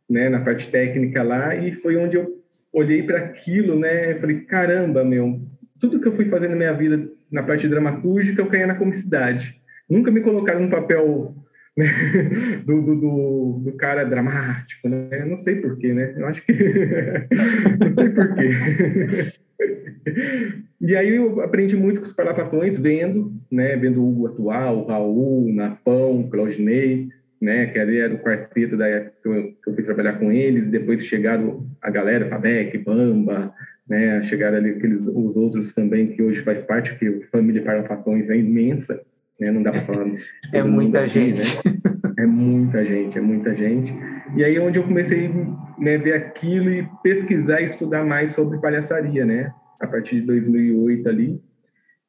né? 0.09 0.31
Na 0.31 0.41
parte 0.41 0.71
técnica 0.71 1.23
lá, 1.23 1.55
e 1.55 1.73
foi 1.73 1.97
onde 1.97 2.17
eu 2.17 2.41
olhei 2.73 3.03
para 3.03 3.19
aquilo, 3.19 3.79
né? 3.79 4.15
Falei, 4.15 4.41
caramba, 4.41 5.05
meu, 5.05 5.39
tudo 5.79 6.01
que 6.01 6.09
eu 6.09 6.17
fui 6.17 6.27
fazendo 6.27 6.53
na 6.53 6.57
minha 6.57 6.73
vida 6.73 7.11
na 7.31 7.43
parte 7.43 7.69
dramatúrgica, 7.69 8.41
eu 8.41 8.47
caía 8.47 8.67
na 8.67 8.75
comicidade. 8.75 9.61
Nunca 9.89 10.11
me 10.11 10.21
colocaram 10.21 10.61
no 10.61 10.71
papel? 10.71 11.35
do, 12.67 12.83
do, 12.83 12.97
do, 12.97 13.63
do, 13.65 13.73
cara 13.73 14.05
dramático, 14.05 14.89
né? 14.89 15.09
Eu 15.13 15.27
não 15.27 15.37
sei 15.39 15.57
porquê, 15.57 15.93
né? 15.93 16.15
Eu 16.17 16.27
acho 16.27 16.45
que. 16.45 16.53
não 17.81 17.95
sei 17.95 18.11
porquê. 18.11 19.41
e 20.81 20.97
aí 20.97 21.15
eu 21.15 21.41
aprendi 21.41 21.77
muito 21.77 22.01
com 22.01 22.07
os 22.07 22.13
parlapatões, 22.13 22.77
vendo, 22.77 23.33
né, 23.51 23.77
vendo 23.77 24.03
o 24.03 24.09
Hugo 24.09 24.27
atual, 24.29 24.79
o 24.79 24.87
Raul, 24.87 25.53
Napão, 25.53 26.29
Claudinei, 26.31 27.09
né, 27.41 27.67
que 27.67 27.79
ali 27.79 27.99
era 27.99 28.15
o 28.15 28.19
quarteto 28.19 28.77
da 28.77 28.87
época 28.87 29.17
que 29.23 29.29
eu, 29.29 29.43
que 29.63 29.71
eu 29.71 29.75
fui 29.75 29.85
trabalhar 29.85 30.19
com 30.19 30.31
eles, 30.31 30.69
depois 30.69 31.05
chegaram 31.05 31.67
a 31.81 31.91
galera, 31.91 32.29
Fabec, 32.29 32.77
Bamba, 32.79 33.53
né, 33.89 34.23
chegaram 34.25 34.59
ali 34.59 34.71
aqueles, 34.71 35.01
os 35.07 35.37
outros 35.37 35.75
também 35.75 36.09
que 36.09 36.23
hoje 36.23 36.43
faz 36.43 36.63
parte, 36.63 36.97
que 36.99 37.07
a 37.07 37.27
família 37.31 37.63
Parlapatões 37.63 38.29
é 38.31 38.37
imensa, 38.37 39.01
né, 39.41 39.51
não 39.51 39.63
dá 39.63 39.73
para 39.73 39.81
falar. 39.81 40.07
É 40.53 40.63
muita 40.63 41.01
aqui, 41.01 41.09
gente. 41.09 41.57
Né? 41.57 42.13
É 42.19 42.27
muita 42.27 42.85
gente, 42.85 43.19
é 43.19 43.21
muita 43.21 43.55
gente. 43.55 43.95
E 44.37 44.45
aí 44.45 44.57
é 44.57 44.61
onde 44.61 44.79
eu 44.79 44.85
comecei 44.85 45.27
a 45.27 45.81
né, 45.81 45.97
ver 45.97 46.15
aquilo 46.15 46.71
e 46.71 46.87
pesquisar 47.03 47.63
e 47.63 47.65
estudar 47.65 48.05
mais 48.05 48.33
sobre 48.33 48.59
palhaçaria, 48.59 49.25
né? 49.25 49.53
A 49.81 49.87
partir 49.87 50.21
de 50.21 50.27
2008 50.27 51.09
ali. 51.09 51.41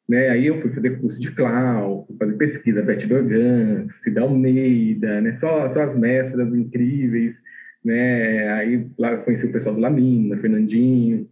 Né? 0.08 0.30
Aí 0.30 0.48
eu 0.48 0.60
fui 0.60 0.70
fazer 0.72 1.00
curso 1.00 1.20
de 1.20 1.32
clown, 1.32 2.06
fazer 2.20 2.34
pesquisa, 2.34 2.82
Beth 2.82 3.08
Dorgan, 3.08 3.88
Cida 4.04 4.22
Almeida, 4.22 5.22
né? 5.22 5.38
Só, 5.40 5.74
só 5.74 5.84
as 5.84 5.98
mestras 5.98 6.54
incríveis, 6.54 7.34
né? 7.84 8.50
Aí 8.54 8.88
lá 9.00 9.16
conheci 9.18 9.46
o 9.46 9.52
pessoal 9.52 9.74
do 9.74 9.82
Lamina, 9.82 10.38
Fernandinho. 10.38 11.30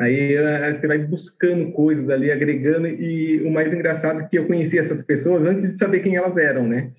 Aí 0.00 0.34
eh, 0.34 0.78
você 0.80 0.86
vai 0.86 0.98
buscando 0.98 1.70
coisas 1.72 2.08
ali, 2.08 2.32
agregando, 2.32 2.86
e 2.86 3.42
o 3.42 3.50
mais 3.50 3.70
engraçado 3.70 4.20
é 4.20 4.24
que 4.24 4.38
eu 4.38 4.46
conheci 4.46 4.78
essas 4.78 5.02
pessoas 5.02 5.46
antes 5.46 5.68
de 5.68 5.76
saber 5.76 6.00
quem 6.00 6.16
elas 6.16 6.34
eram, 6.38 6.66
né? 6.66 6.90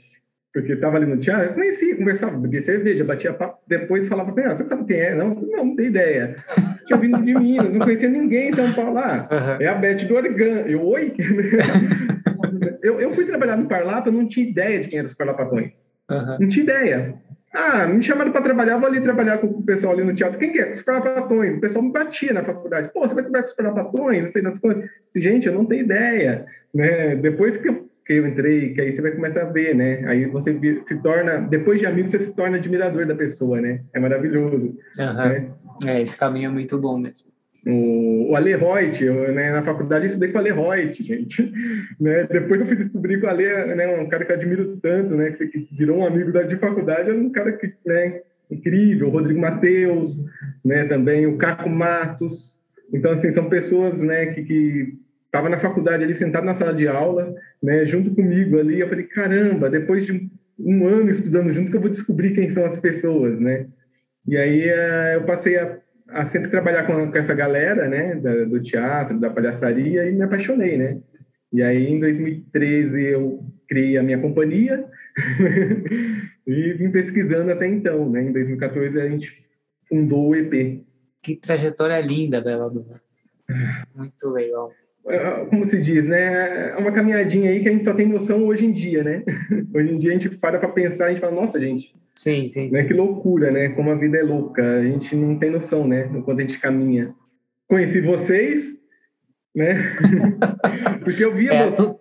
Porque 0.53 0.73
estava 0.73 0.97
ali 0.97 1.07
no 1.07 1.17
teatro, 1.17 1.47
eu 1.47 1.53
conhecia, 1.53 1.95
conversava, 1.95 2.37
bebia 2.37 2.61
cerveja, 2.61 3.03
batia 3.03 3.33
papo, 3.33 3.57
depois 3.67 4.07
falava 4.07 4.31
para 4.31 4.43
ela, 4.43 4.55
você 4.55 4.65
sabe 4.65 4.85
quem 4.85 4.99
é? 4.99 5.15
Não, 5.15 5.33
não, 5.33 5.65
não 5.65 5.75
tem 5.75 5.87
ideia. 5.87 6.35
Tinha 6.85 6.99
vindo 6.99 7.23
de 7.23 7.33
Minas, 7.33 7.73
não 7.73 7.79
conhecia 7.79 8.09
ninguém 8.09 8.49
em 8.49 8.53
São 8.53 8.71
Paulo 8.73 8.93
lá. 8.93 9.27
Uhum. 9.31 9.65
É 9.65 9.67
a 9.67 9.75
Beth 9.75 10.05
do 10.05 10.15
Organ. 10.15 10.67
Eu, 10.67 10.85
oi? 10.85 11.13
eu, 12.83 13.01
eu 13.01 13.15
fui 13.15 13.25
trabalhar 13.25 13.57
no 13.57 13.67
Parlapa, 13.67 14.11
não 14.11 14.27
tinha 14.27 14.47
ideia 14.47 14.79
de 14.79 14.89
quem 14.89 14.99
eram 14.99 15.09
os 15.09 15.15
Parlapatões. 15.15 15.71
Uhum. 16.09 16.37
Não 16.41 16.49
tinha 16.49 16.63
ideia. 16.63 17.15
Ah, 17.53 17.85
me 17.85 18.01
chamaram 18.01 18.31
para 18.31 18.41
trabalhar, 18.41 18.77
vou 18.77 18.87
ali 18.87 19.01
trabalhar 19.01 19.37
com 19.39 19.47
o 19.47 19.63
pessoal 19.63 19.93
ali 19.93 20.03
no 20.03 20.15
teatro. 20.15 20.39
Quem 20.39 20.53
que 20.53 20.59
é? 20.59 20.73
Os 20.73 20.81
Parlapatões. 20.81 21.57
O 21.57 21.61
pessoal 21.61 21.83
me 21.83 21.91
batia 21.91 22.31
na 22.33 22.43
faculdade. 22.43 22.91
Pô, 22.93 23.01
você 23.01 23.13
vai 23.13 23.23
trabalhar 23.23 23.43
com 23.43 23.49
os 23.49 23.55
Parlapatões? 23.55 24.23
Não 24.23 24.31
tem 24.31 24.43
nada. 24.43 24.59
Gente, 25.15 25.47
eu 25.47 25.53
não 25.53 25.65
tenho 25.65 25.83
ideia. 25.83 26.45
Né? 26.73 27.15
Depois 27.17 27.57
que 27.57 27.67
eu 27.67 27.91
que 28.05 28.13
eu 28.13 28.27
entrei, 28.27 28.73
que 28.73 28.81
aí 28.81 28.95
você 28.95 29.01
vai 29.01 29.11
começar 29.11 29.41
a 29.41 29.51
ver, 29.51 29.75
né? 29.75 30.03
Aí 30.07 30.25
você 30.25 30.57
se 30.87 30.95
torna, 31.01 31.37
depois 31.37 31.79
de 31.79 31.85
amigo, 31.85 32.07
você 32.07 32.19
se 32.19 32.33
torna 32.33 32.57
admirador 32.57 33.05
da 33.05 33.15
pessoa, 33.15 33.61
né? 33.61 33.81
É 33.93 33.99
maravilhoso. 33.99 34.75
Uhum. 34.97 35.15
Né? 35.15 35.51
É, 35.85 36.01
esse 36.01 36.17
caminho 36.17 36.47
é 36.47 36.51
muito 36.51 36.77
bom 36.77 36.97
mesmo. 36.97 37.30
O, 37.67 38.31
o 38.31 38.35
Ale 38.35 38.55
Reut, 38.55 39.03
eu, 39.03 39.31
né, 39.31 39.51
na 39.51 39.61
faculdade 39.61 40.05
eu 40.05 40.07
estudei 40.07 40.29
com 40.29 40.37
o 40.37 40.41
Ale 40.41 40.51
Reut, 40.51 41.01
gente. 41.03 41.51
Né? 41.99 42.27
Depois 42.31 42.59
eu 42.59 42.67
fui 42.67 42.75
descobrir 42.75 43.19
que 43.19 43.25
o 43.25 43.29
Ale 43.29 43.75
né, 43.75 43.87
um 43.87 44.09
cara 44.09 44.25
que 44.25 44.31
eu 44.31 44.35
admiro 44.35 44.77
tanto, 44.77 45.15
né, 45.15 45.31
que, 45.31 45.47
que 45.47 45.67
virou 45.71 45.99
um 45.99 46.05
amigo 46.05 46.31
da, 46.31 46.43
de 46.43 46.55
faculdade, 46.57 47.09
é 47.09 47.13
um 47.13 47.29
cara 47.29 47.51
que, 47.51 47.71
né, 47.85 48.21
incrível. 48.49 49.07
O 49.07 49.11
Rodrigo 49.11 49.39
Mateus, 49.39 50.17
né, 50.65 50.85
também 50.85 51.27
o 51.27 51.37
Caco 51.37 51.69
Matos. 51.69 52.59
Então, 52.93 53.11
assim, 53.11 53.31
são 53.31 53.47
pessoas 53.47 54.01
né, 54.01 54.27
que, 54.27 54.43
que 54.43 54.93
na 55.33 55.59
faculdade 55.59 56.03
ali, 56.03 56.13
sentado 56.15 56.45
na 56.45 56.57
sala 56.57 56.73
de 56.73 56.87
aula, 56.87 57.33
né, 57.61 57.85
junto 57.85 58.13
comigo 58.13 58.59
ali, 58.59 58.79
eu 58.79 58.89
falei, 58.89 59.05
caramba, 59.05 59.69
depois 59.69 60.05
de 60.05 60.29
um 60.59 60.87
ano 60.87 61.09
estudando 61.09 61.53
junto 61.53 61.71
que 61.71 61.77
eu 61.77 61.81
vou 61.81 61.89
descobrir 61.89 62.33
quem 62.33 62.53
são 62.53 62.65
as 62.65 62.77
pessoas, 62.79 63.39
né? 63.39 63.67
E 64.27 64.37
aí 64.37 64.69
uh, 64.69 65.13
eu 65.15 65.23
passei 65.23 65.57
a, 65.57 65.77
a, 66.11 66.27
sempre 66.27 66.49
trabalhar 66.49 66.85
com, 66.85 67.11
com 67.11 67.17
essa 67.17 67.33
galera, 67.33 67.87
né, 67.87 68.15
da, 68.15 68.45
do 68.45 68.61
teatro, 68.61 69.19
da 69.19 69.29
palhaçaria, 69.29 70.09
e 70.09 70.11
me 70.11 70.23
apaixonei, 70.23 70.77
né? 70.77 70.99
E 71.53 71.61
aí 71.61 71.87
em 71.87 71.99
2013 71.99 73.03
eu 73.03 73.43
criei 73.67 73.97
a 73.97 74.03
minha 74.03 74.19
companhia 74.19 74.85
e 76.47 76.73
vim 76.73 76.91
pesquisando 76.91 77.51
até 77.51 77.67
então, 77.67 78.09
né? 78.09 78.21
Em 78.23 78.31
2014 78.31 78.99
a 78.99 79.09
gente 79.09 79.45
fundou 79.87 80.29
o 80.29 80.35
EP. 80.35 80.83
Que 81.21 81.35
trajetória 81.35 81.99
linda, 81.99 82.41
Bela 82.41 82.69
Dona. 82.69 83.01
Muito 83.95 84.29
legal. 84.29 84.71
Como 85.49 85.65
se 85.65 85.81
diz, 85.81 86.05
né? 86.05 86.69
É 86.69 86.75
uma 86.77 86.91
caminhadinha 86.91 87.49
aí 87.49 87.61
que 87.61 87.69
a 87.69 87.71
gente 87.71 87.83
só 87.83 87.93
tem 87.93 88.07
noção 88.07 88.45
hoje 88.45 88.65
em 88.65 88.71
dia, 88.71 89.03
né? 89.03 89.23
Hoje 89.73 89.93
em 89.93 89.97
dia 89.97 90.11
a 90.11 90.13
gente 90.13 90.29
para 90.29 90.59
para 90.59 90.69
pensar, 90.69 91.05
a 91.05 91.09
gente 91.09 91.19
fala, 91.19 91.33
nossa, 91.33 91.59
gente. 91.59 91.95
Sim, 92.15 92.47
sim, 92.47 92.69
né? 92.69 92.81
sim. 92.81 92.87
Que 92.87 92.93
loucura, 92.93 93.49
né? 93.49 93.69
Como 93.69 93.89
a 93.89 93.95
vida 93.95 94.17
é 94.17 94.23
louca. 94.23 94.61
A 94.61 94.83
gente 94.83 95.15
não 95.15 95.39
tem 95.39 95.49
noção, 95.49 95.87
né? 95.87 96.09
Enquanto 96.13 96.39
a 96.39 96.41
gente 96.41 96.59
caminha. 96.59 97.13
Conheci 97.67 97.99
vocês, 98.01 98.75
né? 99.55 99.95
Porque 101.03 101.25
eu 101.25 101.33
via 101.33 101.53
é, 101.53 101.69
vocês. 101.69 101.97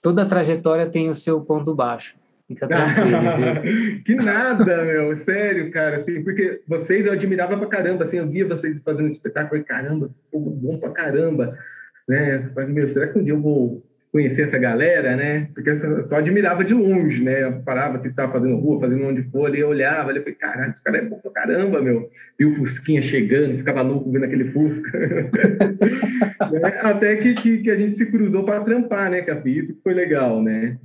toda 0.00 0.22
a 0.22 0.26
trajetória 0.26 0.88
tem 0.88 1.08
o 1.08 1.14
seu 1.14 1.40
ponto 1.40 1.74
baixo. 1.74 2.16
Fica 2.46 2.68
tranquilo. 2.68 4.02
que 4.04 4.14
nada, 4.14 4.84
meu, 4.84 5.24
sério, 5.24 5.70
cara, 5.70 5.98
assim, 5.98 6.22
porque 6.24 6.62
vocês 6.66 7.04
eu 7.04 7.12
admirava 7.12 7.58
pra 7.58 7.66
caramba, 7.66 8.04
assim, 8.04 8.16
eu 8.16 8.26
via 8.26 8.48
vocês 8.48 8.80
fazendo 8.82 9.08
espetáculo, 9.08 9.60
e 9.60 9.64
caramba, 9.64 10.10
bom 10.32 10.78
pra 10.78 10.88
caramba 10.90 11.58
né? 12.08 12.50
Mas, 12.54 12.68
meu, 12.68 12.88
será 12.88 13.08
que 13.08 13.18
um 13.18 13.22
dia 13.22 13.34
eu 13.34 13.40
vou 13.40 13.84
conhecer 14.10 14.42
essa 14.42 14.58
galera, 14.58 15.14
né? 15.14 15.48
Porque 15.54 15.70
eu 15.70 16.06
só 16.06 16.16
admirava 16.16 16.64
de 16.64 16.72
longe, 16.72 17.22
né? 17.22 17.44
Eu 17.44 17.60
parava 17.60 17.98
que 17.98 18.08
estava 18.08 18.32
fazendo 18.32 18.56
rua, 18.56 18.80
fazendo 18.80 19.04
onde 19.04 19.22
for, 19.24 19.46
ali, 19.46 19.60
eu 19.60 19.68
olhava, 19.68 20.10
ali, 20.10 20.18
eu 20.18 20.22
falei, 20.22 20.38
caralho, 20.38 20.72
esse 20.72 20.82
cara 20.82 20.98
é 20.98 21.02
bom 21.02 21.18
pra 21.18 21.30
caramba, 21.30 21.82
meu. 21.82 22.10
E 22.40 22.44
o 22.44 22.50
Fusquinha 22.52 23.02
chegando, 23.02 23.58
ficava 23.58 23.82
louco 23.82 24.10
vendo 24.10 24.24
aquele 24.24 24.50
Fusca. 24.50 24.98
né? 24.98 26.80
Até 26.80 27.16
que, 27.16 27.34
que, 27.34 27.58
que, 27.58 27.70
a 27.70 27.76
gente 27.76 27.96
se 27.96 28.06
cruzou 28.06 28.44
para 28.44 28.64
trampar, 28.64 29.10
né, 29.10 29.22
Capi? 29.22 29.58
Isso 29.58 29.80
foi 29.82 29.92
legal, 29.92 30.42
né? 30.42 30.78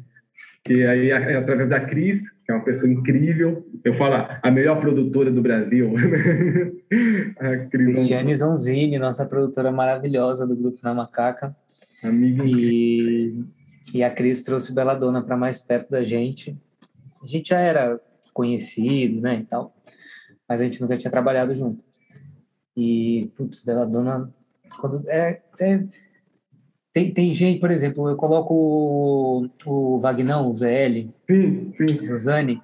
Que 0.65 0.85
aí, 0.85 1.11
através 1.11 1.69
da 1.69 1.81
Cris, 1.81 2.21
que 2.45 2.51
é 2.51 2.55
uma 2.55 2.63
pessoa 2.63 2.89
incrível, 2.89 3.67
eu 3.83 3.93
falo, 3.95 4.15
a 4.41 4.49
melhor 4.49 4.79
produtora 4.79 5.29
do 5.29 5.41
Brasil. 5.41 5.93
a 7.37 7.57
Cristiane 7.67 8.35
Zonzini, 8.35 8.97
nossa 8.97 9.25
produtora 9.25 9.71
maravilhosa 9.71 10.47
do 10.47 10.55
Grupo 10.55 10.79
Na 10.81 10.93
Macaca. 10.93 11.53
Amiga 12.01 12.43
e, 12.45 13.43
e 13.93 14.03
a 14.03 14.09
Cris 14.09 14.41
trouxe 14.41 14.73
Beladona 14.73 15.21
para 15.21 15.35
mais 15.35 15.59
perto 15.59 15.89
da 15.89 16.03
gente. 16.03 16.57
A 17.21 17.27
gente 17.27 17.49
já 17.49 17.59
era 17.59 17.99
conhecido, 18.33 19.21
né, 19.21 19.39
e 19.39 19.43
tal, 19.43 19.75
mas 20.47 20.61
a 20.61 20.63
gente 20.63 20.81
nunca 20.81 20.97
tinha 20.97 21.11
trabalhado 21.11 21.53
junto. 21.53 21.83
E, 22.75 23.31
putz, 23.35 23.63
Beladona, 23.63 24.33
quando 24.79 25.03
é, 25.09 25.41
é 25.59 25.83
tem, 26.93 27.11
tem 27.11 27.33
gente, 27.33 27.59
por 27.59 27.71
exemplo, 27.71 28.07
eu 28.07 28.15
coloco 28.15 28.53
o, 28.53 29.49
o 29.65 29.99
Vagnão, 29.99 30.49
o 30.49 30.53
ZL, 30.53 31.09
sim, 31.27 31.73
sim. 31.75 32.11
o 32.11 32.17
Zani, 32.17 32.61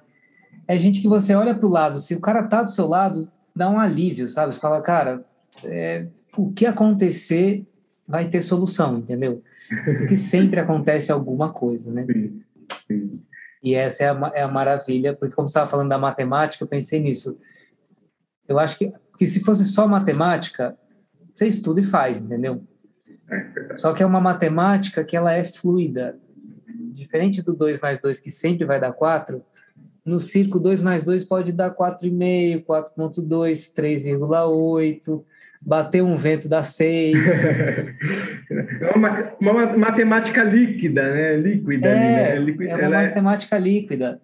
é 0.68 0.78
gente 0.78 1.00
que 1.00 1.08
você 1.08 1.34
olha 1.34 1.52
para 1.52 1.66
o 1.66 1.70
lado, 1.70 1.98
se 1.98 2.14
o 2.14 2.20
cara 2.20 2.44
tá 2.44 2.62
do 2.62 2.70
seu 2.70 2.86
lado, 2.86 3.28
dá 3.54 3.68
um 3.68 3.80
alívio, 3.80 4.28
sabe? 4.28 4.54
Você 4.54 4.60
fala, 4.60 4.80
cara, 4.80 5.24
é, 5.64 6.06
o 6.36 6.52
que 6.52 6.64
acontecer 6.64 7.66
vai 8.06 8.28
ter 8.28 8.40
solução, 8.40 8.98
entendeu? 8.98 9.42
Porque 9.84 10.16
sempre 10.16 10.60
acontece 10.60 11.10
alguma 11.10 11.52
coisa, 11.52 11.92
né? 11.92 12.06
Sim, 12.06 12.42
sim. 12.86 13.20
E 13.62 13.74
essa 13.74 14.04
é 14.04 14.10
a, 14.10 14.32
é 14.34 14.42
a 14.42 14.48
maravilha, 14.48 15.12
porque 15.12 15.34
como 15.34 15.48
você 15.48 15.52
estava 15.52 15.70
falando 15.70 15.88
da 15.88 15.98
matemática, 15.98 16.62
eu 16.62 16.68
pensei 16.68 17.00
nisso. 17.00 17.36
Eu 18.48 18.58
acho 18.58 18.78
que, 18.78 18.92
que 19.18 19.26
se 19.26 19.40
fosse 19.40 19.64
só 19.64 19.88
matemática, 19.88 20.78
você 21.34 21.48
estuda 21.48 21.80
e 21.80 21.84
faz, 21.84 22.20
entendeu? 22.20 22.62
É 23.30 23.76
só 23.76 23.92
que 23.92 24.02
é 24.02 24.06
uma 24.06 24.20
matemática 24.20 25.04
que 25.04 25.16
ela 25.16 25.32
é 25.32 25.44
fluida. 25.44 26.18
Diferente 26.92 27.42
do 27.42 27.54
2 27.54 27.80
mais 27.80 28.00
2, 28.00 28.20
que 28.20 28.30
sempre 28.30 28.64
vai 28.64 28.80
dar 28.80 28.92
4, 28.92 29.42
no 30.04 30.18
circo, 30.18 30.58
2 30.58 30.80
mais 30.80 31.02
2 31.02 31.24
pode 31.24 31.52
dar 31.52 31.70
4,5, 31.70 32.64
4,2, 32.64 33.72
3,8. 33.74 35.24
Bater 35.62 36.02
um 36.02 36.16
vento 36.16 36.48
dá 36.48 36.64
6. 36.64 37.14
é 38.80 38.96
uma, 38.96 39.34
uma, 39.38 39.76
matemática 39.76 40.42
líquida, 40.42 41.02
né? 41.12 41.36
Líquida. 41.36 41.88
É, 41.88 42.32
ali, 42.32 42.56
né? 42.56 42.70
é 42.70 42.74
uma 42.76 42.84
é 42.84 43.06
matemática 43.08 43.56
é... 43.56 43.60
líquida. 43.60 44.20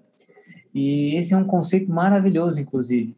E 0.75 1.17
esse 1.17 1.35
é 1.35 1.37
um 1.37 1.45
conceito 1.45 1.91
maravilhoso, 1.91 2.61
inclusive. 2.61 3.15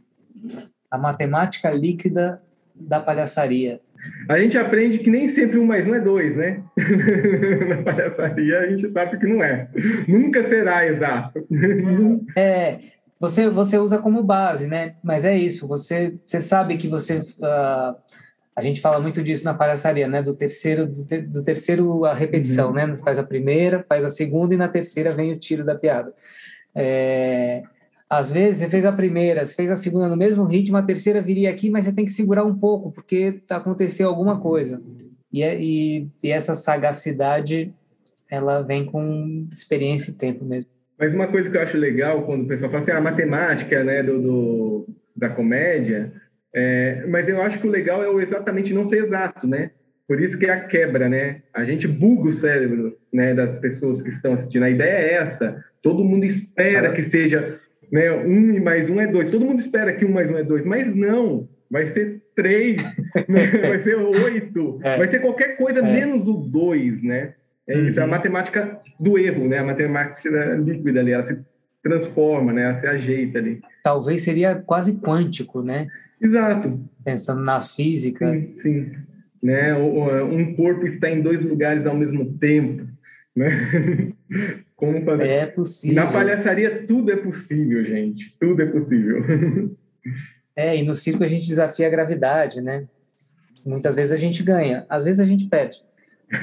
A 0.91 0.99
matemática 0.99 1.71
líquida 1.71 2.43
da 2.75 3.01
palhaçaria. 3.01 3.81
A 4.29 4.39
gente 4.39 4.59
aprende 4.59 4.99
que 4.99 5.11
nem 5.11 5.29
sempre 5.29 5.59
um 5.59 5.65
mais 5.65 5.87
um 5.87 5.95
é 5.95 6.01
dois, 6.01 6.37
né? 6.37 6.63
Na 7.69 7.83
palhaçaria 7.83 8.59
a 8.61 8.67
gente 8.69 8.93
sabe 8.93 9.19
que 9.19 9.27
não 9.27 9.43
é. 9.43 9.69
Nunca 10.07 10.49
será 10.49 10.87
exato. 10.87 11.47
É, 12.37 12.79
você, 13.19 13.49
você 13.49 13.79
usa 13.79 13.99
como 13.99 14.23
base, 14.23 14.67
né? 14.67 14.95
Mas 15.03 15.25
é 15.25 15.37
isso, 15.37 15.67
você, 15.67 16.15
você 16.27 16.41
sabe 16.41 16.77
que 16.77 16.89
você... 16.89 17.19
Uh, 17.19 17.97
a 18.55 18.63
gente 18.63 18.81
fala 18.81 19.01
muito 19.01 19.23
disso 19.23 19.45
na 19.45 19.55
palhaçaria, 19.55 20.09
né? 20.09 20.21
Do 20.21 20.35
terceiro, 20.35 20.85
do, 20.87 21.07
ter, 21.07 21.23
do 21.23 21.45
terceiro 21.45 22.05
a 22.05 22.13
repetição, 22.13 22.69
uhum. 22.69 22.75
né? 22.75 22.97
Faz 22.97 23.17
a 23.17 23.23
primeira, 23.23 23.85
faz 23.89 24.05
a 24.05 24.11
segunda 24.11 24.53
e 24.53 24.57
na 24.57 24.67
terceira 24.67 25.15
vem 25.15 25.33
o 25.33 25.39
tiro 25.39 25.65
da 25.65 25.77
piada. 25.77 26.13
É, 26.75 27.63
às 28.09 28.33
vezes 28.33 28.59
você 28.59 28.71
fez 28.71 28.85
a 28.85 28.93
primeira, 28.93 29.45
você 29.45 29.55
fez 29.55 29.71
a 29.71 29.77
segunda 29.77 30.09
no 30.09 30.17
mesmo 30.17 30.45
ritmo, 30.45 30.77
a 30.77 30.83
terceira 30.83 31.21
viria 31.21 31.51
aqui, 31.51 31.71
mas 31.71 31.85
você 31.85 31.93
tem 31.93 32.05
que 32.05 32.13
segurar 32.13 32.45
um 32.45 32.57
pouco, 32.59 32.91
porque 32.91 33.41
aconteceu 33.51 34.09
alguma 34.09 34.41
coisa. 34.41 34.83
E, 35.33 35.43
é, 35.43 35.61
e, 35.61 36.09
e 36.23 36.31
essa 36.31 36.55
sagacidade, 36.55 37.73
ela 38.31 38.63
vem 38.63 38.87
com 38.87 39.47
experiência 39.53 40.11
e 40.11 40.15
tempo 40.15 40.45
mesmo. 40.45 40.71
Mas 40.99 41.15
uma 41.15 41.29
coisa 41.29 41.51
que 41.51 41.57
eu 41.57 41.63
acho 41.63 41.77
legal 41.77 42.25
quando 42.25 42.45
o 42.45 42.49
pessoal 42.49 42.71
fala 42.71 42.83
assim, 42.83 42.93
a 42.93 43.01
matemática 43.01 43.85
né, 43.85 44.03
do, 44.03 44.21
do 44.21 44.89
da 45.15 45.29
comédia, 45.29 46.13
é, 46.55 47.05
mas 47.09 47.29
eu 47.29 47.43
acho 47.43 47.59
que 47.59 47.67
o 47.67 47.71
legal 47.71 48.03
é 48.03 48.23
exatamente 48.23 48.73
não 48.73 48.85
ser 48.85 49.05
exato, 49.05 49.47
né? 49.47 49.71
por 50.09 50.23
isso 50.23 50.39
que 50.39 50.47
é 50.47 50.51
a 50.51 50.61
quebra, 50.61 51.07
né? 51.07 51.43
A 51.53 51.65
gente 51.65 51.87
buga 51.87 52.31
o 52.31 52.33
cérebro, 52.33 52.97
né, 53.13 53.35
das 53.35 53.59
pessoas 53.59 54.01
que 54.01 54.09
estão 54.09 54.33
assistindo. 54.33 54.63
A 54.63 54.71
ideia 54.71 54.97
é 54.97 55.13
essa. 55.13 55.63
Todo 55.83 56.03
mundo 56.03 56.25
espera 56.25 56.91
que 56.93 57.05
seja, 57.05 57.61
né, 57.91 58.11
um 58.13 58.53
e 58.55 58.61
mais 58.61 58.89
um 58.89 59.01
é 59.01 59.07
dois. 59.07 59.31
Todo 59.31 59.45
mundo 59.45 59.61
espera 59.61 59.93
que 59.93 60.05
um 60.05 60.13
mais 60.13 60.31
um 60.31 60.37
é 60.37 60.45
dois, 60.45 60.65
mas 60.65 60.95
não. 60.95 61.49
Vai 61.71 61.89
ser 61.93 62.23
três, 62.35 62.83
né? 63.29 63.47
vai 63.47 63.83
ser 63.83 63.97
oito, 63.97 64.81
é. 64.83 64.97
vai 64.97 65.11
ser 65.11 65.21
qualquer 65.21 65.57
coisa 65.57 65.81
é. 65.81 65.83
menos 65.83 66.27
o 66.27 66.35
dois, 66.35 67.03
né? 67.03 67.35
É 67.67 67.77
uhum. 67.77 67.89
isso, 67.89 68.01
é 68.01 68.03
a 68.03 68.07
matemática 68.07 68.81
do 68.99 69.19
erro, 69.19 69.47
né? 69.47 69.59
A 69.59 69.65
matemática 69.65 70.31
líquida 70.57 71.01
ali, 71.01 71.13
ela 71.13 71.27
se 71.27 71.39
transforma, 71.83 72.53
né? 72.53 72.63
Ela 72.63 72.81
se 72.81 72.87
ajeita 72.87 73.39
ali. 73.39 73.61
Talvez 73.83 74.23
seria 74.23 74.55
quase 74.55 74.99
quântico, 74.99 75.63
né? 75.63 75.87
Exato. 76.21 76.81
Pensando 77.05 77.43
na 77.43 77.61
física. 77.61 78.31
Sim, 78.31 78.55
sim. 78.63 78.93
Né? 79.43 79.75
Um 79.75 80.55
corpo 80.55 80.87
está 80.87 81.11
em 81.11 81.21
dois 81.21 81.45
lugares 81.45 81.87
ao 81.87 81.95
mesmo 81.95 82.39
tempo. 82.39 82.87
Né? 83.37 84.13
Como 84.79 85.05
fazer? 85.05 85.29
É 85.29 85.47
possível. 85.47 86.05
Na 86.05 86.11
palhaçaria 86.11 86.87
tudo 86.87 87.11
é 87.11 87.17
possível, 87.17 87.85
gente. 87.85 88.33
Tudo 88.41 88.63
é 88.63 88.67
possível. 88.67 89.23
É, 90.57 90.77
e 90.77 90.83
no 90.83 90.93
circo 90.93 91.23
a 91.23 91.29
gente 91.29 91.47
desafia 91.47 91.87
a 91.87 91.91
gravidade, 91.91 92.61
né? 92.61 92.89
Muitas 93.65 93.95
vezes 93.95 94.13
a 94.13 94.17
gente 94.17 94.43
ganha, 94.43 94.85
às 94.89 95.05
vezes 95.05 95.21
a 95.21 95.25
gente 95.25 95.47
perde. 95.47 95.85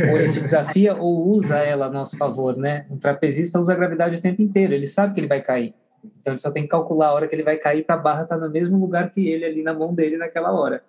Ou 0.09 0.15
a 0.15 0.21
gente 0.21 0.39
desafia 0.39 0.95
ou 0.95 1.27
usa 1.27 1.57
ela 1.57 1.87
a 1.87 1.89
nosso 1.89 2.15
favor, 2.15 2.55
né? 2.55 2.85
Um 2.89 2.97
trapezista 2.97 3.59
usa 3.59 3.73
a 3.73 3.75
gravidade 3.75 4.15
o 4.15 4.21
tempo 4.21 4.41
inteiro, 4.41 4.73
ele 4.73 4.87
sabe 4.87 5.13
que 5.13 5.19
ele 5.19 5.27
vai 5.27 5.41
cair. 5.41 5.73
Então 6.21 6.31
ele 6.31 6.39
só 6.39 6.49
tem 6.49 6.63
que 6.63 6.69
calcular 6.69 7.07
a 7.07 7.13
hora 7.13 7.27
que 7.27 7.35
ele 7.35 7.43
vai 7.43 7.57
cair 7.57 7.83
para 7.83 7.95
a 7.95 7.99
barra 7.99 8.23
estar 8.23 8.37
tá 8.37 8.47
no 8.47 8.49
mesmo 8.49 8.79
lugar 8.79 9.11
que 9.11 9.27
ele 9.27 9.43
ali 9.43 9.61
na 9.61 9.73
mão 9.73 9.93
dele 9.93 10.15
naquela 10.15 10.53
hora. 10.53 10.81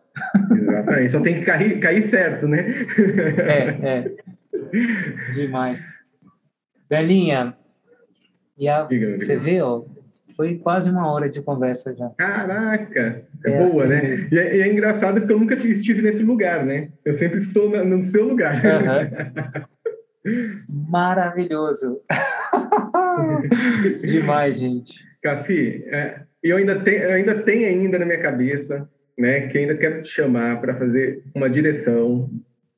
Exatamente, 0.53 1.11
só 1.11 1.20
tem 1.20 1.34
que 1.34 1.44
cair, 1.44 1.80
cair 1.80 2.09
certo, 2.09 2.47
né? 2.47 2.64
É, 3.38 3.88
é. 3.88 4.12
Demais. 5.34 5.92
Belinha, 6.89 7.57
e 8.59 8.68
a, 8.68 8.84
Diga, 8.84 9.18
você 9.18 9.37
vê, 9.37 9.61
ó, 9.61 9.84
foi 10.37 10.57
quase 10.57 10.91
uma 10.91 11.11
hora 11.11 11.28
de 11.28 11.43
conversa 11.43 11.95
já. 11.95 12.09
Caraca! 12.11 13.26
É, 13.45 13.51
é 13.51 13.57
boa, 13.57 13.64
assim 13.66 13.89
né? 13.89 14.14
E 14.30 14.39
é, 14.39 14.57
e 14.57 14.61
é, 14.62 14.72
engraçado 14.72 15.20
porque 15.20 15.32
eu 15.32 15.39
nunca 15.39 15.55
estive 15.55 16.03
nesse 16.03 16.22
lugar, 16.22 16.64
né? 16.64 16.91
Eu 17.05 17.14
sempre 17.14 17.39
estou 17.39 17.68
no 17.84 18.01
seu 18.03 18.28
lugar. 18.28 18.62
Uhum. 18.64 19.66
Maravilhoso! 20.89 22.01
Demais, 24.03 24.59
gente. 24.59 25.05
Cafi, 25.22 25.84
é, 25.89 26.20
eu 26.43 26.57
ainda 26.57 26.80
tenho, 26.80 27.11
ainda 27.11 27.43
tenho 27.43 27.68
ainda 27.68 27.99
na 27.99 28.05
minha 28.05 28.20
cabeça, 28.20 28.89
né, 29.18 29.49
que 29.49 29.59
ainda 29.59 29.76
quero 29.76 30.03
te 30.03 30.09
chamar 30.09 30.61
para 30.61 30.74
fazer 30.74 31.24
uma 31.34 31.49
direção 31.49 32.30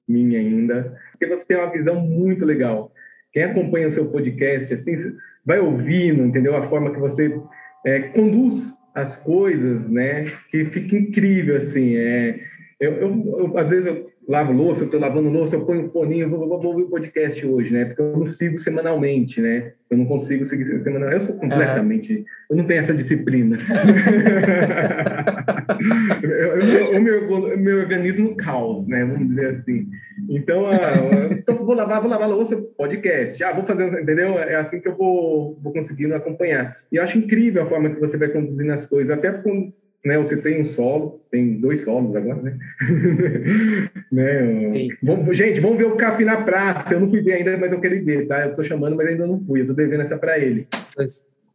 minha 0.07 0.39
ainda, 0.39 0.97
porque 1.11 1.27
você 1.27 1.45
tem 1.45 1.57
uma 1.57 1.71
visão 1.71 2.01
muito 2.01 2.45
legal. 2.45 2.93
Quem 3.39 3.45
acompanha 3.45 3.89
seu 3.93 4.07
podcast, 4.07 4.75
assim, 4.75 5.15
vai 5.47 5.61
ouvindo, 5.61 6.25
entendeu? 6.25 6.57
A 6.57 6.69
forma 6.69 6.91
que 6.91 6.99
você 6.99 7.41
é, 7.87 8.01
conduz 8.01 8.75
as 8.93 9.17
coisas, 9.17 9.89
né? 9.89 10.25
Que 10.51 10.65
fica 10.65 10.97
incrível, 10.97 11.57
assim. 11.59 11.95
É, 11.95 12.41
eu, 12.81 12.95
eu, 12.95 13.25
eu 13.39 13.57
às 13.57 13.69
vezes 13.71 13.87
eu 13.87 14.11
lavo 14.29 14.53
louça, 14.53 14.83
eu 14.83 14.85
estou 14.85 15.01
lavando 15.01 15.31
louça, 15.31 15.57
eu 15.57 15.65
ponho 15.65 15.87
um 15.87 15.91
foninho, 15.91 16.29
vou, 16.29 16.47
vou, 16.47 16.61
vou 16.61 16.73
ouvir 16.73 16.83
o 16.83 16.91
podcast 16.91 17.47
hoje, 17.47 17.73
né? 17.73 17.87
Porque 17.87 18.03
eu 18.03 18.15
não 18.15 18.27
sigo 18.27 18.59
semanalmente, 18.59 19.41
né? 19.41 19.73
Eu 19.91 19.97
não 19.97 20.05
consigo 20.05 20.45
seguir 20.45 20.67
semanalmente. 20.83 21.15
Eu 21.15 21.21
sou 21.21 21.37
completamente. 21.37 22.13
Uhum. 22.13 22.25
Eu 22.51 22.57
não 22.59 22.67
tenho 22.67 22.83
essa 22.83 22.93
disciplina. 22.93 23.57
o 26.95 27.01
meu, 27.01 27.57
meu 27.57 27.79
organismo 27.79 28.37
caos, 28.37 28.87
né? 28.87 29.03
Vamos 29.03 29.29
dizer 29.29 29.47
assim. 29.47 29.89
Então, 30.29 30.65
uh, 30.65 31.33
então 31.33 31.65
vou 31.65 31.75
lavar, 31.75 32.03
vou 32.03 32.11
lavar 32.11 32.29
louça, 32.29 32.55
podcast. 32.77 33.43
Ah, 33.43 33.55
vou 33.55 33.65
fazer, 33.65 34.03
entendeu? 34.03 34.39
É 34.39 34.57
assim 34.57 34.79
que 34.79 34.89
eu 34.89 34.97
vou, 34.97 35.59
vou 35.63 35.73
conseguindo 35.73 36.15
acompanhar. 36.15 36.77
E 36.93 36.97
eu 36.97 37.03
acho 37.03 37.17
incrível 37.17 37.63
a 37.63 37.67
forma 37.67 37.89
que 37.89 38.01
você 38.01 38.19
vai 38.19 38.29
conduzindo 38.29 38.73
as 38.73 38.85
coisas, 38.85 39.11
até 39.11 39.33
com 39.33 39.73
né? 40.05 40.19
Você 40.19 40.37
tem 40.37 40.63
um 40.63 40.69
solo, 40.71 41.21
tem 41.31 41.61
dois 41.61 41.83
solos 41.83 42.15
agora, 42.15 42.41
né? 42.41 42.59
né? 44.13 44.89
Vamos, 45.03 45.37
gente, 45.37 45.61
vamos 45.61 45.79
ver 45.79 45.87
o 45.87 45.97
Cafi 45.97 46.25
na 46.25 46.43
praça. 46.43 46.95
Eu 46.95 47.01
não 47.01 47.11
fui 47.11 47.21
ver 47.21 47.35
ainda, 47.35 47.57
mas 47.57 47.73
eu 47.73 47.81
quero 47.81 48.05
ver, 48.05 48.27
tá? 48.27 48.47
Eu 48.47 48.55
tô 48.55 48.63
chamando, 48.63 48.97
mas 48.97 49.09
ainda 49.09 49.27
não 49.27 49.41
fui. 49.45 49.63
Eu 49.63 49.67
tô 49.67 49.73
devendo 49.75 50.03
essa 50.03 50.17
para 50.17 50.39
ele. 50.39 50.67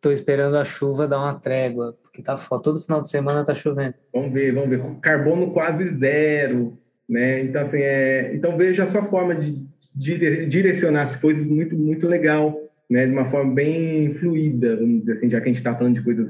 Tô, 0.01 0.11
esperando 0.11 0.57
a 0.57 0.65
chuva 0.65 1.07
dar 1.07 1.19
uma 1.19 1.39
trégua, 1.39 1.97
porque 2.03 2.21
tá 2.21 2.35
foda. 2.35 2.63
Todo 2.63 2.81
final 2.81 3.01
de 3.01 3.09
semana 3.09 3.45
tá 3.45 3.55
chovendo. 3.55 3.95
Vamos 4.13 4.33
ver, 4.33 4.53
vamos 4.53 4.69
ver. 4.69 4.83
Carbono 5.01 5.51
quase 5.51 5.95
zero, 5.95 6.77
né? 7.07 7.41
Então, 7.41 7.61
assim, 7.61 7.79
é... 7.79 8.31
então 8.35 8.57
veja 8.57 8.83
a 8.83 8.91
sua 8.91 9.05
forma 9.05 9.33
de 9.35 9.65
direcionar 9.95 11.03
as 11.03 11.15
coisas 11.15 11.45
muito, 11.45 11.75
muito 11.75 12.07
legal. 12.07 12.59
Né, 12.89 13.07
de 13.07 13.13
uma 13.13 13.31
forma 13.31 13.53
bem 13.53 14.13
fluida, 14.15 14.75
vamos 14.75 14.99
dizer 14.99 15.13
assim, 15.13 15.29
já 15.29 15.39
que 15.39 15.45
a 15.45 15.47
gente 15.47 15.57
está 15.57 15.75
falando 15.75 15.95
de 15.95 16.03
coisas 16.03 16.27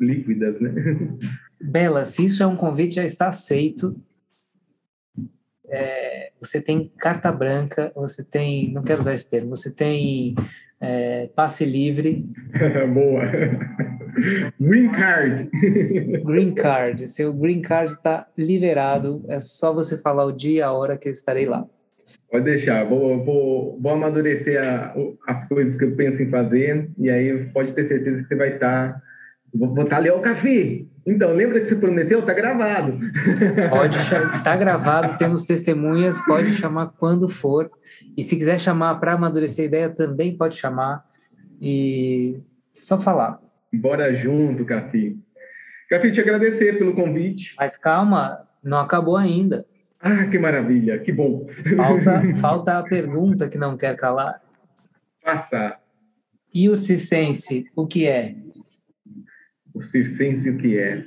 líquidas, 0.00 0.60
né? 0.60 0.72
Bela, 1.60 2.06
se 2.06 2.24
isso 2.24 2.42
é 2.42 2.46
um 2.46 2.56
convite, 2.56 2.96
já 2.96 3.04
está 3.04 3.28
aceito. 3.28 3.94
É, 5.68 6.32
você 6.40 6.60
tem 6.60 6.90
carta 6.98 7.30
branca, 7.30 7.92
você 7.94 8.24
tem, 8.24 8.72
não 8.72 8.82
quero 8.82 9.00
usar 9.02 9.14
esse 9.14 9.28
termo, 9.28 9.50
você 9.50 9.70
tem 9.70 10.34
é, 10.80 11.28
passe 11.36 11.64
livre. 11.64 12.26
Boa. 12.92 13.22
Green 14.58 14.90
card. 14.90 15.50
Green 16.24 16.54
card. 16.54 17.08
Seu 17.08 17.32
green 17.32 17.60
card 17.60 17.92
está 17.92 18.26
liberado. 18.36 19.24
É 19.28 19.38
só 19.38 19.72
você 19.72 19.98
falar 19.98 20.24
o 20.24 20.32
dia 20.32 20.58
e 20.58 20.62
a 20.62 20.72
hora 20.72 20.96
que 20.96 21.08
eu 21.08 21.12
estarei 21.12 21.44
lá. 21.44 21.66
Pode 22.30 22.44
deixar. 22.44 22.84
Vou, 22.84 23.24
vou, 23.24 23.80
vou 23.80 23.92
amadurecer 23.92 24.62
a, 24.62 24.94
as 25.26 25.46
coisas 25.48 25.76
que 25.76 25.84
eu 25.84 25.96
penso 25.96 26.22
em 26.22 26.30
fazer 26.30 26.88
e 26.96 27.10
aí 27.10 27.46
pode 27.46 27.72
ter 27.72 27.88
certeza 27.88 28.22
que 28.22 28.28
você 28.28 28.36
vai 28.36 28.54
estar. 28.54 29.02
Vou 29.52 29.68
botar 29.68 29.96
ali 29.96 30.10
o 30.10 30.20
café. 30.20 30.82
Então, 31.04 31.32
lembra 31.32 31.60
que 31.60 31.66
você 31.66 31.74
prometeu? 31.74 32.20
Está 32.20 32.32
gravado. 32.32 33.00
Pode 33.68 33.96
está 34.30 34.54
gravado, 34.54 35.16
temos 35.18 35.44
testemunhas, 35.44 36.24
pode 36.24 36.52
chamar 36.52 36.92
quando 36.98 37.28
for. 37.28 37.68
E 38.16 38.22
se 38.22 38.36
quiser 38.36 38.60
chamar 38.60 39.00
para 39.00 39.14
amadurecer 39.14 39.64
a 39.64 39.68
ideia, 39.68 39.88
também 39.88 40.36
pode 40.36 40.56
chamar. 40.56 41.04
E 41.60 42.40
só 42.72 42.96
falar. 42.96 43.40
Bora 43.72 44.14
junto, 44.14 44.64
Cafi. 44.64 45.18
Cafi, 45.88 46.12
te 46.12 46.20
agradecer 46.20 46.78
pelo 46.78 46.94
convite. 46.94 47.54
Mas 47.58 47.76
calma, 47.76 48.46
não 48.62 48.78
acabou 48.78 49.16
ainda. 49.16 49.66
Ah, 50.00 50.26
que 50.26 50.38
maravilha, 50.38 50.98
que 50.98 51.12
bom. 51.12 51.46
Falta, 51.76 52.22
falta 52.40 52.78
a 52.78 52.82
pergunta 52.82 53.48
que 53.48 53.58
não 53.58 53.76
quer 53.76 53.96
calar. 53.96 54.40
Passa. 55.22 55.76
E 56.52 56.68
o 56.68 56.78
circense, 56.78 57.66
o 57.76 57.86
que 57.86 58.08
é? 58.08 58.34
o 59.74 59.82
circense 59.82 60.48
o 60.50 60.56
que 60.56 60.78
é? 60.78 61.04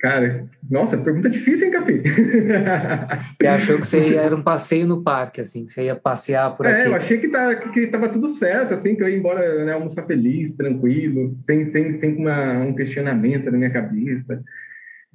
Cara, 0.00 0.48
nossa, 0.68 0.98
pergunta 0.98 1.30
difícil, 1.30 1.66
hein, 1.66 1.72
Capi? 1.72 2.02
Você 3.38 3.46
achou 3.46 3.78
que 3.78 3.86
você 3.86 4.10
ia, 4.10 4.22
era 4.22 4.34
um 4.34 4.42
passeio 4.42 4.84
no 4.84 5.00
parque, 5.00 5.40
assim, 5.40 5.64
que 5.64 5.70
você 5.70 5.84
ia 5.84 5.94
passear 5.94 6.56
por 6.56 6.66
é, 6.66 6.72
aqui? 6.72 6.82
É, 6.82 6.86
eu 6.88 6.94
achei 6.96 7.18
que, 7.18 7.28
tá, 7.28 7.54
que, 7.54 7.86
tava 7.86 8.08
tudo 8.08 8.28
certo, 8.30 8.74
assim, 8.74 8.96
que 8.96 9.02
eu 9.04 9.08
ia 9.08 9.16
embora, 9.16 9.64
né, 9.64 9.72
almoçar 9.72 10.04
feliz, 10.04 10.56
tranquilo, 10.56 11.36
sem, 11.42 11.70
sem, 11.70 12.00
sem 12.00 12.16
uma, 12.16 12.58
um 12.58 12.74
questionamento 12.74 13.48
na 13.48 13.58
minha 13.58 13.70
cabeça. 13.70 14.42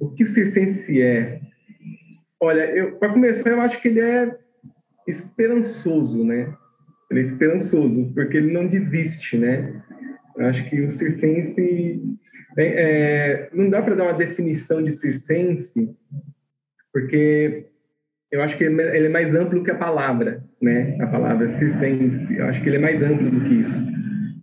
O 0.00 0.08
que 0.08 0.24
circense 0.24 1.02
é? 1.02 1.38
Olha, 2.40 2.92
para 2.92 3.12
começar, 3.12 3.50
eu 3.50 3.60
acho 3.60 3.80
que 3.80 3.88
ele 3.88 4.00
é 4.00 4.36
esperançoso, 5.06 6.24
né? 6.24 6.54
Ele 7.10 7.20
é 7.20 7.24
esperançoso, 7.24 8.12
porque 8.14 8.36
ele 8.36 8.52
não 8.52 8.66
desiste, 8.66 9.36
né? 9.36 9.82
Eu 10.36 10.46
acho 10.46 10.68
que 10.70 10.80
o 10.82 10.90
circense 10.90 12.00
é, 12.56 12.64
é, 12.66 13.48
não 13.52 13.68
dá 13.68 13.82
para 13.82 13.96
dar 13.96 14.04
uma 14.04 14.14
definição 14.14 14.82
de 14.82 14.92
circense, 14.92 15.96
porque 16.92 17.66
eu 18.30 18.42
acho 18.42 18.56
que 18.56 18.64
ele 18.64 19.06
é 19.06 19.08
mais 19.08 19.34
amplo 19.34 19.64
que 19.64 19.70
a 19.70 19.76
palavra, 19.76 20.44
né? 20.60 20.96
A 21.00 21.06
palavra 21.06 21.58
circense. 21.58 22.36
Eu 22.36 22.46
acho 22.46 22.62
que 22.62 22.68
ele 22.68 22.76
é 22.76 22.80
mais 22.80 23.02
amplo 23.02 23.30
do 23.30 23.40
que 23.40 23.54
isso, 23.54 23.86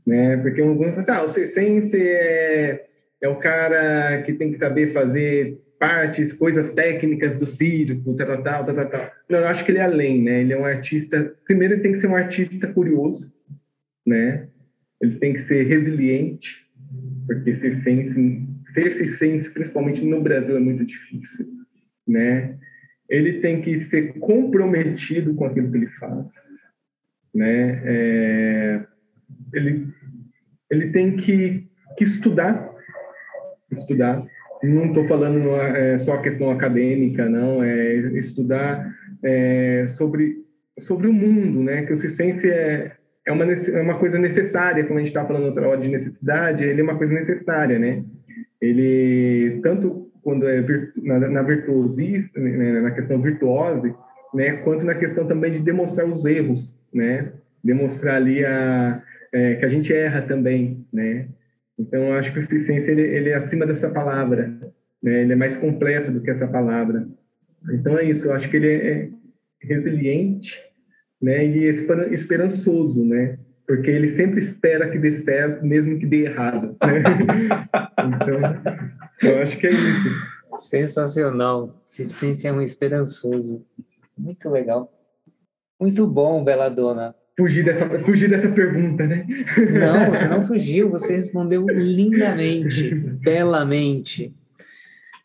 né? 0.06 0.38
Porque 0.38 0.60
alguns 0.60 0.90
falam 0.90 1.00
assim, 1.00 1.12
ah, 1.12 1.24
o 1.24 1.30
circense 1.30 1.98
é, 1.98 2.86
é 3.22 3.30
o 3.30 3.38
cara 3.38 4.22
que 4.24 4.34
tem 4.34 4.52
que 4.52 4.58
saber 4.58 4.92
fazer 4.92 5.62
partes, 5.86 6.34
coisas 6.34 6.72
técnicas 6.72 7.38
do 7.38 7.46
circo, 7.46 8.16
tal, 8.16 8.42
tal, 8.42 8.66
tal, 8.66 8.90
tal, 8.90 9.12
Não, 9.30 9.40
eu 9.40 9.48
acho 9.48 9.64
que 9.64 9.72
ele 9.72 9.80
é 9.80 9.84
além, 9.84 10.24
né? 10.24 10.42
Ele 10.42 10.54
é 10.54 10.60
um 10.60 10.66
artista. 10.66 11.36
Primeiro, 11.46 11.76
ele 11.76 11.84
tem 11.84 11.94
que 11.94 12.02
ser 12.02 12.08
um 12.08 12.16
artista 12.16 12.68
curioso, 12.68 13.32
né? 14.06 14.48
ele 15.02 15.18
tem 15.20 15.34
que 15.34 15.44
ser 15.44 15.64
resiliente, 15.64 16.66
porque 17.28 17.56
ser 17.56 17.76
sense, 17.76 18.48
ser 18.74 19.18
sense, 19.18 19.50
principalmente 19.50 20.04
no 20.04 20.22
Brasil, 20.22 20.56
é 20.56 20.60
muito 20.60 20.86
difícil, 20.86 21.46
né? 22.08 22.58
Ele 23.10 23.40
tem 23.40 23.62
que 23.62 23.82
ser 23.82 24.14
comprometido 24.20 25.36
com 25.36 25.46
aquilo 25.46 25.72
que 25.72 25.78
ele 25.78 25.90
faz, 26.00 26.28
né? 27.34 27.82
É, 27.86 28.86
ele, 29.54 29.88
ele 30.72 30.90
tem 30.92 31.18
que, 31.18 31.68
que 31.98 32.04
estudar, 32.04 32.74
estudar. 33.72 34.26
Não 34.66 34.88
estou 34.88 35.08
falando 35.08 35.56
é, 35.56 35.98
só 35.98 36.16
a 36.16 36.22
questão 36.22 36.50
acadêmica, 36.50 37.30
não, 37.30 37.64
é 37.64 37.96
estudar 38.18 38.94
é, 39.24 39.86
sobre, 39.88 40.38
sobre 40.80 41.08
o 41.08 41.14
mundo, 41.14 41.64
né? 41.64 41.84
Que 41.84 41.94
o 41.94 41.98
ciência 41.98 42.48
é, 42.48 42.92
é, 43.26 43.32
uma, 43.32 43.46
é 43.46 43.82
uma 43.82 43.98
coisa 43.98 44.18
necessária, 44.20 44.84
como 44.84 44.98
a 44.98 45.02
gente 45.02 45.10
está 45.10 45.26
falando 45.26 45.46
outra 45.46 45.68
hora 45.68 45.82
de 45.82 45.88
necessidade, 45.88 46.64
ele 46.64 46.82
é 46.82 46.84
uma 46.84 46.98
coisa 46.98 47.14
necessária, 47.14 47.80
né? 47.80 48.04
Ele, 48.62 49.60
tanto 49.62 50.12
quando 50.22 50.48
é 50.48 50.64
na, 51.04 51.20
na 51.20 51.44
virtuosismo, 51.44 52.30
né, 52.36 52.82
na 52.82 52.92
questão 52.92 53.22
virtuose, 53.22 53.94
né, 54.34 54.54
quanto 54.64 54.84
na 54.84 54.96
questão 54.96 55.28
também 55.28 55.52
de 55.52 55.60
demonstrar 55.60 56.08
os 56.08 56.26
erros, 56.26 56.78
né? 56.94 57.32
Demonstrar 57.64 58.16
ali 58.16 58.44
a, 58.46 59.02
é, 59.32 59.56
que 59.56 59.66
a 59.66 59.68
gente 59.68 59.94
erra 59.94 60.22
também, 60.22 60.86
né? 60.92 61.28
Então, 61.78 62.04
eu 62.04 62.14
acho 62.14 62.32
que 62.34 62.40
o 62.40 62.44
ciência 62.44 62.92
ele, 62.92 63.02
ele 63.02 63.30
é 63.30 63.36
acima 63.36 63.66
dessa 63.66 63.90
palavra, 63.90 64.48
né? 65.02 65.22
Ele 65.22 65.34
é 65.34 65.36
mais 65.36 65.58
completo 65.58 66.12
do 66.12 66.22
que 66.22 66.32
essa 66.32 66.48
palavra. 66.48 67.08
Então, 67.72 67.98
é 67.98 68.06
isso. 68.06 68.28
Eu 68.28 68.34
acho 68.34 68.50
que 68.50 68.58
ele 68.58 68.72
é 68.72 69.10
resiliente, 69.62 70.62
né? 71.22 71.46
E 71.46 71.66
esperançoso, 72.12 73.04
né? 73.06 73.38
Porque 73.68 73.90
ele 73.90 74.10
sempre 74.10 74.42
espera 74.42 74.90
que 74.90 75.00
dê 75.00 75.16
certo, 75.16 75.66
mesmo 75.66 75.98
que 76.00 76.06
dê 76.06 76.26
errado. 76.26 76.78
Né? 76.86 77.04
então, 78.00 79.30
eu 79.30 79.42
acho 79.42 79.58
que 79.58 79.68
é 79.68 79.72
isso. 79.72 80.36
Sensacional. 80.58 81.82
Ciência 81.84 82.50
é 82.50 82.54
um 82.54 82.62
esperançoso. 82.62 83.66
Muito 84.18 84.50
legal. 84.50 84.92
Muito 85.80 86.08
bom, 86.08 86.44
Bela 86.44 86.70
Dona. 86.70 87.16
Fugir 87.38 87.66
dessa, 87.66 88.00
fugir 88.00 88.30
dessa 88.30 88.48
pergunta, 88.50 89.06
né? 89.06 89.26
Não, 89.80 90.10
você 90.12 90.28
não 90.28 90.42
fugiu, 90.42 90.90
você 90.90 91.18
respondeu 91.18 91.66
lindamente, 91.68 92.96
belamente. 93.20 94.34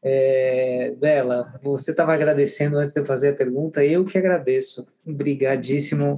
É, 0.02 0.94
Bela, 0.98 1.54
você 1.62 1.90
estava 1.90 2.12
agradecendo 2.12 2.78
antes 2.78 2.94
de 2.94 3.00
eu 3.00 3.04
fazer 3.04 3.28
a 3.28 3.34
pergunta, 3.34 3.84
eu 3.84 4.04
que 4.04 4.18
agradeço. 4.18 4.86
Obrigadíssimo 5.06 6.16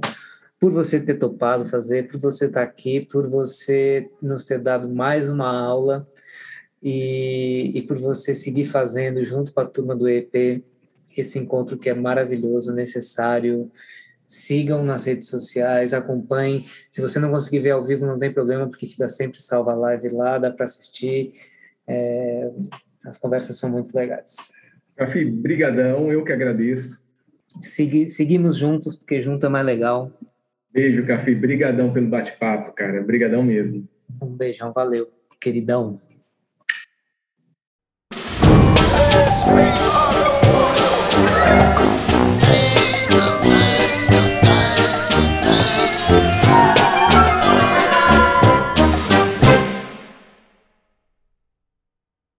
por 0.59 0.71
você 0.71 0.99
ter 0.99 1.15
topado 1.15 1.67
fazer, 1.67 2.07
por 2.07 2.19
você 2.19 2.45
estar 2.45 2.63
aqui, 2.63 3.01
por 3.01 3.27
você 3.27 4.09
nos 4.21 4.45
ter 4.45 4.59
dado 4.59 4.89
mais 4.89 5.29
uma 5.29 5.53
aula 5.53 6.07
e, 6.81 7.71
e 7.75 7.81
por 7.81 7.97
você 7.97 8.33
seguir 8.33 8.65
fazendo 8.65 9.23
junto 9.23 9.53
com 9.53 9.59
a 9.59 9.65
turma 9.65 9.95
do 9.95 10.07
EP 10.07 10.63
esse 11.15 11.37
encontro 11.37 11.77
que 11.77 11.89
é 11.89 11.93
maravilhoso, 11.93 12.73
necessário. 12.73 13.69
Sigam 14.25 14.83
nas 14.83 15.05
redes 15.05 15.27
sociais, 15.27 15.93
acompanhem. 15.93 16.65
Se 16.89 17.01
você 17.01 17.19
não 17.19 17.29
conseguir 17.29 17.59
ver 17.59 17.71
ao 17.71 17.83
vivo, 17.83 18.05
não 18.05 18.17
tem 18.17 18.33
problema, 18.33 18.67
porque 18.67 18.87
fica 18.87 19.07
sempre 19.07 19.41
salva 19.41 19.73
a 19.73 19.75
live 19.75 20.09
lá, 20.09 20.37
dá 20.37 20.51
para 20.51 20.65
assistir. 20.65 21.31
É, 21.87 22.51
as 23.05 23.17
conversas 23.17 23.57
são 23.57 23.69
muito 23.69 23.93
legais. 23.95 24.51
Cafi, 24.95 25.25
brigadão, 25.25 26.11
eu 26.11 26.23
que 26.23 26.31
agradeço. 26.31 27.01
Segui, 27.61 28.09
seguimos 28.09 28.57
juntos, 28.57 28.97
porque 28.97 29.21
junto 29.21 29.45
é 29.45 29.49
mais 29.49 29.65
legal. 29.65 30.11
Beijo, 30.71 31.05
Cafi, 31.05 31.35
brigadão 31.35 31.93
pelo 31.93 32.07
bate-papo, 32.07 32.73
cara, 32.73 33.01
brigadão 33.03 33.43
mesmo. 33.43 33.87
Um 34.21 34.35
beijão, 34.35 34.73
valeu, 34.73 35.07
queridão. 35.39 35.99